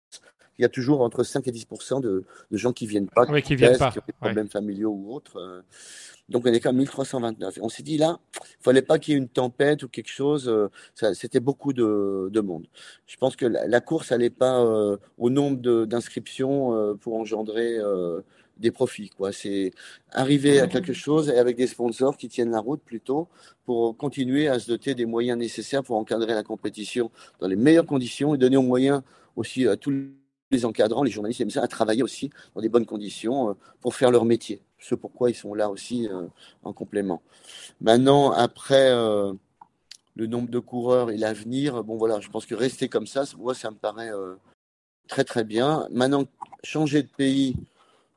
il 0.58 0.62
y 0.62 0.66
a 0.66 0.70
toujours 0.70 1.02
entre 1.02 1.24
5 1.24 1.48
et 1.48 1.52
10 1.52 1.68
de, 2.02 2.24
de, 2.52 2.58
gens 2.58 2.74
qui 2.74 2.88
viennent 2.88 3.10
pas, 3.10 3.26
qui, 3.42 3.56
viennent 3.56 3.78
pas, 3.78 3.92
qui 3.92 4.00
ont 4.00 4.04
des 4.08 4.14
problèmes 4.14 4.50
familiaux 4.50 4.92
ou 4.92 5.14
autres. 5.14 5.38
Euh. 5.38 5.62
Donc 6.30 6.44
on 6.46 6.54
est 6.54 6.60
quand 6.60 6.70
même 6.70 6.80
1329. 6.80 7.60
on 7.62 7.70
s'est 7.70 7.84
dit 7.84 7.98
là, 7.98 8.20
il 8.36 8.64
fallait 8.64 8.82
pas 8.82 8.98
qu'il 8.98 9.14
y 9.14 9.16
ait 9.16 9.20
une 9.20 9.30
tempête 9.30 9.84
ou 9.84 9.90
quelque 9.90 10.10
chose. 10.10 10.48
Euh, 10.48 10.70
c'était 11.14 11.40
beaucoup 11.40 11.74
de, 11.74 12.30
de, 12.32 12.42
monde. 12.42 12.66
Je 13.06 13.18
pense 13.18 13.36
que 13.36 13.46
la, 13.46 13.82
course 13.82 14.12
n'allait 14.12 14.32
pas 14.32 14.60
euh, 14.62 14.98
au 15.18 15.30
nombre 15.30 15.86
d'inscriptions 15.86 16.98
pour 17.00 17.16
engendrer 17.16 17.78
des 18.58 18.72
profits. 18.72 19.10
Quoi. 19.10 19.32
C'est 19.32 19.72
arriver 20.12 20.60
à 20.62 20.68
quelque 20.68 20.94
chose 20.94 21.30
et 21.30 21.38
avec 21.38 21.58
des 21.58 21.68
sponsors 21.68 22.18
qui 22.18 22.28
tiennent 22.28 22.52
la 22.52 22.60
route 22.60 22.82
plutôt 22.82 23.28
pour 23.66 23.96
continuer 23.98 24.48
à 24.48 24.58
se 24.58 24.68
doter 24.68 24.96
des 24.96 25.06
moyens 25.06 25.38
nécessaires 25.38 25.84
pour 25.84 25.98
encadrer 25.98 26.34
la 26.34 26.44
compétition 26.44 27.12
dans 27.40 27.48
les 27.48 27.56
meilleures 27.56 27.86
conditions 27.86 28.34
et 28.34 28.38
donner 28.38 28.58
aux 28.58 28.64
moyens 28.64 29.02
aussi 29.36 29.68
à 29.68 29.76
tous 29.76 29.92
les 30.52 30.66
encadrants, 30.66 31.04
les 31.04 31.12
journalistes, 31.12 31.40
les 31.40 31.58
à 31.58 31.68
travailler 31.68 32.04
aussi 32.04 32.30
dans 32.54 32.62
des 32.62 32.70
bonnes 32.70 32.86
conditions 32.86 33.50
euh, 33.50 33.54
pour 33.82 33.96
faire 33.96 34.12
leur 34.12 34.26
métier. 34.26 34.62
Ce 34.80 34.96
pourquoi 34.96 35.30
ils 35.30 35.36
sont 35.36 35.54
là 35.54 35.70
aussi 35.70 36.08
euh, 36.08 36.28
en 36.64 36.74
complément. 36.74 37.22
Maintenant, 37.82 38.32
après 38.32 38.92
euh, 38.92 39.34
le 40.16 40.28
nombre 40.28 40.50
de 40.50 40.60
coureurs 40.60 41.10
et 41.10 41.18
l'avenir, 41.18 41.84
bon 41.84 41.98
voilà, 41.98 42.20
je 42.20 42.30
pense 42.30 42.46
que 42.46 42.56
rester 42.56 42.90
comme 42.90 43.08
ça, 43.08 43.24
moi, 43.38 43.54
ça 43.54 43.72
me 43.72 43.76
paraît 43.76 44.12
très 45.08 45.24
très 45.24 45.44
bien. 45.44 45.88
Maintenant, 45.92 46.26
changer 46.64 47.04
de 47.04 47.10
pays, 47.10 47.56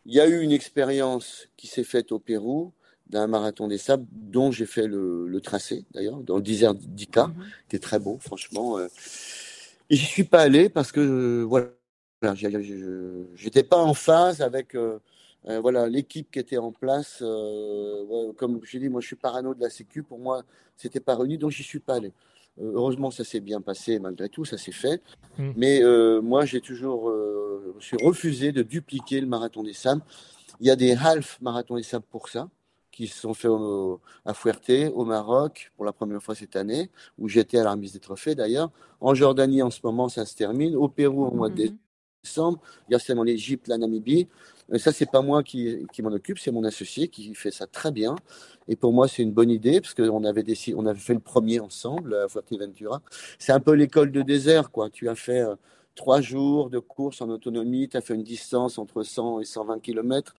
il 0.06 0.14
y 0.14 0.20
a 0.20 0.28
eu 0.28 0.40
une 0.40 0.52
expérience 0.52 1.48
qui 1.56 1.66
s'est 1.66 1.84
faite 1.84 2.12
au 2.12 2.18
Pérou 2.18 2.72
d'un 3.08 3.26
marathon 3.26 3.68
des 3.68 3.78
sables 3.78 4.06
dont 4.12 4.52
j'ai 4.52 4.66
fait 4.66 4.86
le, 4.86 5.40
tracé 5.42 5.86
d'ailleurs 5.92 6.18
dans 6.18 6.36
le 6.36 6.42
désert 6.42 6.74
d'Ica, 6.74 7.28
mhm. 7.28 7.34
qui 7.68 7.76
est 7.76 7.80
très 7.80 7.98
beau 7.98 8.18
franchement. 8.20 8.78
Et 8.78 9.96
j'y 9.96 10.04
suis 10.04 10.24
pas 10.24 10.42
allé 10.42 10.68
parce 10.68 10.92
que 10.92 11.42
voilà, 11.42 11.68
J'étais 13.34 13.62
pas 13.62 13.76
en 13.76 13.94
phase 13.94 14.40
avec 14.40 14.74
euh, 14.74 14.98
euh, 15.48 15.60
voilà 15.60 15.88
l'équipe 15.88 16.30
qui 16.30 16.38
était 16.38 16.58
en 16.58 16.72
place. 16.72 17.18
Euh, 17.22 18.32
comme 18.36 18.60
je 18.62 18.78
dit, 18.78 18.88
moi 18.88 19.00
je 19.00 19.06
suis 19.06 19.16
parano 19.16 19.54
de 19.54 19.60
la 19.60 19.70
Sécu. 19.70 20.02
Pour 20.02 20.18
moi, 20.18 20.42
c'était 20.76 21.00
pas 21.00 21.16
réuni, 21.16 21.38
donc 21.38 21.50
j'y 21.50 21.62
suis 21.62 21.78
pas 21.78 21.96
allé. 21.96 22.12
heureusement, 22.60 23.10
ça 23.10 23.24
s'est 23.24 23.40
bien 23.40 23.60
passé 23.60 23.98
malgré 24.00 24.28
tout, 24.28 24.44
ça 24.44 24.58
s'est 24.58 24.72
fait. 24.72 25.00
Mmh. 25.38 25.50
Mais 25.56 25.82
moi, 26.20 26.44
j'ai 26.44 26.60
toujours, 26.60 27.12
je 27.78 27.84
suis 27.84 27.96
refusé 28.02 28.52
de 28.52 28.62
dupliquer 28.62 29.20
le 29.20 29.26
marathon 29.26 29.62
des 29.62 29.74
sables. 29.74 30.02
Il 30.60 30.66
y 30.66 30.70
a 30.70 30.76
des 30.76 30.94
half 30.94 31.40
marathons 31.40 31.76
des 31.76 31.84
sables 31.84 32.06
pour 32.10 32.28
ça 32.28 32.48
qui 32.90 33.06
se 33.06 33.20
sont 33.20 33.32
faits 33.32 33.52
à 34.24 34.34
Fuerte, 34.34 34.72
au 34.92 35.04
Maroc, 35.04 35.70
pour 35.76 35.84
la 35.84 35.92
première 35.92 36.20
fois 36.20 36.34
cette 36.34 36.56
année, 36.56 36.90
où 37.16 37.28
j'étais 37.28 37.58
à 37.58 37.62
la 37.62 37.70
remise 37.70 37.92
des 37.92 38.00
trophées 38.00 38.34
d'ailleurs. 38.34 38.72
En 39.00 39.14
Jordanie, 39.14 39.62
en 39.62 39.70
ce 39.70 39.78
moment, 39.84 40.08
ça 40.08 40.26
se 40.26 40.34
termine. 40.34 40.74
Au 40.74 40.88
Pérou, 40.88 41.26
au 41.26 41.30
mois 41.30 41.48
de 41.48 41.66
mmh 41.66 41.76
décembre. 42.22 42.60
Il 42.88 42.92
y 42.92 42.94
a 42.94 42.98
seulement 42.98 43.22
l'Égypte, 43.22 43.68
la 43.68 43.78
Namibie. 43.78 44.28
Et 44.72 44.78
ça, 44.78 44.92
c'est 44.92 45.10
pas 45.10 45.22
moi 45.22 45.42
qui, 45.42 45.86
qui 45.92 46.02
m'en 46.02 46.10
occupe, 46.10 46.38
c'est 46.38 46.50
mon 46.50 46.64
associé 46.64 47.08
qui 47.08 47.34
fait 47.34 47.50
ça 47.50 47.66
très 47.66 47.90
bien. 47.90 48.16
Et 48.68 48.76
pour 48.76 48.92
moi, 48.92 49.08
c'est 49.08 49.22
une 49.22 49.32
bonne 49.32 49.50
idée 49.50 49.80
parce 49.80 49.94
qu'on 49.94 50.24
avait 50.24 50.42
décidé, 50.42 50.76
on 50.78 50.84
avait 50.84 50.98
fait 50.98 51.14
le 51.14 51.20
premier 51.20 51.58
ensemble 51.60 52.14
à 52.14 52.28
Fuerteventura. 52.28 53.00
C'est 53.38 53.52
un 53.52 53.60
peu 53.60 53.72
l'école 53.72 54.12
de 54.12 54.20
désert, 54.22 54.70
quoi. 54.70 54.90
Tu 54.90 55.08
as 55.08 55.14
fait 55.14 55.40
euh, 55.40 55.54
trois 55.94 56.20
jours 56.20 56.68
de 56.68 56.78
course 56.78 57.22
en 57.22 57.30
autonomie, 57.30 57.88
tu 57.88 57.96
as 57.96 58.02
fait 58.02 58.14
une 58.14 58.22
distance 58.24 58.78
entre 58.78 59.02
100 59.02 59.40
et 59.40 59.44
120 59.44 59.80
km. 59.80 60.34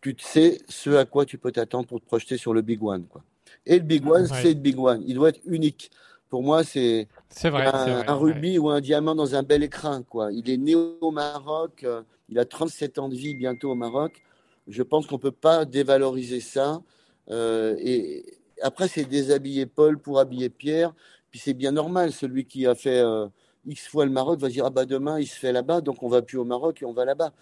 Tu 0.00 0.14
sais 0.20 0.60
ce 0.68 0.90
à 0.90 1.04
quoi 1.04 1.24
tu 1.26 1.36
peux 1.36 1.50
t'attendre 1.50 1.88
pour 1.88 2.00
te 2.00 2.06
projeter 2.06 2.36
sur 2.36 2.54
le 2.54 2.62
Big 2.62 2.82
One, 2.84 3.06
quoi. 3.06 3.24
Et 3.64 3.78
le 3.78 3.84
Big 3.84 4.06
One, 4.06 4.26
c'est 4.26 4.54
le 4.54 4.60
Big 4.60 4.78
One. 4.78 5.02
Il 5.06 5.14
doit 5.14 5.30
être 5.30 5.40
unique. 5.44 5.90
Pour 6.28 6.42
moi, 6.42 6.64
c'est 6.64 7.06
un, 7.44 8.14
rubis 8.14 8.58
ou 8.58 8.68
un 8.68 8.80
diamant 8.80 9.14
dans 9.14 9.36
un 9.36 9.42
bel 9.42 9.62
écrin. 9.62 10.02
Quoi. 10.02 10.32
Il 10.32 10.50
est 10.50 10.56
né 10.56 10.74
au 10.74 11.10
Maroc, 11.12 11.84
euh, 11.84 12.02
il 12.28 12.38
a 12.38 12.44
37 12.44 12.98
ans 12.98 13.08
de 13.08 13.14
vie 13.14 13.34
bientôt 13.34 13.70
au 13.70 13.74
Maroc. 13.76 14.22
Je 14.66 14.82
pense 14.82 15.06
qu'on 15.06 15.16
ne 15.16 15.20
peut 15.20 15.30
pas 15.30 15.64
dévaloriser 15.64 16.40
ça. 16.40 16.82
Euh, 17.30 17.76
et 17.78 18.24
après, 18.60 18.88
c'est 18.88 19.04
déshabiller 19.04 19.66
Paul 19.66 19.98
pour 19.98 20.18
habiller 20.18 20.48
Pierre. 20.48 20.92
Puis 21.30 21.38
c'est 21.38 21.54
bien 21.54 21.70
normal, 21.70 22.10
celui 22.10 22.44
qui 22.44 22.66
a 22.66 22.74
fait 22.74 22.98
euh, 22.98 23.28
X 23.64 23.86
fois 23.86 24.04
le 24.04 24.10
Maroc 24.10 24.40
va 24.40 24.48
dire 24.48 24.64
Ah 24.66 24.70
bah 24.70 24.84
demain, 24.84 25.20
il 25.20 25.28
se 25.28 25.36
fait 25.36 25.52
là-bas, 25.52 25.80
donc 25.80 26.02
on 26.02 26.08
va 26.08 26.22
plus 26.22 26.38
au 26.38 26.44
Maroc 26.44 26.82
et 26.82 26.84
on 26.84 26.92
va 26.92 27.04
là-bas. 27.04 27.32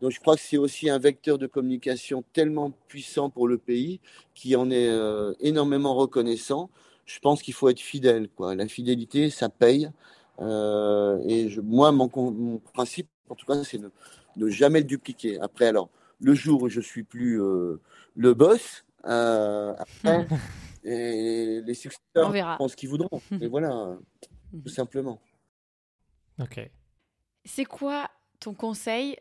Donc 0.00 0.12
je 0.12 0.20
crois 0.20 0.36
que 0.36 0.42
c'est 0.42 0.56
aussi 0.56 0.88
un 0.88 0.98
vecteur 0.98 1.36
de 1.36 1.46
communication 1.46 2.24
tellement 2.32 2.72
puissant 2.88 3.28
pour 3.28 3.48
le 3.48 3.58
pays 3.58 4.00
qui 4.34 4.56
en 4.56 4.70
est 4.70 4.90
énormément 5.40 5.94
reconnaissant 5.94 6.70
je 7.12 7.18
pense 7.18 7.42
qu'il 7.42 7.54
faut 7.54 7.68
être 7.68 7.80
fidèle. 7.80 8.28
Quoi. 8.28 8.54
La 8.54 8.68
fidélité, 8.68 9.30
ça 9.30 9.48
paye. 9.48 9.90
Euh, 10.40 11.18
et 11.26 11.48
je, 11.48 11.60
moi, 11.60 11.92
mon, 11.92 12.08
principe, 12.72 13.08
en 13.28 13.34
tout 13.34 13.46
cas, 13.46 13.62
c'est 13.64 13.78
de 13.78 13.90
ne 14.36 14.48
jamais 14.48 14.80
le 14.80 14.86
dupliquer. 14.86 15.40
Après, 15.40 15.66
alors, 15.66 15.90
le 16.20 16.34
jour 16.34 16.62
où 16.62 16.68
je 16.68 16.80
suis 16.80 17.02
plus 17.02 17.42
euh, 17.42 17.80
le 18.14 18.34
boss, 18.34 18.84
euh, 19.06 19.74
après, 19.76 20.26
et 20.84 21.60
les 21.62 21.74
successeurs 21.74 22.56
font 22.56 22.68
ce 22.68 22.76
qu'ils 22.76 22.88
voudront. 22.88 23.20
Et 23.40 23.46
voilà, 23.48 23.96
tout 24.52 24.70
simplement. 24.70 25.20
Ok. 26.40 26.60
C'est 27.44 27.64
quoi 27.64 28.08
ton 28.38 28.54
conseil 28.54 29.16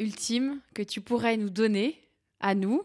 ultime 0.00 0.60
que 0.74 0.82
tu 0.82 1.00
pourrais 1.00 1.36
nous 1.36 1.50
donner 1.50 1.96
à 2.40 2.54
nous, 2.54 2.82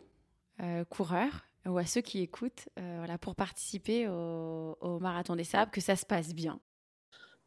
coureurs, 0.90 1.44
ou 1.68 1.78
à 1.78 1.86
ceux 1.86 2.02
qui 2.02 2.22
écoutent 2.22 2.70
euh, 2.80 3.18
pour 3.20 3.36
participer 3.36 4.08
au, 4.08 5.00
Marathon 5.00 5.36
des 5.36 5.44
Sables, 5.44 5.72
que 5.72 5.82
ça 5.82 5.96
se 5.96 6.06
passe 6.06 6.34
bien 6.34 6.60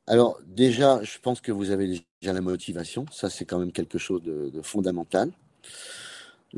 Alors 0.06 0.40
déjà, 0.46 1.02
je 1.02 1.18
pense 1.18 1.40
que 1.40 1.52
vous 1.52 1.70
avez 1.70 1.86
déjà 1.88 2.32
la 2.32 2.40
motivation. 2.40 3.06
Ça, 3.10 3.30
c'est 3.30 3.44
quand 3.44 3.58
même 3.58 3.72
quelque 3.72 3.98
chose 3.98 4.22
de 4.22 4.62
fondamental. 4.62 5.32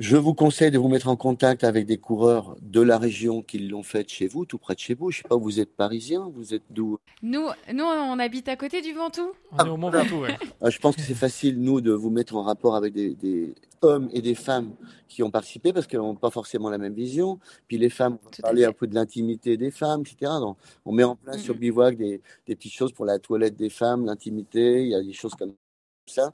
Je 0.00 0.16
vous 0.16 0.32
conseille 0.32 0.70
de 0.70 0.78
vous 0.78 0.86
mettre 0.86 1.08
en 1.08 1.16
contact 1.16 1.64
avec 1.64 1.84
des 1.84 1.98
coureurs 1.98 2.54
de 2.62 2.80
la 2.80 2.98
région 2.98 3.42
qui 3.42 3.58
l'ont 3.58 3.82
fait 3.82 4.08
chez 4.08 4.28
vous, 4.28 4.44
tout 4.44 4.56
près 4.56 4.76
de 4.76 4.78
chez 4.78 4.94
vous. 4.94 5.10
Je 5.10 5.18
ne 5.18 5.22
sais 5.22 5.28
pas, 5.28 5.34
vous 5.34 5.58
êtes 5.58 5.74
parisien, 5.74 6.30
vous 6.36 6.54
êtes 6.54 6.62
d'où? 6.70 6.98
Nous, 7.20 7.48
nous, 7.74 7.82
on 7.82 8.16
habite 8.20 8.48
à 8.48 8.54
côté 8.54 8.80
du 8.80 8.92
Ventoux. 8.92 9.32
On 9.58 9.66
est 9.66 9.68
au 9.68 9.76
Mont 9.76 9.90
Ventoux, 9.90 10.20
ouais. 10.20 10.38
Ah, 10.62 10.70
je 10.70 10.78
pense 10.78 10.94
que 10.94 11.02
c'est 11.02 11.14
facile, 11.14 11.60
nous, 11.60 11.80
de 11.80 11.90
vous 11.90 12.10
mettre 12.10 12.36
en 12.36 12.44
rapport 12.44 12.76
avec 12.76 12.94
des, 12.94 13.54
hommes 13.82 14.08
et 14.12 14.22
des 14.22 14.36
femmes 14.36 14.70
qui 15.08 15.24
ont 15.24 15.32
participé 15.32 15.72
parce 15.72 15.88
qu'elles 15.88 15.98
n'ont 15.98 16.14
pas 16.14 16.30
forcément 16.30 16.70
la 16.70 16.78
même 16.78 16.94
vision. 16.94 17.40
Puis 17.66 17.76
les 17.76 17.90
femmes, 17.90 18.18
on 18.22 18.26
va 18.26 18.42
parler 18.42 18.64
un 18.64 18.72
peu 18.72 18.86
de 18.86 18.94
l'intimité 18.94 19.56
des 19.56 19.72
femmes, 19.72 20.02
etc. 20.02 20.30
Donc, 20.38 20.58
on 20.84 20.92
met 20.92 21.02
en 21.02 21.16
place 21.16 21.42
sur 21.42 21.56
Bivouac 21.56 21.96
des, 21.96 22.22
des 22.46 22.54
petites 22.54 22.72
choses 22.72 22.92
pour 22.92 23.04
la 23.04 23.18
toilette 23.18 23.56
des 23.56 23.68
femmes, 23.68 24.06
l'intimité, 24.06 24.80
il 24.84 24.90
y 24.90 24.94
a 24.94 25.02
des 25.02 25.12
choses 25.12 25.34
comme 25.34 25.54
ça. 26.08 26.32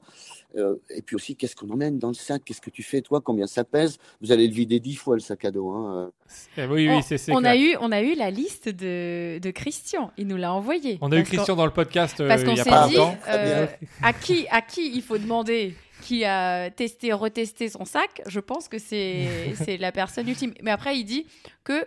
Euh, 0.57 0.75
et 0.89 1.01
puis 1.01 1.15
aussi, 1.15 1.35
qu'est-ce 1.35 1.55
qu'on 1.55 1.69
emmène 1.69 1.99
dans 1.99 2.09
le 2.09 2.13
sac? 2.13 2.43
Qu'est-ce 2.45 2.61
que 2.61 2.69
tu 2.69 2.83
fais, 2.83 3.01
toi? 3.01 3.21
Combien 3.21 3.47
ça 3.47 3.63
pèse? 3.63 3.97
Vous 4.21 4.31
allez 4.31 4.47
le 4.47 4.53
vider 4.53 4.79
dix 4.79 4.95
fois, 4.95 5.15
le 5.15 5.21
sac 5.21 5.43
à 5.45 5.51
dos. 5.51 5.69
Hein. 5.69 6.11
Eh 6.57 6.65
oui, 6.65 6.89
oui, 6.89 7.01
c'est 7.03 7.31
on, 7.31 7.43
a 7.43 7.55
eu, 7.55 7.75
on 7.79 7.91
a 7.91 8.01
eu 8.01 8.15
la 8.15 8.31
liste 8.31 8.69
de, 8.69 9.39
de 9.39 9.51
Christian. 9.51 10.11
Il 10.17 10.27
nous 10.27 10.37
l'a 10.37 10.53
envoyé. 10.53 10.97
On 11.01 11.11
a 11.11 11.17
eu 11.17 11.23
Christian 11.23 11.55
dans 11.55 11.65
le 11.65 11.73
podcast 11.73 12.19
euh, 12.21 12.27
parce 12.27 12.43
qu'on 12.43 12.55
s'est 12.55 12.63
dit, 12.89 12.97
euh, 13.27 13.67
à, 14.01 14.13
qui, 14.13 14.47
à 14.49 14.61
qui 14.61 14.95
il 14.95 15.01
faut 15.01 15.17
demander 15.17 15.75
qui 16.01 16.23
a 16.23 16.69
testé, 16.69 17.13
retesté 17.13 17.69
son 17.69 17.83
sac, 17.85 18.21
je 18.27 18.39
pense 18.39 18.67
que 18.67 18.77
c'est 18.77 19.77
la 19.79 19.91
personne 19.91 20.27
ultime. 20.27 20.53
Mais 20.61 20.71
après, 20.71 20.97
il 20.97 21.03
dit 21.03 21.25
que 21.63 21.85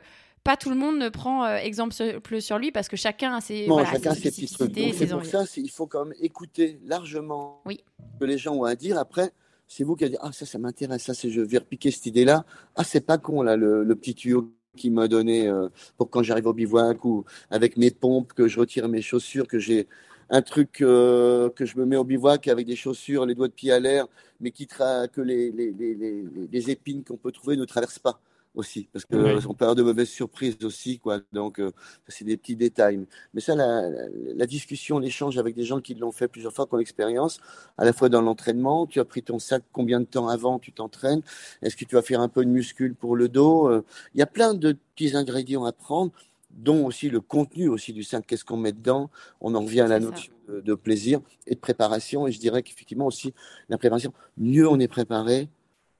pas 0.48 0.56
tout 0.56 0.70
le 0.70 0.76
monde 0.76 0.96
ne 0.98 1.10
prend 1.10 1.44
euh, 1.44 1.56
exemple 1.56 1.92
sur 2.40 2.58
lui 2.58 2.72
parce 2.72 2.88
que 2.88 2.96
chacun 2.96 3.34
a 3.34 3.42
ses, 3.42 3.66
voilà, 3.66 3.90
chacun 3.90 4.14
ses, 4.14 4.30
petits 4.30 4.46
trucs. 4.46 4.72
C'est 4.94 5.06
pour 5.06 5.26
ça 5.26 5.44
il 5.58 5.70
faut 5.70 5.86
quand 5.86 6.06
même 6.06 6.14
écouter 6.22 6.80
largement 6.86 7.60
oui. 7.66 7.84
ce 8.14 8.20
que 8.20 8.24
les 8.24 8.38
gens 8.38 8.54
ont 8.54 8.64
à 8.64 8.74
dire. 8.74 8.96
Après, 8.98 9.30
c'est 9.66 9.84
vous 9.84 9.94
qui 9.94 10.04
allez 10.04 10.12
dire 10.12 10.20
Ah, 10.22 10.32
ça, 10.32 10.46
ça 10.46 10.56
m'intéresse, 10.56 11.02
ça, 11.02 11.12
je 11.28 11.42
vais 11.42 11.58
repiquer 11.58 11.90
cette 11.90 12.06
idée-là. 12.06 12.46
Ah, 12.76 12.82
c'est 12.82 13.02
pas 13.02 13.18
con, 13.18 13.42
là, 13.42 13.56
le, 13.56 13.84
petit 13.94 14.14
tuyau 14.14 14.50
qui 14.74 14.88
m'a 14.88 15.06
donné 15.06 15.48
euh, 15.48 15.68
pour 15.98 16.08
quand 16.08 16.22
j'arrive 16.22 16.46
au 16.46 16.54
bivouac 16.54 17.04
ou 17.04 17.26
avec 17.50 17.76
mes 17.76 17.90
pompes, 17.90 18.32
que 18.32 18.48
je 18.48 18.58
retire 18.58 18.88
mes 18.88 19.02
chaussures, 19.02 19.46
que 19.46 19.58
j'ai 19.58 19.86
un 20.30 20.40
truc 20.40 20.80
euh, 20.80 21.50
que 21.50 21.66
je 21.66 21.76
me 21.76 21.84
mets 21.84 21.96
au 21.96 22.04
bivouac 22.04 22.48
avec 22.48 22.66
des 22.66 22.76
chaussures, 22.76 23.26
les 23.26 23.34
doigts 23.34 23.48
de 23.48 23.52
pied 23.52 23.70
à 23.70 23.80
l'air, 23.80 24.06
mais 24.40 24.50
qui 24.50 24.66
que 24.66 25.20
les, 25.20 25.52
les, 25.52 25.72
les, 25.72 26.24
les 26.50 26.70
épines 26.70 27.04
qu'on 27.04 27.18
peut 27.18 27.32
trouver 27.32 27.58
ne 27.58 27.66
traversent 27.66 27.98
pas 27.98 28.18
aussi, 28.58 28.88
parce 28.92 29.04
qu'on 29.04 29.22
oui. 29.22 29.40
peut 29.40 29.64
avoir 29.64 29.76
de 29.76 29.82
mauvaises 29.82 30.08
surprises 30.08 30.58
aussi, 30.64 30.98
quoi. 30.98 31.20
Donc, 31.32 31.60
euh, 31.60 31.70
c'est 32.08 32.24
des 32.24 32.36
petits 32.36 32.56
détails. 32.56 33.06
Mais 33.32 33.40
ça, 33.40 33.54
la, 33.54 33.88
la 34.34 34.46
discussion, 34.46 34.98
l'échange 34.98 35.38
avec 35.38 35.54
des 35.54 35.64
gens 35.64 35.80
qui 35.80 35.94
l'ont 35.94 36.12
fait 36.12 36.28
plusieurs 36.28 36.52
fois, 36.52 36.66
qui 36.66 36.74
ont 36.74 36.78
l'expérience, 36.78 37.40
à 37.78 37.84
la 37.84 37.92
fois 37.92 38.08
dans 38.08 38.20
l'entraînement, 38.20 38.86
tu 38.86 38.98
as 39.00 39.04
pris 39.04 39.22
ton 39.22 39.38
sac, 39.38 39.62
combien 39.72 40.00
de 40.00 40.06
temps 40.06 40.28
avant 40.28 40.58
tu 40.58 40.72
t'entraînes 40.72 41.22
Est-ce 41.62 41.76
que 41.76 41.84
tu 41.84 41.94
vas 41.94 42.02
faire 42.02 42.20
un 42.20 42.28
peu 42.28 42.44
de 42.44 42.50
muscule 42.50 42.94
pour 42.94 43.16
le 43.16 43.28
dos 43.28 43.68
euh, 43.68 43.84
Il 44.14 44.18
y 44.18 44.22
a 44.22 44.26
plein 44.26 44.54
de 44.54 44.76
petits 44.94 45.16
ingrédients 45.16 45.64
à 45.64 45.72
prendre. 45.72 46.12
dont 46.50 46.86
aussi 46.86 47.08
le 47.08 47.20
contenu 47.20 47.68
aussi 47.68 47.92
du 47.92 48.02
sac, 48.02 48.26
qu'est-ce 48.26 48.44
qu'on 48.44 48.56
met 48.56 48.72
dedans. 48.72 49.10
On 49.40 49.54
en 49.54 49.60
revient 49.60 49.82
à 49.82 49.86
la 49.86 50.00
notion 50.00 50.32
de, 50.48 50.74
plaisir 50.74 51.20
et 51.46 51.54
de 51.54 51.60
préparation. 51.60 52.26
Et 52.26 52.32
je 52.32 52.40
dirais 52.40 52.62
qu'effectivement 52.62 53.06
aussi, 53.06 53.32
la 53.68 53.78
préparation, 53.78 54.12
mieux 54.36 54.68
on 54.68 54.80
est 54.80 54.88
préparé, 54.88 55.48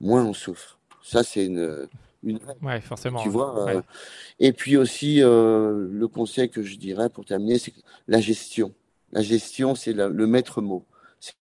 moins 0.01 0.25
on 0.25 0.35
souffre. 0.35 0.79
Ça, 1.03 1.23
c'est 1.23 1.47
une, 1.47 1.87
une... 2.23 2.39
Ouais, 2.63 2.81
forcément. 2.81 3.23
Tu 3.23 3.29
vois. 3.29 3.69
Euh, 3.69 3.83
et 4.41 4.53
puis 4.53 4.77
aussi, 4.77 5.23
euh, 5.23 5.89
le 5.91 6.09
conseil 6.09 6.51
que 6.51 6.63
je 6.63 6.77
dirais 6.77 7.09
pour 7.09 7.25
terminer, 7.25 7.59
c'est 7.59 7.73
la 8.09 8.21
gestion. 8.21 8.75
La 9.13 9.23
gestion, 9.23 9.75
c'est 9.75 9.93
le 9.93 10.27
maître 10.27 10.61
mot. 10.61 10.85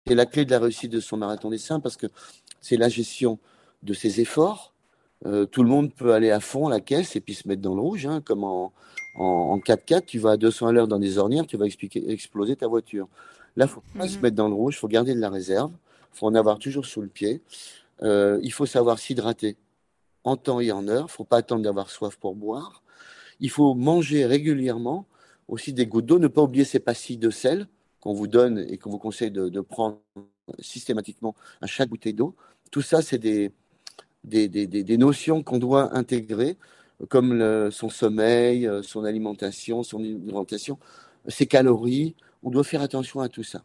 C'est 0.06 0.14
la 0.14 0.26
clé 0.26 0.44
de 0.44 0.50
la 0.50 0.58
réussite 0.58 0.92
de 0.92 1.00
son 1.00 1.16
marathon 1.16 1.50
des 1.50 1.58
saints 1.58 1.80
parce 1.80 1.96
que 1.96 2.06
c'est 2.60 2.76
la 2.76 2.88
gestion 2.88 3.38
de 3.82 3.92
ses 3.92 4.20
efforts. 4.20 4.72
Euh, 5.26 5.46
tout 5.46 5.62
le 5.62 5.68
monde 5.68 5.92
peut 5.92 6.14
aller 6.14 6.30
à 6.30 6.40
fond 6.40 6.68
à 6.68 6.70
la 6.70 6.80
caisse 6.80 7.16
et 7.16 7.20
puis 7.20 7.34
se 7.34 7.48
mettre 7.48 7.60
dans 7.60 7.74
le 7.74 7.80
rouge, 7.80 8.06
hein, 8.06 8.22
comme 8.24 8.44
en, 8.44 8.72
en, 9.16 9.58
4x4, 9.58 10.06
tu 10.06 10.18
vas 10.18 10.32
à 10.32 10.36
200 10.36 10.68
à 10.68 10.72
l'heure 10.72 10.88
dans 10.88 11.00
des 11.00 11.18
ornières, 11.18 11.46
tu 11.46 11.56
vas 11.56 11.66
expliquer, 11.66 12.10
exploser 12.10 12.54
ta 12.54 12.68
voiture. 12.68 13.08
Là, 13.56 13.66
il 13.66 13.68
faut 13.68 13.82
pas 13.98 14.06
se 14.06 14.16
mhm. 14.16 14.22
mettre 14.22 14.36
dans 14.36 14.48
le 14.48 14.54
rouge, 14.54 14.76
il 14.76 14.78
faut 14.78 14.88
garder 14.88 15.14
de 15.14 15.20
la 15.20 15.28
réserve, 15.28 15.72
il 16.14 16.18
faut 16.18 16.26
en 16.26 16.34
avoir 16.34 16.58
toujours 16.58 16.86
sous 16.86 17.02
le 17.02 17.08
pied. 17.08 17.42
Il 18.00 18.52
faut 18.52 18.66
savoir 18.66 18.98
s'hydrater 19.00 19.56
en 20.28 20.36
temps 20.36 20.60
et 20.60 20.70
en 20.72 20.86
heure, 20.88 21.06
il 21.08 21.12
faut 21.12 21.24
pas 21.24 21.38
attendre 21.38 21.62
d'avoir 21.62 21.90
soif 21.90 22.16
pour 22.16 22.34
boire. 22.34 22.82
Il 23.40 23.50
faut 23.50 23.74
manger 23.74 24.26
régulièrement, 24.26 25.06
aussi 25.48 25.72
des 25.72 25.86
gouttes 25.86 26.06
d'eau, 26.06 26.18
ne 26.18 26.28
pas 26.28 26.42
oublier 26.42 26.64
ces 26.64 26.80
pastilles 26.80 27.18
de 27.18 27.30
sel 27.30 27.68
qu'on 28.00 28.12
vous 28.12 28.26
donne 28.26 28.58
et 28.68 28.78
qu'on 28.78 28.90
vous 28.90 28.98
conseille 28.98 29.30
de, 29.30 29.60
prendre 29.60 30.00
systématiquement 30.60 31.34
à 31.60 31.66
chaque 31.66 31.88
bouteille 31.88 32.14
d'eau. 32.14 32.34
Tout 32.70 32.82
ça, 32.82 33.00
c'est 33.02 33.18
des, 33.18 33.52
des, 34.24 34.48
des, 34.48 34.66
des, 34.66 34.98
notions 34.98 35.42
qu'on 35.42 35.58
doit 35.58 35.96
intégrer 35.96 36.56
comme 37.08 37.70
son 37.70 37.88
sommeil, 37.88 38.68
son 38.82 39.04
alimentation, 39.04 39.82
son 39.82 40.00
alimentation, 40.00 40.78
ses 41.28 41.46
calories. 41.46 42.14
On 42.42 42.50
doit 42.50 42.64
faire 42.64 42.82
attention 42.82 43.20
à 43.20 43.28
tout 43.28 43.44
ça. 43.44 43.62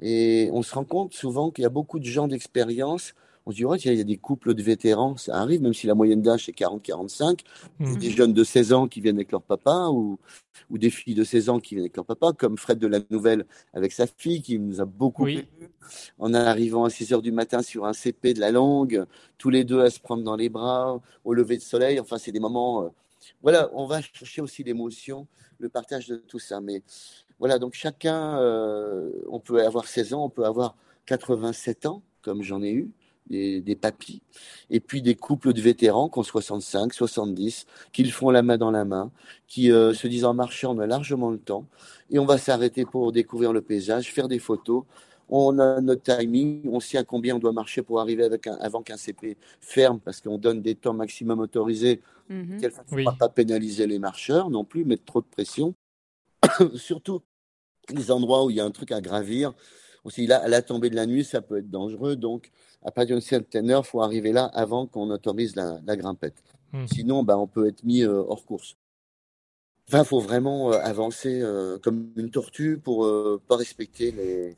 Et 0.00 0.50
on 0.52 0.62
se 0.62 0.74
rend 0.74 0.84
compte 0.84 1.14
souvent 1.14 1.50
qu'il 1.50 1.62
y 1.62 1.66
a 1.66 1.70
beaucoup 1.70 1.98
de 1.98 2.04
gens 2.04 2.28
d'expérience 2.28 3.14
on 3.46 3.52
se 3.52 3.56
dit, 3.56 3.62
il 3.84 3.94
y 3.94 4.00
a 4.00 4.04
des 4.04 4.16
couples 4.16 4.54
de 4.54 4.62
vétérans, 4.62 5.16
ça 5.16 5.36
arrive, 5.36 5.62
même 5.62 5.72
si 5.72 5.86
la 5.86 5.94
moyenne 5.94 6.20
d'âge 6.20 6.48
est 6.48 6.58
40-45, 6.58 7.40
mmh. 7.78 7.96
des 7.96 8.10
jeunes 8.10 8.32
de 8.32 8.42
16 8.42 8.72
ans 8.72 8.88
qui 8.88 9.00
viennent 9.00 9.16
avec 9.16 9.30
leur 9.30 9.42
papa, 9.42 9.86
ou, 9.92 10.18
ou 10.68 10.78
des 10.78 10.90
filles 10.90 11.14
de 11.14 11.22
16 11.22 11.48
ans 11.48 11.60
qui 11.60 11.76
viennent 11.76 11.84
avec 11.84 11.96
leur 11.96 12.04
papa, 12.04 12.32
comme 12.36 12.58
Fred 12.58 12.80
de 12.80 12.88
la 12.88 12.98
Nouvelle 13.08 13.46
avec 13.72 13.92
sa 13.92 14.08
fille, 14.08 14.42
qui 14.42 14.58
nous 14.58 14.80
a 14.80 14.84
beaucoup 14.84 15.22
oui. 15.24 15.46
en 16.18 16.34
arrivant 16.34 16.84
à 16.84 16.90
6 16.90 17.12
heures 17.12 17.22
du 17.22 17.30
matin 17.30 17.62
sur 17.62 17.86
un 17.86 17.92
CP 17.92 18.34
de 18.34 18.40
la 18.40 18.50
langue, 18.50 19.06
tous 19.38 19.50
les 19.50 19.62
deux 19.62 19.80
à 19.80 19.90
se 19.90 20.00
prendre 20.00 20.24
dans 20.24 20.36
les 20.36 20.48
bras, 20.48 21.00
au 21.24 21.32
lever 21.32 21.56
de 21.56 21.62
soleil, 21.62 22.00
enfin, 22.00 22.18
c'est 22.18 22.32
des 22.32 22.40
moments... 22.40 22.82
Euh, 22.82 22.88
voilà, 23.42 23.70
on 23.74 23.86
va 23.86 24.00
chercher 24.02 24.42
aussi 24.42 24.64
l'émotion, 24.64 25.28
le 25.58 25.68
partage 25.68 26.08
de 26.08 26.16
tout 26.16 26.38
ça. 26.38 26.60
Mais 26.60 26.82
voilà, 27.38 27.58
donc 27.58 27.74
chacun, 27.74 28.40
euh, 28.40 29.10
on 29.28 29.38
peut 29.38 29.64
avoir 29.64 29.86
16 29.86 30.14
ans, 30.14 30.24
on 30.24 30.30
peut 30.30 30.44
avoir 30.44 30.76
87 31.06 31.86
ans, 31.86 32.02
comme 32.22 32.42
j'en 32.42 32.62
ai 32.62 32.72
eu 32.72 32.90
des, 33.28 33.60
des, 33.60 33.76
papis, 33.76 34.22
et 34.70 34.80
puis 34.80 35.02
des 35.02 35.14
couples 35.14 35.52
de 35.52 35.60
vétérans 35.60 36.08
qui 36.08 36.18
ont 36.18 36.22
65, 36.22 36.92
70, 36.92 37.66
qui 37.92 38.04
le 38.04 38.10
font 38.10 38.30
la 38.30 38.42
main 38.42 38.58
dans 38.58 38.70
la 38.70 38.84
main, 38.84 39.10
qui 39.46 39.70
euh, 39.70 39.94
se 39.94 40.06
disent 40.06 40.24
en 40.24 40.34
marchant, 40.34 40.76
on 40.76 40.78
a 40.78 40.86
largement 40.86 41.30
le 41.30 41.38
temps, 41.38 41.66
et 42.10 42.18
on 42.18 42.24
va 42.26 42.38
s'arrêter 42.38 42.84
pour 42.84 43.12
découvrir 43.12 43.52
le 43.52 43.60
paysage, 43.60 44.12
faire 44.12 44.28
des 44.28 44.38
photos. 44.38 44.84
On 45.28 45.58
a 45.58 45.80
notre 45.80 46.02
timing, 46.16 46.68
on 46.70 46.78
sait 46.78 46.98
à 46.98 47.04
combien 47.04 47.34
on 47.34 47.40
doit 47.40 47.52
marcher 47.52 47.82
pour 47.82 48.00
arriver 48.00 48.22
avec 48.22 48.46
un, 48.46 48.54
avant 48.60 48.82
qu'un 48.82 48.96
CP 48.96 49.36
ferme, 49.60 49.98
parce 49.98 50.20
qu'on 50.20 50.38
donne 50.38 50.62
des 50.62 50.76
temps 50.76 50.94
maximum 50.94 51.40
autorisés, 51.40 52.00
mm 52.28 52.58
-hmm. 52.58 52.96
ne 52.96 53.18
pas 53.18 53.28
pénaliser 53.28 53.86
les 53.86 53.98
marcheurs 53.98 54.50
non 54.50 54.64
plus, 54.64 54.84
mettre 54.84 55.04
trop 55.04 55.20
de 55.20 55.26
pression. 55.26 55.74
Surtout 56.76 57.22
les 57.94 58.10
endroits 58.10 58.44
où 58.44 58.50
il 58.50 58.56
y 58.56 58.60
a 58.60 58.64
un 58.64 58.70
truc 58.70 58.92
à 58.92 59.00
gravir, 59.00 59.52
aussi 60.06 60.26
là, 60.26 60.38
à 60.38 60.48
la 60.48 60.62
tombée 60.62 60.88
de 60.88 60.94
la 60.94 61.04
nuit, 61.04 61.24
ça 61.24 61.42
peut 61.42 61.58
être 61.58 61.68
dangereux. 61.68 62.16
Donc, 62.16 62.50
à 62.82 62.92
partir 62.92 63.16
d'une 63.16 63.22
certaine 63.22 63.70
heure, 63.70 63.82
il 63.84 63.88
faut 63.88 64.02
arriver 64.02 64.32
là 64.32 64.44
avant 64.54 64.86
qu'on 64.86 65.10
autorise 65.10 65.56
la, 65.56 65.80
la 65.84 65.96
grimpette. 65.96 66.42
Hmm. 66.72 66.86
Sinon, 66.86 67.24
bah, 67.24 67.36
on 67.36 67.48
peut 67.48 67.66
être 67.66 67.82
mis 67.82 68.02
euh, 68.02 68.22
hors 68.28 68.44
course. 68.44 68.76
Enfin, 69.88 70.02
il 70.02 70.06
faut 70.06 70.20
vraiment 70.20 70.72
euh, 70.72 70.78
avancer 70.78 71.40
euh, 71.42 71.78
comme 71.78 72.10
une 72.16 72.30
tortue 72.30 72.78
pour 72.78 73.04
ne 73.04 73.36
pas 73.36 73.56
respecter 73.56 74.12
les, 74.12 74.56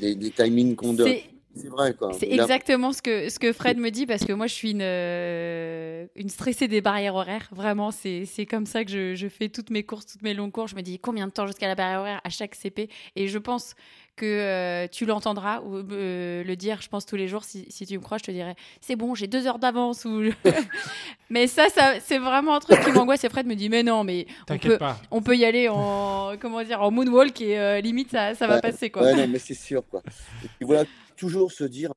les, 0.00 0.14
les 0.14 0.30
timings 0.30 0.76
qu'on 0.76 0.92
donne. 0.92 1.14
C'est 1.54 1.68
vrai, 1.68 1.94
quoi. 1.94 2.12
C'est 2.12 2.30
exactement 2.30 2.92
ce 2.92 3.02
que, 3.02 3.28
ce 3.28 3.40
que 3.40 3.52
Fred 3.52 3.76
me 3.76 3.90
dit 3.90 4.06
parce 4.06 4.24
que 4.24 4.32
moi, 4.32 4.46
je 4.46 4.54
suis 4.54 4.70
une, 4.70 4.82
euh, 4.82 6.06
une 6.14 6.28
stressée 6.28 6.68
des 6.68 6.80
barrières 6.80 7.16
horaires. 7.16 7.48
Vraiment, 7.50 7.90
c'est 7.90 8.46
comme 8.48 8.66
ça 8.66 8.84
que 8.84 8.90
je, 8.90 9.14
je, 9.16 9.28
fais 9.28 9.48
toutes 9.48 9.70
mes 9.70 9.82
courses, 9.82 10.06
toutes 10.06 10.22
mes 10.22 10.32
longues 10.32 10.52
courses. 10.52 10.70
Je 10.70 10.76
me 10.76 10.82
dis 10.82 11.00
combien 11.00 11.26
de 11.26 11.32
temps 11.32 11.46
jusqu'à 11.46 11.66
la 11.66 11.74
barrière 11.74 12.00
horaire 12.00 12.20
à 12.22 12.30
chaque 12.30 12.54
CP. 12.54 12.88
Et 13.16 13.26
je 13.26 13.38
pense 13.38 13.74
que 14.16 14.26
euh, 14.26 14.86
tu 14.88 15.06
l'entendras 15.06 15.60
ou 15.60 15.76
euh, 15.76 16.44
le 16.44 16.56
dire, 16.56 16.82
je 16.82 16.88
pense, 16.88 17.06
tous 17.06 17.16
les 17.16 17.28
jours. 17.28 17.44
Si, 17.44 17.66
si 17.70 17.86
tu 17.86 17.98
me 17.98 18.02
crois, 18.02 18.18
je 18.18 18.24
te 18.24 18.30
dirais 18.30 18.54
c'est 18.80 18.96
bon, 18.96 19.14
j'ai 19.14 19.26
deux 19.26 19.46
heures 19.46 19.58
d'avance. 19.58 20.04
Ou... 20.04 20.30
mais 21.30 21.46
ça, 21.46 21.68
ça 21.68 21.94
c'est 22.00 22.18
vraiment 22.18 22.54
un 22.56 22.60
truc 22.60 22.80
qui 22.84 22.92
m'angoisse. 22.92 23.24
Et 23.24 23.28
Fred 23.28 23.46
me 23.46 23.54
dit 23.54 23.68
mais 23.68 23.82
non, 23.82 24.04
mais 24.04 24.26
on 24.48 24.58
peut, 24.58 24.78
on 25.10 25.22
peut 25.22 25.36
y 25.36 25.44
aller 25.44 25.68
en, 25.68 26.32
comment 26.40 26.62
dire, 26.62 26.82
en 26.82 26.90
moonwalk 26.90 27.40
et 27.40 27.80
limite, 27.82 28.10
ça, 28.10 28.34
ça 28.34 28.46
va 28.46 28.60
passer. 28.60 28.90
Quoi. 28.90 29.02
Ouais, 29.02 29.14
non, 29.14 29.28
mais 29.28 29.38
c'est 29.38 29.54
sûr. 29.54 29.82
Quoi. 29.88 30.02
Et 30.60 30.64
voilà 30.64 30.84
toujours 31.20 31.52
se 31.52 31.64
dire, 31.64 31.92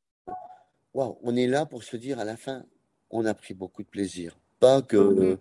waouh, 0.93 1.17
on 1.23 1.35
est 1.37 1.47
là 1.47 1.65
pour 1.65 1.83
se 1.83 1.95
dire 1.95 2.19
à 2.19 2.25
la 2.25 2.35
fin, 2.35 2.65
on 3.09 3.25
a 3.25 3.33
pris 3.33 3.53
beaucoup 3.53 3.81
de 3.81 3.87
plaisir. 3.87 4.37
Pas 4.59 4.81
que 4.81 4.97
mm-hmm. 4.97 5.37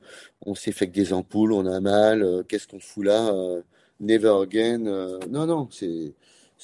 on 0.47 0.55
s'est 0.55 0.71
fait 0.71 0.87
que 0.87 0.93
des 0.93 1.13
ampoules, 1.13 1.53
on 1.53 1.67
a 1.67 1.81
mal, 1.81 2.23
euh, 2.23 2.43
qu'est-ce 2.45 2.69
qu'on 2.69 2.79
fout 2.79 3.05
là, 3.05 3.35
euh, 3.35 3.63
never 3.99 4.35
again. 4.41 4.87
Euh, 4.87 5.19
non, 5.29 5.47
non, 5.47 5.69
c'est 5.73 6.15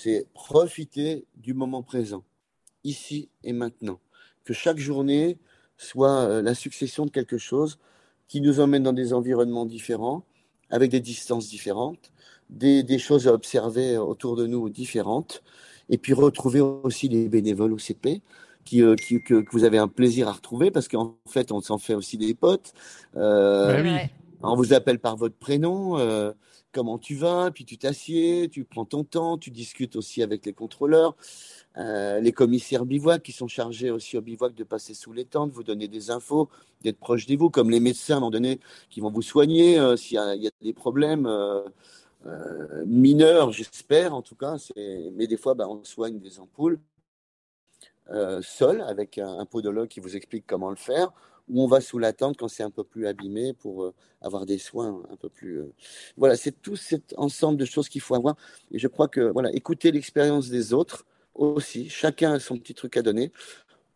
c'est 0.01 0.29
profiter 0.33 1.25
du 1.37 1.55
moment 1.55 1.83
présent, 1.83 2.23
ici 2.85 3.31
et 3.43 3.53
maintenant. 3.53 3.99
Que 4.45 4.55
chaque 4.55 4.79
journée 4.79 5.39
soit 5.77 6.41
la 6.41 6.55
succession 6.55 7.05
de 7.05 7.11
quelque 7.11 7.37
chose 7.37 7.79
qui 8.29 8.41
nous 8.41 8.61
emmène 8.61 8.85
dans 8.85 8.93
des 8.93 9.13
environnements 9.13 9.67
différents, 9.67 10.23
avec 10.71 10.93
des 10.93 11.01
distances 11.01 11.49
différentes, 11.49 12.13
des, 12.49 12.85
des 12.85 13.01
choses 13.01 13.27
à 13.27 13.33
observer 13.33 13.97
autour 13.97 14.37
de 14.37 14.47
nous 14.47 14.69
différentes, 14.69 15.43
et 15.89 15.99
puis 15.99 16.13
retrouver 16.13 16.61
aussi 16.61 17.09
les 17.09 17.29
bénévoles 17.29 17.73
au 17.73 17.79
CP. 17.79 18.23
Qui, 18.65 18.83
euh, 18.83 18.97
qui 18.97 19.23
que, 19.23 19.47
vous 19.51 19.65
avez 19.65 19.79
un 19.79 19.89
plaisir 19.89 20.29
à 20.29 20.33
retrouver 20.33 20.71
parce 20.71 20.89
qu'en 20.89 21.17
fait, 21.27 21.53
on 21.53 21.63
s'en 21.63 21.79
fait 21.79 21.95
aussi 21.95 22.19
des 22.19 22.35
potes. 22.35 22.75
Euh, 23.17 23.83
bah 23.83 24.13
On 24.43 24.57
vous 24.57 24.75
appelle 24.75 24.99
par 24.99 25.17
votre 25.17 25.37
prénom. 25.37 25.99
Euh, 25.99 26.33
comment 26.79 26.97
tu 26.97 27.17
vas 27.17 27.51
Puis 27.51 27.65
tu 27.65 27.77
t'assieds, 27.77 28.49
tu 28.49 28.63
prends 28.63 28.85
ton 28.85 29.03
temps, 29.03 29.37
tu 29.37 29.51
discutes 29.51 29.97
aussi 29.97 30.23
avec 30.23 30.47
les 30.47 30.53
contrôleurs, 30.53 31.17
euh, 31.77 32.21
les 32.21 32.31
commissaires 32.31 32.85
bivouac 32.85 33.21
qui 33.21 33.33
sont 33.33 33.49
chargés 33.49 33.91
aussi 33.91 34.17
au 34.17 34.21
bivouac 34.21 34.55
de 34.55 34.63
passer 34.63 34.95
sous 34.95 35.13
les 35.13 35.25
tentes, 35.25 35.51
vous 35.51 35.65
donner 35.65 35.89
des 35.89 36.13
infos, 36.13 36.49
d'être 36.83 36.99
proche 36.99 37.27
de 37.27 37.37
vous, 37.37 37.51
comme 37.51 37.69
les 37.69 37.81
médecins 37.81 38.15
à 38.15 38.17
un 38.19 38.21
moment 38.21 38.31
donné 38.31 38.61
qui 38.91 39.01
vont 39.01 39.11
vous 39.11 39.23
soigner 39.23 39.97
s'il 39.97 40.15
y, 40.15 40.47
a 40.47 40.51
des 40.63 40.73
problèmes. 40.73 41.27
Euh, 41.27 42.85
mineur, 42.87 43.51
j'espère 43.51 44.15
en 44.15 44.23
tout 44.23 44.37
cas. 44.37 44.57
Mais 44.77 45.27
des 45.27 45.37
fois, 45.37 45.55
bah, 45.55 45.67
on 45.69 45.83
soigne 45.83 46.21
des 46.21 46.39
ampoules 46.39 46.79
euh, 48.11 48.41
seul 48.41 48.81
avec 48.83 49.19
un, 49.19 49.45
podologue 49.45 49.89
qui 49.89 50.01
vous 50.01 50.17
explique 50.17 50.47
comment 50.47 50.71
le 50.71 50.77
faire, 50.77 51.13
ou 51.51 51.63
on 51.63 51.67
va 51.67 51.81
sous 51.81 51.99
la 51.99 52.13
tente 52.13 52.37
quand 52.37 52.49
c'est 52.49 52.63
un 52.63 52.71
peu 52.71 52.85
plus 52.85 53.07
abîmé 53.07 53.53
pour 53.53 53.85
euh, 53.85 53.95
avoir 54.21 54.47
des 54.47 54.59
soins 54.59 55.03
un 55.11 55.17
peu 55.17 55.29
plus. 55.29 55.63
Voilà, 56.17 56.37
c'est 56.37 56.63
tout 56.63 56.77
cet 56.77 57.15
ensemble 57.17 57.59
de 57.59 57.65
choses 57.65 57.89
qu'il 57.89 58.01
faut 58.01 58.15
avoir. 58.15 58.37
Et 58.71 58.79
je 58.79 58.89
crois 58.89 59.09
que 59.09 59.21
voilà, 59.21 59.53
écouter 59.53 59.91
l'expérience 59.91 60.49
des 60.49 60.73
autres 60.73 61.07
aussi. 61.35 61.89
Chacun 61.89 62.35
a 62.35 62.41
son 62.41 62.59
petit 62.59 62.75
truc 62.75 62.97
à 62.97 63.03
donner. 63.03 63.33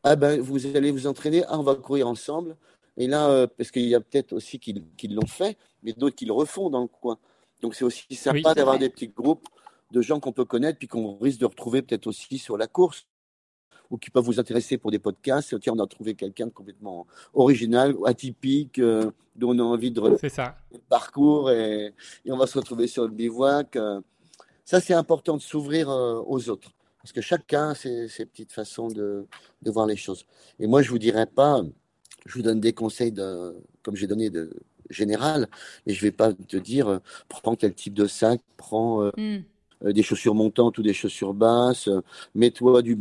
Ah 0.04 0.16
ben, 0.16 0.40
vous 0.40 0.66
allez 0.76 0.90
vous 0.90 1.06
entraîner. 1.06 1.44
Ah, 1.48 1.58
on 1.58 1.62
va 1.62 1.74
courir 1.74 2.08
ensemble. 2.08 2.56
Et 2.96 3.06
là, 3.06 3.46
parce 3.46 3.70
qu'il 3.70 3.86
y 3.86 3.94
a 3.94 4.00
peut-être 4.00 4.32
aussi 4.32 4.58
qui, 4.58 4.82
qui 4.96 5.08
l'ont 5.08 5.26
fait, 5.26 5.56
mais 5.82 5.92
d'autres 5.92 6.16
qui 6.16 6.26
le 6.26 6.32
refont 6.32 6.70
dans 6.70 6.82
le 6.82 6.88
coin. 6.88 7.18
Donc 7.62 7.74
c'est 7.74 7.84
aussi 7.84 8.14
sympa 8.14 8.54
d'avoir 8.54 8.78
des 8.78 8.90
petits 8.90 9.08
groupes 9.08 9.48
de 9.92 10.02
gens 10.02 10.20
qu'on 10.20 10.32
peut 10.32 10.44
connaître 10.44 10.78
puis 10.78 10.88
qu'on 10.88 11.16
risque 11.18 11.38
de 11.38 11.46
retrouver 11.46 11.82
peut-être 11.82 12.06
aussi 12.06 12.38
sur 12.38 12.56
la 12.56 12.66
course 12.66 13.06
ou 13.92 13.98
qui 13.98 14.10
peuvent 14.10 14.24
vous 14.24 14.40
intéresser 14.40 14.78
pour 14.78 14.90
des 14.90 14.98
podcasts. 14.98 15.60
Tiens, 15.60 15.74
on 15.76 15.78
a 15.78 15.86
trouvé 15.86 16.14
quelqu'un 16.14 16.46
de 16.46 16.52
complètement 16.52 17.06
original, 17.34 17.94
atypique, 18.06 18.78
euh, 18.78 19.10
dont 19.36 19.50
on 19.50 19.58
a 19.58 19.62
envie 19.62 19.90
de 19.90 20.00
refaire 20.00 20.30
ça. 20.30 20.56
le 20.72 20.78
parcours 20.78 21.50
et, 21.50 21.94
on 22.26 22.38
va 22.38 22.46
se 22.46 22.58
retrouver 22.58 22.86
sur 22.86 23.04
le 23.04 23.10
bivouac. 23.10 23.76
Euh. 23.76 24.00
Ça, 24.64 24.80
c'est 24.80 24.94
important 24.94 25.36
de 25.36 25.42
s'ouvrir 25.42 25.90
euh, 25.90 26.22
aux 26.26 26.48
autres 26.48 26.72
parce 27.02 27.12
que 27.12 27.20
chacun 27.20 27.70
a 27.70 27.74
ses, 27.74 28.08
petites 28.26 28.52
façons 28.52 28.88
de, 28.88 29.26
de, 29.60 29.70
voir 29.70 29.86
les 29.86 29.96
choses. 29.96 30.24
Et 30.58 30.66
moi, 30.66 30.82
je 30.82 30.90
vous 30.90 31.00
dirais 31.00 31.26
pas, 31.26 31.60
je 32.26 32.34
vous 32.34 32.42
donne 32.42 32.60
des 32.60 32.72
conseils 32.72 33.10
de, 33.10 33.56
comme 33.82 33.96
j'ai 33.96 34.06
donné 34.06 34.30
de, 34.30 34.52
général. 34.88 35.48
Et 35.86 35.94
je 35.94 36.00
vais 36.00 36.12
pas 36.12 36.32
te 36.32 36.56
dire, 36.56 37.00
prends 37.28 37.56
quel 37.56 37.74
type 37.74 37.94
de 37.94 38.06
sac, 38.06 38.40
prends 38.56 39.02
euh, 39.02 39.10
hmm. 39.16 39.92
des 39.92 40.02
chaussures 40.02 40.34
montantes 40.34 40.78
ou 40.78 40.82
des 40.82 40.94
chaussures 40.94 41.34
basses, 41.34 41.88
mets-toi 42.34 42.82
du 42.82 42.96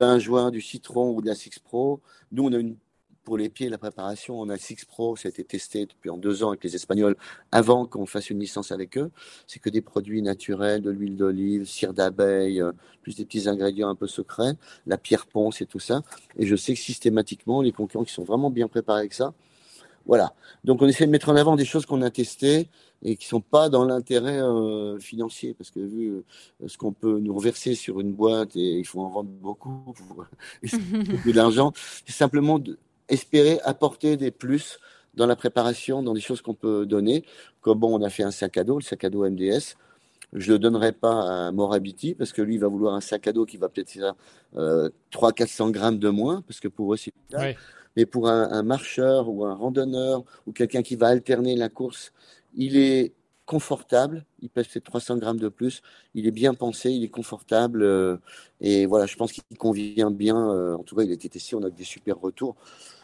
bain 0.00 0.18
joint, 0.18 0.50
du 0.50 0.60
citron 0.60 1.10
ou 1.14 1.20
de 1.20 1.26
la 1.26 1.34
Six 1.34 1.58
Pro. 1.58 2.00
Nous, 2.32 2.44
on 2.44 2.52
a 2.52 2.58
une 2.58 2.76
pour 3.24 3.38
les 3.38 3.48
pieds, 3.48 3.70
la 3.70 3.78
préparation, 3.78 4.38
on 4.38 4.50
a 4.50 4.58
Six 4.58 4.84
Pro, 4.84 5.16
ça 5.16 5.28
a 5.28 5.30
été 5.30 5.42
testé 5.44 5.86
depuis 5.86 6.10
en 6.10 6.18
deux 6.18 6.44
ans 6.44 6.50
avec 6.50 6.62
les 6.62 6.76
Espagnols 6.76 7.16
avant 7.52 7.86
qu'on 7.86 8.04
fasse 8.04 8.28
une 8.28 8.38
licence 8.38 8.70
avec 8.70 8.98
eux. 8.98 9.10
C'est 9.46 9.60
que 9.60 9.70
des 9.70 9.80
produits 9.80 10.20
naturels, 10.20 10.82
de 10.82 10.90
l'huile 10.90 11.16
d'olive, 11.16 11.64
cire 11.64 11.94
d'abeille, 11.94 12.60
euh, 12.60 12.72
plus 13.02 13.16
des 13.16 13.24
petits 13.24 13.48
ingrédients 13.48 13.88
un 13.88 13.94
peu 13.94 14.06
secrets, 14.06 14.52
la 14.86 14.98
pierre 14.98 15.26
ponce 15.26 15.62
et 15.62 15.66
tout 15.66 15.80
ça. 15.80 16.02
Et 16.36 16.46
je 16.46 16.54
sais 16.54 16.74
que 16.74 16.80
systématiquement, 16.80 17.62
les 17.62 17.72
concurrents 17.72 18.04
qui 18.04 18.12
sont 18.12 18.24
vraiment 18.24 18.50
bien 18.50 18.68
préparés 18.68 19.00
avec 19.00 19.14
ça, 19.14 19.32
voilà. 20.06 20.34
Donc 20.64 20.82
on 20.82 20.86
essaie 20.86 21.06
de 21.06 21.10
mettre 21.10 21.28
en 21.28 21.36
avant 21.36 21.56
des 21.56 21.64
choses 21.64 21.86
qu'on 21.86 22.02
a 22.02 22.10
testées 22.10 22.68
et 23.02 23.16
qui 23.16 23.26
sont 23.26 23.40
pas 23.40 23.68
dans 23.68 23.84
l'intérêt 23.84 24.40
euh, 24.40 24.98
financier, 24.98 25.54
parce 25.54 25.70
que 25.70 25.80
vu 25.80 26.08
euh, 26.08 26.22
ce 26.66 26.78
qu'on 26.78 26.92
peut 26.92 27.18
nous 27.18 27.34
reverser 27.34 27.74
sur 27.74 28.00
une 28.00 28.12
boîte 28.12 28.56
et 28.56 28.78
il 28.78 28.86
faut 28.86 29.00
en 29.00 29.10
vendre 29.10 29.30
beaucoup 29.30 29.92
pour 29.92 30.24
beaucoup 31.10 31.32
d'argent, 31.32 31.72
c'est 32.06 32.14
simplement 32.14 32.60
espérer 33.08 33.60
apporter 33.64 34.16
des 34.16 34.30
plus 34.30 34.78
dans 35.14 35.26
la 35.26 35.36
préparation, 35.36 36.02
dans 36.02 36.14
des 36.14 36.20
choses 36.20 36.42
qu'on 36.42 36.54
peut 36.54 36.86
donner. 36.86 37.24
Comme 37.60 37.78
bon, 37.78 37.98
on 37.98 38.02
a 38.02 38.10
fait 38.10 38.24
un 38.24 38.30
sac 38.30 38.56
à 38.56 38.64
dos, 38.64 38.78
le 38.78 38.82
sac 38.82 39.04
à 39.04 39.10
dos 39.10 39.28
MDS. 39.28 39.76
Je 40.32 40.52
le 40.52 40.58
donnerai 40.58 40.92
pas 40.92 41.46
à 41.46 41.52
Morabiti 41.52 42.14
parce 42.14 42.32
que 42.32 42.42
lui, 42.42 42.54
il 42.54 42.60
va 42.60 42.66
vouloir 42.66 42.94
un 42.94 43.00
sac 43.00 43.28
à 43.28 43.32
dos 43.32 43.46
qui 43.46 43.56
va 43.56 43.68
peut-être 43.68 43.90
faire 43.90 44.14
euh, 44.56 44.90
300-400 45.12 45.70
grammes 45.70 45.98
de 45.98 46.08
moins, 46.08 46.42
parce 46.42 46.58
que 46.58 46.68
pour 46.68 46.94
eux, 46.94 46.96
c'est 46.96 47.12
mais 47.96 48.06
pour 48.06 48.28
un, 48.28 48.62
marcheur 48.62 49.28
ou 49.28 49.44
un 49.44 49.54
randonneur 49.54 50.24
ou 50.46 50.52
quelqu'un 50.52 50.82
qui 50.82 50.96
va 50.96 51.08
alterner 51.08 51.56
la 51.56 51.68
course, 51.68 52.12
il 52.54 52.76
est 52.76 53.12
confortable, 53.46 54.24
il 54.40 54.48
pèse 54.48 54.68
peut-être 54.68 54.84
300 54.86 55.18
grammes 55.18 55.38
de 55.38 55.48
plus, 55.48 55.82
il 56.14 56.26
est 56.26 56.30
bien 56.30 56.54
pensé, 56.54 56.90
il 56.90 57.04
est 57.04 57.08
confortable, 57.08 57.82
euh, 57.82 58.16
et 58.60 58.86
voilà, 58.86 59.06
je 59.06 59.16
pense 59.16 59.32
qu'il 59.32 59.44
convient 59.58 60.10
bien, 60.10 60.50
euh, 60.50 60.76
en 60.76 60.82
tout 60.82 60.96
cas 60.96 61.02
il 61.02 61.10
a 61.10 61.14
été 61.14 61.28
testé, 61.28 61.54
on 61.54 61.62
a 61.62 61.70
des 61.70 61.84
super 61.84 62.18
retours. 62.18 62.56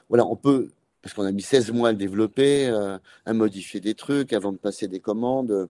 Voilà, 0.08 0.26
on 0.26 0.36
peut, 0.36 0.68
parce 1.02 1.14
qu'on 1.14 1.24
a 1.24 1.32
mis 1.32 1.42
16 1.42 1.72
mois 1.72 1.90
à 1.90 1.92
le 1.92 1.98
développer, 1.98 2.68
euh, 2.68 2.98
à 3.26 3.32
modifier 3.34 3.80
des 3.80 3.94
trucs 3.94 4.32
avant 4.32 4.52
de 4.52 4.58
passer 4.58 4.88
des 4.88 5.00
commandes. 5.00 5.68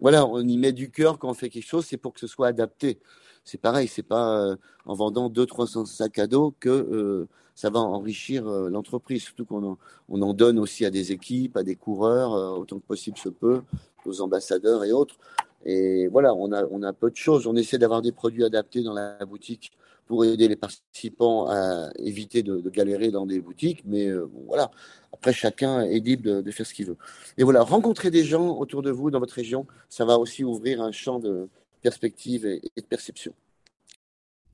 Voilà, 0.00 0.26
on 0.26 0.40
y 0.46 0.58
met 0.58 0.72
du 0.72 0.90
cœur 0.90 1.18
quand 1.18 1.30
on 1.30 1.34
fait 1.34 1.50
quelque 1.50 1.66
chose, 1.66 1.86
c'est 1.86 1.96
pour 1.96 2.12
que 2.14 2.20
ce 2.20 2.26
soit 2.26 2.48
adapté. 2.48 2.98
C'est 3.46 3.60
pareil, 3.60 3.88
c'est 3.88 4.02
pas 4.02 4.56
en 4.84 4.94
vendant 4.94 5.30
200-300 5.30 5.86
sacs 5.86 6.18
à 6.18 6.26
dos 6.26 6.54
que 6.60 7.26
ça 7.56 7.70
va 7.70 7.80
enrichir 7.80 8.46
euh, 8.46 8.68
l'entreprise, 8.68 9.22
surtout 9.22 9.46
qu'on 9.46 9.64
en, 9.64 9.78
on 10.10 10.22
en 10.22 10.34
donne 10.34 10.58
aussi 10.58 10.84
à 10.84 10.90
des 10.90 11.10
équipes, 11.10 11.56
à 11.56 11.62
des 11.62 11.74
coureurs, 11.74 12.34
euh, 12.34 12.50
autant 12.50 12.78
que 12.78 12.84
possible 12.86 13.16
se 13.16 13.30
peut, 13.30 13.62
aux 14.04 14.20
ambassadeurs 14.20 14.84
et 14.84 14.92
autres. 14.92 15.16
Et 15.64 16.06
voilà, 16.08 16.34
on 16.34 16.52
a, 16.52 16.64
on 16.70 16.82
a 16.82 16.92
peu 16.92 17.10
de 17.10 17.16
choses. 17.16 17.46
On 17.46 17.56
essaie 17.56 17.78
d'avoir 17.78 18.02
des 18.02 18.12
produits 18.12 18.44
adaptés 18.44 18.82
dans 18.82 18.92
la 18.92 19.24
boutique 19.24 19.72
pour 20.06 20.24
aider 20.24 20.48
les 20.48 20.54
participants 20.54 21.48
à 21.48 21.90
éviter 21.98 22.42
de, 22.42 22.60
galérer 22.68 23.10
dans 23.10 23.24
des 23.24 23.40
boutiques. 23.40 23.82
Mais 23.86 24.06
euh, 24.06 24.28
voilà, 24.46 24.70
après, 25.14 25.32
chacun 25.32 25.80
est 25.80 25.98
libre 25.98 26.42
de, 26.42 26.50
faire 26.50 26.66
ce 26.66 26.74
qu'il 26.74 26.86
veut. 26.86 26.98
Et 27.38 27.42
voilà, 27.42 27.62
rencontrer 27.62 28.10
des 28.10 28.22
gens 28.22 28.56
autour 28.58 28.82
de 28.82 28.90
vous 28.90 29.10
dans 29.10 29.18
votre 29.18 29.34
région, 29.34 29.66
ça 29.88 30.04
va 30.04 30.18
aussi 30.18 30.44
ouvrir 30.44 30.82
un 30.82 30.92
champ 30.92 31.18
de 31.18 31.48
perspective 31.82 32.46
et 32.46 32.80
de 32.80 32.86
perception. 32.86 33.32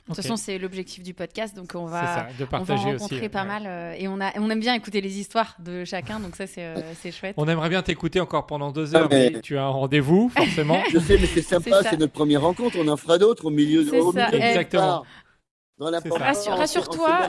De 0.09 0.14
toute 0.14 0.25
façon, 0.25 0.37
c'est 0.37 0.59
l'objectif 0.59 1.05
du 1.05 1.14
podcast, 1.14 1.55
donc 1.55 1.73
on 1.77 1.87
va, 1.87 2.27
on 2.53 2.62
va 2.64 2.75
rencontrer 2.75 3.29
pas 3.29 3.45
mal. 3.45 3.62
Euh, 3.66 3.95
et 3.97 4.09
on, 4.09 4.20
a, 4.20 4.37
on 4.37 4.51
aime 4.51 4.59
bien 4.59 4.75
écouter 4.75 5.01
les 5.01 5.20
histoires 5.20 5.55
de 5.61 5.85
chacun, 5.85 6.18
donc 6.18 6.35
ça, 6.35 6.49
c'est 6.49 6.64
euh, 6.64 7.12
chouette. 7.12 7.35
On 7.37 7.47
aimerait 7.47 7.68
bien 7.68 7.83
t'écouter 7.83 8.18
encore 8.18 8.47
pendant 8.47 8.73
deux 8.73 8.97
heures, 8.97 9.09
mais... 9.09 9.41
tu 9.41 9.57
as 9.57 9.62
un 9.62 9.68
rendez-vous, 9.68 10.29
forcément. 10.29 10.83
Je 10.93 10.99
sais, 10.99 11.18
mais 11.18 11.27
c'est 11.27 11.43
sympa, 11.43 11.85
c'est 11.85 11.99
notre 11.99 12.12
première 12.12 12.43
rencontre. 12.43 12.79
On 12.81 12.89
en 12.89 12.97
fera 12.97 13.16
d'autres 13.16 13.45
au 13.45 13.51
milieu 13.51 13.85
de. 13.85 13.91
Au 13.93 14.12
milieu 14.12 14.35
Exactement. 14.35 15.05
Dans 15.79 15.91
la 15.91 16.01
Rassure-toi. 16.01 17.29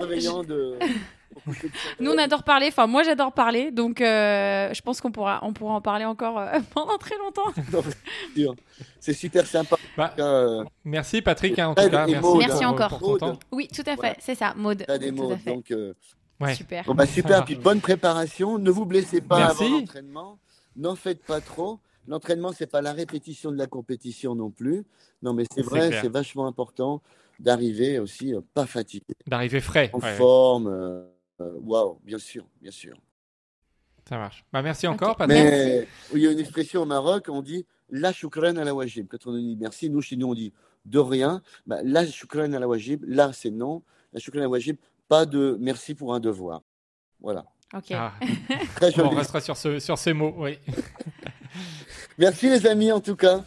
Nous, 1.99 2.11
on 2.11 2.17
adore 2.17 2.43
parler. 2.43 2.67
Enfin, 2.67 2.87
moi, 2.87 3.03
j'adore 3.03 3.31
parler. 3.31 3.71
Donc, 3.71 4.01
euh, 4.01 4.73
je 4.73 4.81
pense 4.81 5.01
qu'on 5.01 5.11
pourra, 5.11 5.39
on 5.43 5.53
pourra 5.53 5.73
en 5.73 5.81
parler 5.81 6.05
encore 6.05 6.39
euh, 6.39 6.59
pendant 6.73 6.97
très 6.97 7.17
longtemps. 7.17 7.53
C'est 8.99 9.13
super 9.13 9.45
sympa. 9.45 9.77
Bah, 9.97 10.13
euh, 10.19 10.63
merci, 10.85 11.21
Patrick. 11.21 11.57
Hein, 11.59 11.69
en 11.69 11.75
tout 11.75 11.89
cas, 11.89 12.07
merci, 12.07 12.37
merci 12.37 12.65
encore. 12.65 12.99
Oui, 13.51 13.67
tout 13.67 13.83
à 13.85 13.97
fait. 13.97 14.17
C'est 14.19 14.35
ça, 14.35 14.53
Maud. 14.55 14.85
des 14.99 15.11
donc. 15.11 15.73
Super. 16.55 16.83
Bon, 16.85 16.93
bah, 16.93 17.05
super. 17.05 17.45
Puis 17.45 17.55
bonne 17.55 17.79
préparation. 17.79 18.57
Ne 18.57 18.71
vous 18.71 18.85
blessez 18.85 19.21
pas 19.21 19.47
avant 19.47 19.69
l'entraînement. 19.69 20.39
N'en 20.75 20.95
faites 20.95 21.23
pas 21.23 21.39
trop. 21.39 21.79
L'entraînement, 22.07 22.51
c'est 22.51 22.67
pas 22.67 22.81
la 22.81 22.91
répétition 22.91 23.51
de 23.51 23.57
la 23.57 23.67
compétition 23.67 24.35
non 24.35 24.49
plus. 24.49 24.83
Non, 25.21 25.33
mais 25.33 25.45
c'est 25.53 25.61
vrai, 25.61 25.89
c'est 26.01 26.11
vachement 26.11 26.47
important 26.47 27.01
d'arriver 27.39 27.99
aussi 27.99 28.33
pas 28.53 28.65
fatigué. 28.65 29.05
D'arriver 29.27 29.61
frais. 29.61 29.89
En 29.93 29.99
forme. 29.99 31.05
Euh, 31.41 31.51
waouh, 31.61 31.99
bien 32.03 32.19
sûr, 32.19 32.45
bien 32.61 32.71
sûr. 32.71 32.97
Ça 34.07 34.17
marche. 34.17 34.43
Bah, 34.51 34.61
merci 34.61 34.85
encore, 34.87 35.15
Mais 35.27 35.87
il 36.13 36.19
y 36.19 36.27
a 36.27 36.31
une 36.31 36.39
expression 36.39 36.81
au 36.81 36.85
Maroc, 36.85 37.27
on 37.29 37.41
dit 37.41 37.65
la 37.89 38.11
choukran 38.11 38.55
à 38.55 38.63
la 38.63 38.73
wajib. 38.73 39.07
Quand 39.07 39.27
on 39.27 39.37
dit 39.37 39.55
merci, 39.59 39.89
nous, 39.89 40.01
chez 40.01 40.15
nous, 40.15 40.27
on 40.27 40.33
dit 40.33 40.51
de 40.85 40.99
rien. 40.99 41.41
Bah, 41.65 41.79
la 41.83 42.05
choukran 42.05 42.51
à 42.51 42.59
la 42.59 42.67
wajib, 42.67 43.03
là, 43.07 43.31
c'est 43.33 43.51
non. 43.51 43.83
La 44.11 44.19
choukran 44.19 44.39
à 44.39 44.43
la 44.43 44.49
wajib, 44.49 44.77
pas 45.07 45.25
de 45.25 45.57
merci 45.59 45.95
pour 45.95 46.13
un 46.13 46.19
devoir. 46.19 46.61
Voilà. 47.21 47.45
Ok. 47.73 47.91
Ah. 47.91 48.13
on 48.97 49.09
restera 49.09 49.41
sur, 49.41 49.57
ce, 49.57 49.79
sur 49.79 49.97
ces 49.97 50.13
mots, 50.13 50.33
oui. 50.37 50.59
merci, 52.17 52.49
les 52.49 52.67
amis, 52.67 52.91
en 52.91 52.99
tout 52.99 53.15
cas. 53.15 53.43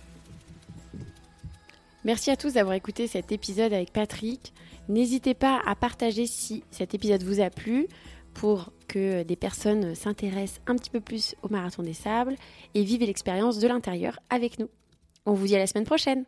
Merci 2.04 2.30
à 2.30 2.36
tous 2.36 2.54
d'avoir 2.54 2.74
écouté 2.74 3.08
cet 3.08 3.32
épisode 3.32 3.72
avec 3.72 3.92
Patrick. 3.92 4.54
N'hésitez 4.88 5.34
pas 5.34 5.60
à 5.66 5.74
partager 5.74 6.26
si 6.26 6.62
cet 6.70 6.94
épisode 6.94 7.22
vous 7.22 7.40
a 7.40 7.50
plu 7.50 7.88
pour 8.34 8.72
que 8.88 9.22
des 9.22 9.36
personnes 9.36 9.94
s'intéressent 9.94 10.60
un 10.66 10.76
petit 10.76 10.90
peu 10.90 11.00
plus 11.00 11.34
au 11.42 11.48
marathon 11.48 11.82
des 11.82 11.94
sables 11.94 12.36
et 12.74 12.84
vivent 12.84 13.00
l'expérience 13.00 13.58
de 13.58 13.66
l'intérieur 13.66 14.18
avec 14.30 14.58
nous. 14.58 14.68
On 15.24 15.32
vous 15.32 15.46
dit 15.46 15.56
à 15.56 15.58
la 15.58 15.66
semaine 15.66 15.84
prochaine 15.84 16.24